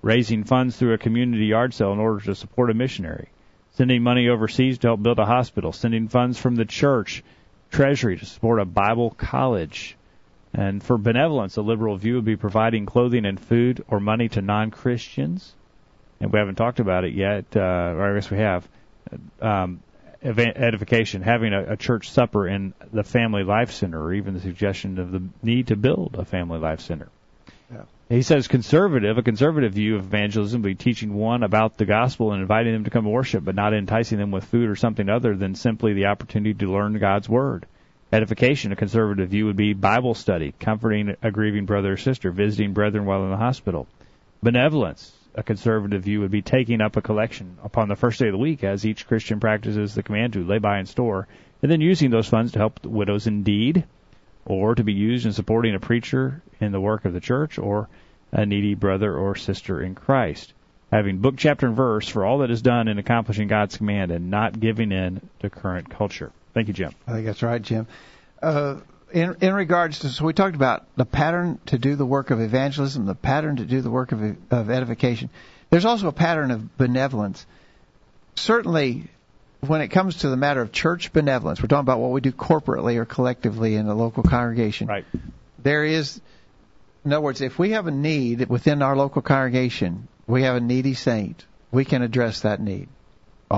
raising 0.00 0.44
funds 0.44 0.76
through 0.76 0.94
a 0.94 0.98
community 0.98 1.46
yard 1.46 1.74
sale 1.74 1.92
in 1.92 1.98
order 1.98 2.20
to 2.20 2.36
support 2.36 2.70
a 2.70 2.74
missionary, 2.74 3.30
sending 3.72 4.00
money 4.00 4.28
overseas 4.28 4.78
to 4.78 4.86
help 4.86 5.02
build 5.02 5.18
a 5.18 5.26
hospital, 5.26 5.72
sending 5.72 6.06
funds 6.06 6.38
from 6.38 6.54
the 6.54 6.64
church 6.64 7.24
treasury 7.72 8.16
to 8.16 8.24
support 8.24 8.60
a 8.60 8.64
Bible 8.64 9.10
college. 9.10 9.96
And 10.54 10.82
for 10.82 10.96
benevolence, 10.96 11.56
a 11.56 11.62
liberal 11.62 11.96
view 11.96 12.14
would 12.14 12.24
be 12.24 12.36
providing 12.36 12.86
clothing 12.86 13.26
and 13.26 13.40
food 13.40 13.84
or 13.88 13.98
money 13.98 14.28
to 14.30 14.40
non-Christians. 14.40 15.52
And 16.20 16.32
we 16.32 16.38
haven't 16.38 16.54
talked 16.54 16.78
about 16.78 17.04
it 17.04 17.12
yet, 17.12 17.44
uh, 17.56 17.60
or 17.60 18.12
I 18.12 18.14
guess 18.14 18.30
we 18.30 18.38
have. 18.38 18.68
Um, 19.40 19.82
edification, 20.22 21.22
having 21.22 21.52
a, 21.52 21.72
a 21.72 21.76
church 21.76 22.10
supper 22.10 22.48
in 22.48 22.72
the 22.92 23.02
Family 23.02 23.42
Life 23.42 23.72
Center, 23.72 24.00
or 24.00 24.14
even 24.14 24.34
the 24.34 24.40
suggestion 24.40 24.98
of 24.98 25.12
the 25.12 25.22
need 25.42 25.66
to 25.66 25.76
build 25.76 26.16
a 26.18 26.24
Family 26.24 26.58
Life 26.58 26.80
Center. 26.80 27.08
Yeah. 27.70 27.82
He 28.08 28.22
says 28.22 28.48
conservative, 28.48 29.18
a 29.18 29.22
conservative 29.22 29.74
view 29.74 29.96
of 29.96 30.04
evangelism 30.04 30.62
would 30.62 30.68
be 30.68 30.74
teaching 30.76 31.14
one 31.14 31.42
about 31.42 31.76
the 31.76 31.84
gospel 31.84 32.32
and 32.32 32.40
inviting 32.40 32.72
them 32.72 32.84
to 32.84 32.90
come 32.90 33.04
worship, 33.04 33.44
but 33.44 33.54
not 33.54 33.74
enticing 33.74 34.18
them 34.18 34.30
with 34.30 34.44
food 34.44 34.68
or 34.68 34.76
something 34.76 35.08
other 35.08 35.36
than 35.36 35.54
simply 35.54 35.92
the 35.94 36.06
opportunity 36.06 36.54
to 36.54 36.72
learn 36.72 36.98
God's 36.98 37.28
word. 37.28 37.66
Edification, 38.14 38.70
a 38.70 38.76
conservative 38.76 39.30
view 39.30 39.46
would 39.46 39.56
be 39.56 39.72
Bible 39.72 40.14
study, 40.14 40.54
comforting 40.60 41.16
a 41.20 41.32
grieving 41.32 41.66
brother 41.66 41.94
or 41.94 41.96
sister, 41.96 42.30
visiting 42.30 42.72
brethren 42.72 43.06
while 43.06 43.24
in 43.24 43.30
the 43.32 43.36
hospital. 43.36 43.88
Benevolence, 44.40 45.12
a 45.34 45.42
conservative 45.42 46.04
view 46.04 46.20
would 46.20 46.30
be 46.30 46.40
taking 46.40 46.80
up 46.80 46.96
a 46.96 47.02
collection 47.02 47.58
upon 47.64 47.88
the 47.88 47.96
first 47.96 48.20
day 48.20 48.28
of 48.28 48.32
the 48.32 48.38
week 48.38 48.62
as 48.62 48.86
each 48.86 49.08
Christian 49.08 49.40
practices 49.40 49.96
the 49.96 50.04
command 50.04 50.34
to 50.34 50.44
lay 50.44 50.58
by 50.58 50.78
and 50.78 50.88
store, 50.88 51.26
and 51.60 51.72
then 51.72 51.80
using 51.80 52.10
those 52.10 52.28
funds 52.28 52.52
to 52.52 52.60
help 52.60 52.86
widows 52.86 53.26
in 53.26 53.42
need, 53.42 53.82
or 54.44 54.76
to 54.76 54.84
be 54.84 54.92
used 54.92 55.26
in 55.26 55.32
supporting 55.32 55.74
a 55.74 55.80
preacher 55.80 56.40
in 56.60 56.70
the 56.70 56.80
work 56.80 57.06
of 57.06 57.14
the 57.14 57.20
church, 57.20 57.58
or 57.58 57.88
a 58.30 58.46
needy 58.46 58.76
brother 58.76 59.12
or 59.12 59.34
sister 59.34 59.82
in 59.82 59.96
Christ. 59.96 60.52
Having 60.92 61.18
book, 61.18 61.34
chapter, 61.36 61.66
and 61.66 61.74
verse 61.74 62.08
for 62.08 62.24
all 62.24 62.38
that 62.38 62.52
is 62.52 62.62
done 62.62 62.86
in 62.86 63.00
accomplishing 63.00 63.48
God's 63.48 63.76
command 63.76 64.12
and 64.12 64.30
not 64.30 64.60
giving 64.60 64.92
in 64.92 65.20
to 65.40 65.50
current 65.50 65.90
culture. 65.90 66.30
Thank 66.54 66.68
you, 66.68 66.74
Jim. 66.74 66.92
I 67.06 67.12
think 67.12 67.26
that's 67.26 67.42
right, 67.42 67.60
Jim. 67.60 67.86
Uh, 68.40 68.76
in, 69.12 69.36
in 69.40 69.54
regards 69.54 70.00
to, 70.00 70.08
so 70.08 70.24
we 70.24 70.32
talked 70.32 70.54
about 70.54 70.86
the 70.96 71.04
pattern 71.04 71.58
to 71.66 71.78
do 71.78 71.96
the 71.96 72.06
work 72.06 72.30
of 72.30 72.40
evangelism, 72.40 73.06
the 73.06 73.14
pattern 73.14 73.56
to 73.56 73.64
do 73.64 73.80
the 73.80 73.90
work 73.90 74.12
of, 74.12 74.36
of 74.50 74.70
edification. 74.70 75.30
There's 75.70 75.84
also 75.84 76.08
a 76.08 76.12
pattern 76.12 76.52
of 76.52 76.76
benevolence. 76.76 77.44
Certainly, 78.36 79.08
when 79.60 79.80
it 79.80 79.88
comes 79.88 80.18
to 80.18 80.28
the 80.28 80.36
matter 80.36 80.60
of 80.60 80.72
church 80.72 81.12
benevolence, 81.12 81.60
we're 81.60 81.68
talking 81.68 81.80
about 81.80 81.98
what 81.98 82.12
we 82.12 82.20
do 82.20 82.32
corporately 82.32 82.96
or 82.96 83.04
collectively 83.04 83.74
in 83.74 83.86
a 83.88 83.94
local 83.94 84.22
congregation. 84.22 84.86
Right. 84.86 85.04
There 85.58 85.84
is, 85.84 86.20
in 87.04 87.12
other 87.12 87.20
words, 87.20 87.40
if 87.40 87.58
we 87.58 87.70
have 87.70 87.86
a 87.86 87.92
need 87.92 88.48
within 88.48 88.82
our 88.82 88.96
local 88.96 89.22
congregation, 89.22 90.08
we 90.26 90.42
have 90.42 90.56
a 90.56 90.60
needy 90.60 90.94
saint, 90.94 91.44
we 91.72 91.84
can 91.84 92.02
address 92.02 92.40
that 92.40 92.60
need 92.60 92.88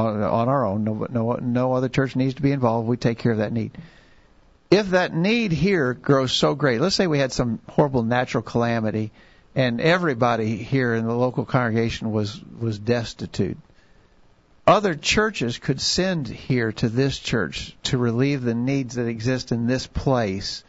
on, 0.04 0.48
our 0.48 0.64
own. 0.66 0.84
No, 0.84 1.06
no, 1.08 1.32
no 1.34 1.72
other 1.72 1.88
church 1.88 2.16
needs 2.16 2.34
to 2.34 2.42
be 2.42 2.52
involved. 2.52 2.88
We 2.88 2.96
take 2.96 3.18
care 3.18 3.32
of 3.32 3.38
that 3.38 3.52
need 3.52 3.72
if 4.70 4.90
that 4.90 5.14
need 5.14 5.52
here 5.52 5.94
grows 5.94 6.32
so 6.32 6.54
great, 6.54 6.80
let's 6.80 6.96
say 6.96 7.06
we 7.06 7.18
had 7.18 7.32
some 7.32 7.60
horrible 7.68 8.02
natural 8.02 8.42
calamity 8.42 9.12
and 9.54 9.80
everybody 9.80 10.56
here 10.56 10.94
in 10.94 11.06
the 11.06 11.14
local 11.14 11.44
congregation 11.44 12.12
was 12.12 12.40
was 12.60 12.78
destitute. 12.78 13.58
Other 14.66 14.94
churches 14.94 15.58
could 15.58 15.80
send 15.80 16.26
here 16.26 16.72
to 16.72 16.88
this 16.88 17.18
church 17.18 17.76
to 17.84 17.98
relieve 17.98 18.42
the 18.42 18.54
needs 18.54 18.96
that 18.96 19.06
exist 19.06 19.52
in 19.52 19.66
this 19.66 19.86
place. 19.86 20.64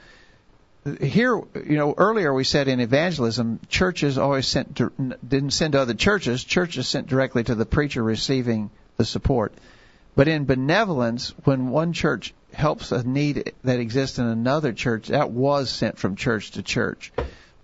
Here, 1.01 1.35
you 1.35 1.77
know, 1.77 1.95
earlier 1.97 2.31
we 2.31 2.43
said 2.43 2.67
in 2.67 2.79
evangelism, 2.79 3.59
churches 3.67 4.19
always 4.19 4.47
sent 4.47 4.75
didn't 4.75 5.51
send 5.51 5.73
to 5.73 5.81
other 5.81 5.95
churches. 5.95 6.43
Churches 6.43 6.87
sent 6.87 7.07
directly 7.07 7.43
to 7.43 7.55
the 7.55 7.65
preacher 7.65 8.03
receiving 8.03 8.69
the 8.97 9.05
support. 9.05 9.53
But 10.15 10.27
in 10.27 10.45
benevolence, 10.45 11.33
when 11.43 11.69
one 11.69 11.93
church 11.93 12.33
helps 12.53 12.91
a 12.91 13.03
need 13.03 13.53
that 13.63 13.79
exists 13.79 14.17
in 14.17 14.25
another 14.25 14.73
church, 14.73 15.09
that 15.09 15.29
was 15.29 15.69
sent 15.69 15.97
from 15.97 16.15
church 16.15 16.51
to 16.51 16.63
church. 16.63 17.11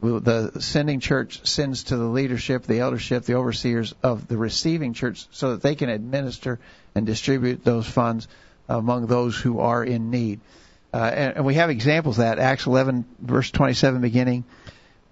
The 0.01 0.51
sending 0.59 0.99
church 0.99 1.47
sends 1.47 1.85
to 1.85 1.97
the 1.97 2.05
leadership, 2.05 2.63
the 2.63 2.79
eldership, 2.79 3.23
the 3.23 3.35
overseers 3.35 3.95
of 4.03 4.27
the 4.27 4.37
receiving 4.37 4.93
church 4.93 5.25
so 5.31 5.51
that 5.51 5.61
they 5.61 5.75
can 5.75 5.89
administer 5.89 6.59
and 6.93 7.05
distribute 7.05 7.63
those 7.63 7.87
funds 7.87 8.27
among 8.69 9.07
those 9.07 9.35
who 9.35 9.59
are 9.59 9.83
in 9.83 10.11
need. 10.11 10.41
Uh, 10.93 10.97
and, 10.97 11.37
and 11.37 11.45
we 11.45 11.55
have 11.55 11.69
examples 11.69 12.19
of 12.19 12.25
that. 12.25 12.37
Acts 12.37 12.67
11, 12.67 13.05
verse 13.19 13.49
27 13.49 14.01
beginning. 14.01 14.43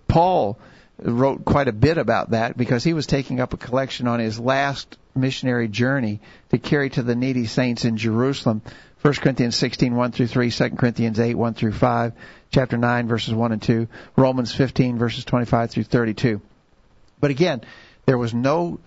Paul 0.07 0.59
wrote 1.01 1.45
quite 1.45 1.67
a 1.67 1.73
bit 1.73 1.97
about 1.97 2.31
that 2.31 2.57
because 2.57 2.83
he 2.83 2.93
was 2.93 3.07
taking 3.07 3.39
up 3.39 3.53
a 3.53 3.57
collection 3.57 4.07
on 4.07 4.19
his 4.19 4.39
last 4.39 4.97
missionary 5.15 5.67
journey 5.67 6.19
to 6.49 6.57
carry 6.57 6.89
to 6.89 7.03
the 7.03 7.15
needy 7.15 7.45
saints 7.45 7.85
in 7.85 7.97
Jerusalem 7.97 8.61
1 9.01 9.15
Corinthians 9.15 9.55
16, 9.55 9.95
1 9.95 10.11
through 10.11 10.27
3, 10.27 10.51
2 10.51 10.69
Corinthians 10.71 11.19
8, 11.19 11.33
1 11.33 11.53
through 11.55 11.71
5, 11.71 12.13
chapter 12.51 12.77
9, 12.77 13.07
verses 13.07 13.33
1 13.33 13.51
and 13.51 13.61
2, 13.61 13.87
Romans 14.15 14.53
15, 14.53 14.99
verses 14.99 15.25
25 15.25 15.71
through 15.71 15.83
32. 15.83 16.39
But 17.19 17.31
again, 17.31 17.61
there 18.05 18.17
was 18.17 18.33
no, 18.33 18.79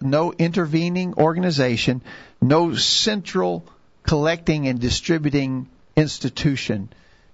no 0.00 0.32
intervening 0.32 1.14
organization, 1.14 2.02
no 2.40 2.74
central 2.74 3.64
collecting 4.02 4.66
and 4.66 4.80
distributing 4.80 5.68
institution. 5.94 6.88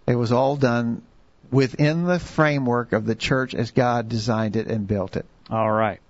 It 0.06 0.16
was 0.16 0.30
all 0.30 0.56
done 0.56 1.00
within 1.50 2.04
the 2.04 2.18
framework 2.18 2.92
of 2.92 3.06
the 3.06 3.14
church 3.14 3.54
as 3.54 3.70
God 3.70 4.08
designed 4.08 4.56
it 4.56 4.66
and 4.66 4.86
built 4.86 5.16
it. 5.16 5.26
All 5.50 5.70
right. 5.70 6.00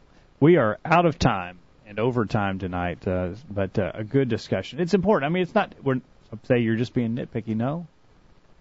We 0.40 0.56
are 0.56 0.78
out 0.84 1.06
of 1.06 1.18
time 1.18 1.58
and 1.86 1.98
overtime 1.98 2.58
tonight, 2.58 3.06
uh, 3.06 3.30
but 3.50 3.78
uh, 3.78 3.92
a 3.94 4.04
good 4.04 4.28
discussion. 4.28 4.80
It's 4.80 4.94
important. 4.94 5.30
I 5.30 5.32
mean, 5.32 5.42
it's 5.42 5.54
not 5.54 5.74
we're 5.82 6.00
say 6.44 6.58
you're 6.58 6.76
just 6.76 6.94
being 6.94 7.16
nitpicky. 7.16 7.56
No, 7.56 7.86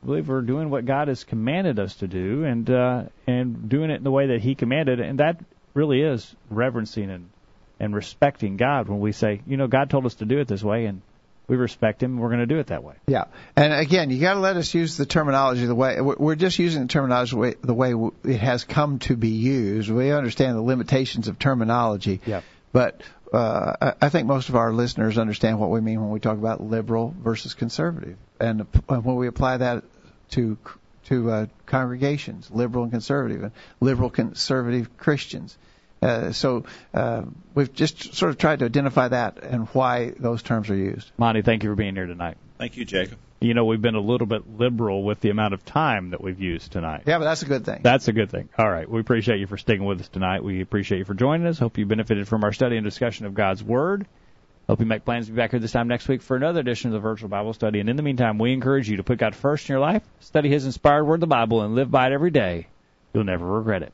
I 0.04 0.06
believe 0.06 0.30
we're 0.30 0.42
doing 0.42 0.70
what 0.70 0.86
God 0.86 1.08
has 1.08 1.24
commanded 1.24 1.80
us 1.80 1.96
to 1.96 2.08
do, 2.08 2.44
and 2.44 2.70
uh, 2.70 3.04
and 3.28 3.68
doing 3.68 3.90
it 3.90 3.96
in 3.96 4.04
the 4.04 4.12
way 4.12 4.28
that 4.28 4.42
He 4.42 4.56
commanded, 4.56 5.00
and 5.00 5.20
that 5.20 5.44
really 5.74 6.02
is 6.02 6.34
reverencing 6.50 7.10
and 7.10 7.30
and 7.80 7.94
respecting 7.94 8.56
God 8.58 8.88
when 8.88 9.00
we 9.00 9.12
say, 9.12 9.42
you 9.46 9.58
know, 9.58 9.68
God 9.68 9.90
told 9.90 10.06
us 10.06 10.16
to 10.16 10.26
do 10.26 10.40
it 10.40 10.48
this 10.48 10.64
way, 10.64 10.86
and 10.86 11.02
we 11.48 11.56
respect 11.56 12.02
him. 12.02 12.18
We're 12.18 12.30
going 12.30 12.40
to 12.40 12.46
do 12.46 12.60
it 12.60 12.68
that 12.68 12.84
way. 12.84 12.96
Yeah, 13.08 13.26
and 13.56 13.74
again, 13.74 14.10
you 14.10 14.20
got 14.20 14.36
to 14.36 14.40
let 14.40 14.58
us 14.58 14.74
use 14.74 14.98
the 14.98 15.06
terminology 15.06 15.66
the 15.66 15.76
way 15.76 16.00
we're 16.02 16.36
just 16.36 16.60
using 16.60 16.84
the 16.84 16.88
terminology 16.88 17.32
the 17.32 17.38
way, 17.38 17.56
the 17.62 17.74
way 17.74 18.12
it 18.24 18.40
has 18.40 18.64
come 18.64 19.00
to 19.00 19.16
be 19.16 19.30
used. 19.30 19.90
We 19.90 20.12
understand 20.12 20.56
the 20.56 20.62
limitations 20.62 21.28
of 21.28 21.40
terminology. 21.40 22.22
Yeah. 22.26 22.42
But 22.72 23.02
uh, 23.32 23.94
I 24.02 24.10
think 24.10 24.28
most 24.28 24.50
of 24.50 24.56
our 24.56 24.72
listeners 24.72 25.18
understand 25.18 25.60
what 25.60 25.70
we 25.70 25.82
mean 25.82 26.02
when 26.02 26.10
we 26.10 26.20
talk 26.20 26.38
about 26.38 26.62
liberal 26.62 27.14
versus 27.18 27.54
conservative, 27.54 28.18
and 28.40 28.68
when 28.88 29.16
we 29.16 29.28
apply 29.28 29.58
that 29.58 29.84
to 30.32 30.58
to 31.06 31.30
uh, 31.32 31.46
congregations, 31.66 32.50
liberal 32.52 32.84
and 32.84 32.92
conservative, 32.92 33.44
and 33.44 33.52
liberal 33.80 34.10
conservative 34.10 34.98
Christians. 34.98 35.58
Uh, 36.02 36.32
so 36.32 36.66
uh, 36.94 37.24
we've 37.54 37.74
just 37.74 38.14
sort 38.14 38.30
of 38.30 38.38
tried 38.38 38.60
to 38.60 38.66
identify 38.66 39.08
that 39.08 39.44
and 39.44 39.68
why 39.70 40.14
those 40.20 40.44
terms 40.44 40.70
are 40.70 40.76
used. 40.76 41.10
Monty, 41.18 41.42
thank 41.42 41.64
you 41.64 41.70
for 41.70 41.76
being 41.76 41.96
here 41.96 42.06
tonight. 42.06 42.38
Thank 42.58 42.78
you, 42.78 42.86
Jacob. 42.86 43.18
You 43.42 43.54
know, 43.54 43.66
we've 43.66 43.82
been 43.82 43.96
a 43.96 44.02
little 44.02 44.28
bit 44.28 44.58
liberal 44.58 45.04
with 45.04 45.20
the 45.20 45.30
amount 45.30 45.54
of 45.54 45.66
time 45.66 46.12
that 46.12 46.22
we've 46.22 46.40
used 46.40 46.72
tonight. 46.72 47.04
Yeah, 47.06 47.18
but 47.18 47.26
that's 47.26 47.42
a 47.42 47.46
good 47.46 47.66
thing. 47.66 47.82
That's 47.84 48.08
a 48.08 48.14
good 48.14 48.32
thing. 48.32 48.50
All 48.58 48.70
right. 48.70 48.90
We 48.90 49.00
appreciate 49.00 49.40
you 49.40 49.48
for 49.48 49.58
sticking 49.58 49.86
with 49.86 50.00
us 50.00 50.08
tonight. 50.08 50.44
We 50.44 50.62
appreciate 50.62 51.00
you 51.00 51.06
for 51.06 51.14
joining 51.14 51.46
us. 51.48 51.60
Hope 51.60 51.78
you 51.78 51.86
benefited 51.86 52.28
from 52.28 52.44
our 52.44 52.54
study 52.54 52.78
and 52.78 52.84
discussion 52.84 53.26
of 53.26 53.34
God's 53.34 53.64
Word. 53.64 54.08
Hope 54.68 54.80
you 54.80 54.86
make 54.86 55.06
plans 55.06 55.28
to 55.28 55.32
be 55.32 55.36
back 55.36 55.52
here 55.52 55.60
this 55.60 55.74
time 55.74 55.88
next 55.88 56.08
week 56.08 56.24
for 56.24 56.36
another 56.36 56.60
edition 56.60 56.90
of 56.90 56.94
the 56.94 57.00
Virtual 57.00 57.30
Bible 57.30 57.54
Study. 57.54 57.80
And 57.80 57.90
in 57.90 57.98
the 57.98 58.04
meantime, 58.04 58.40
we 58.40 58.52
encourage 58.52 58.90
you 58.90 58.98
to 58.98 59.04
put 59.04 59.20
God 59.20 59.36
first 59.36 59.70
in 59.70 59.74
your 59.74 59.80
life, 59.80 60.02
study 60.22 60.50
His 60.50 60.66
inspired 60.66 61.06
Word, 61.06 61.20
the 61.20 61.28
Bible, 61.28 61.62
and 61.62 61.76
live 61.76 61.92
by 61.92 62.08
it 62.08 62.14
every 62.14 62.32
day. 62.32 62.68
You'll 63.14 63.26
never 63.26 63.46
regret 63.46 63.84
it. 63.84 63.94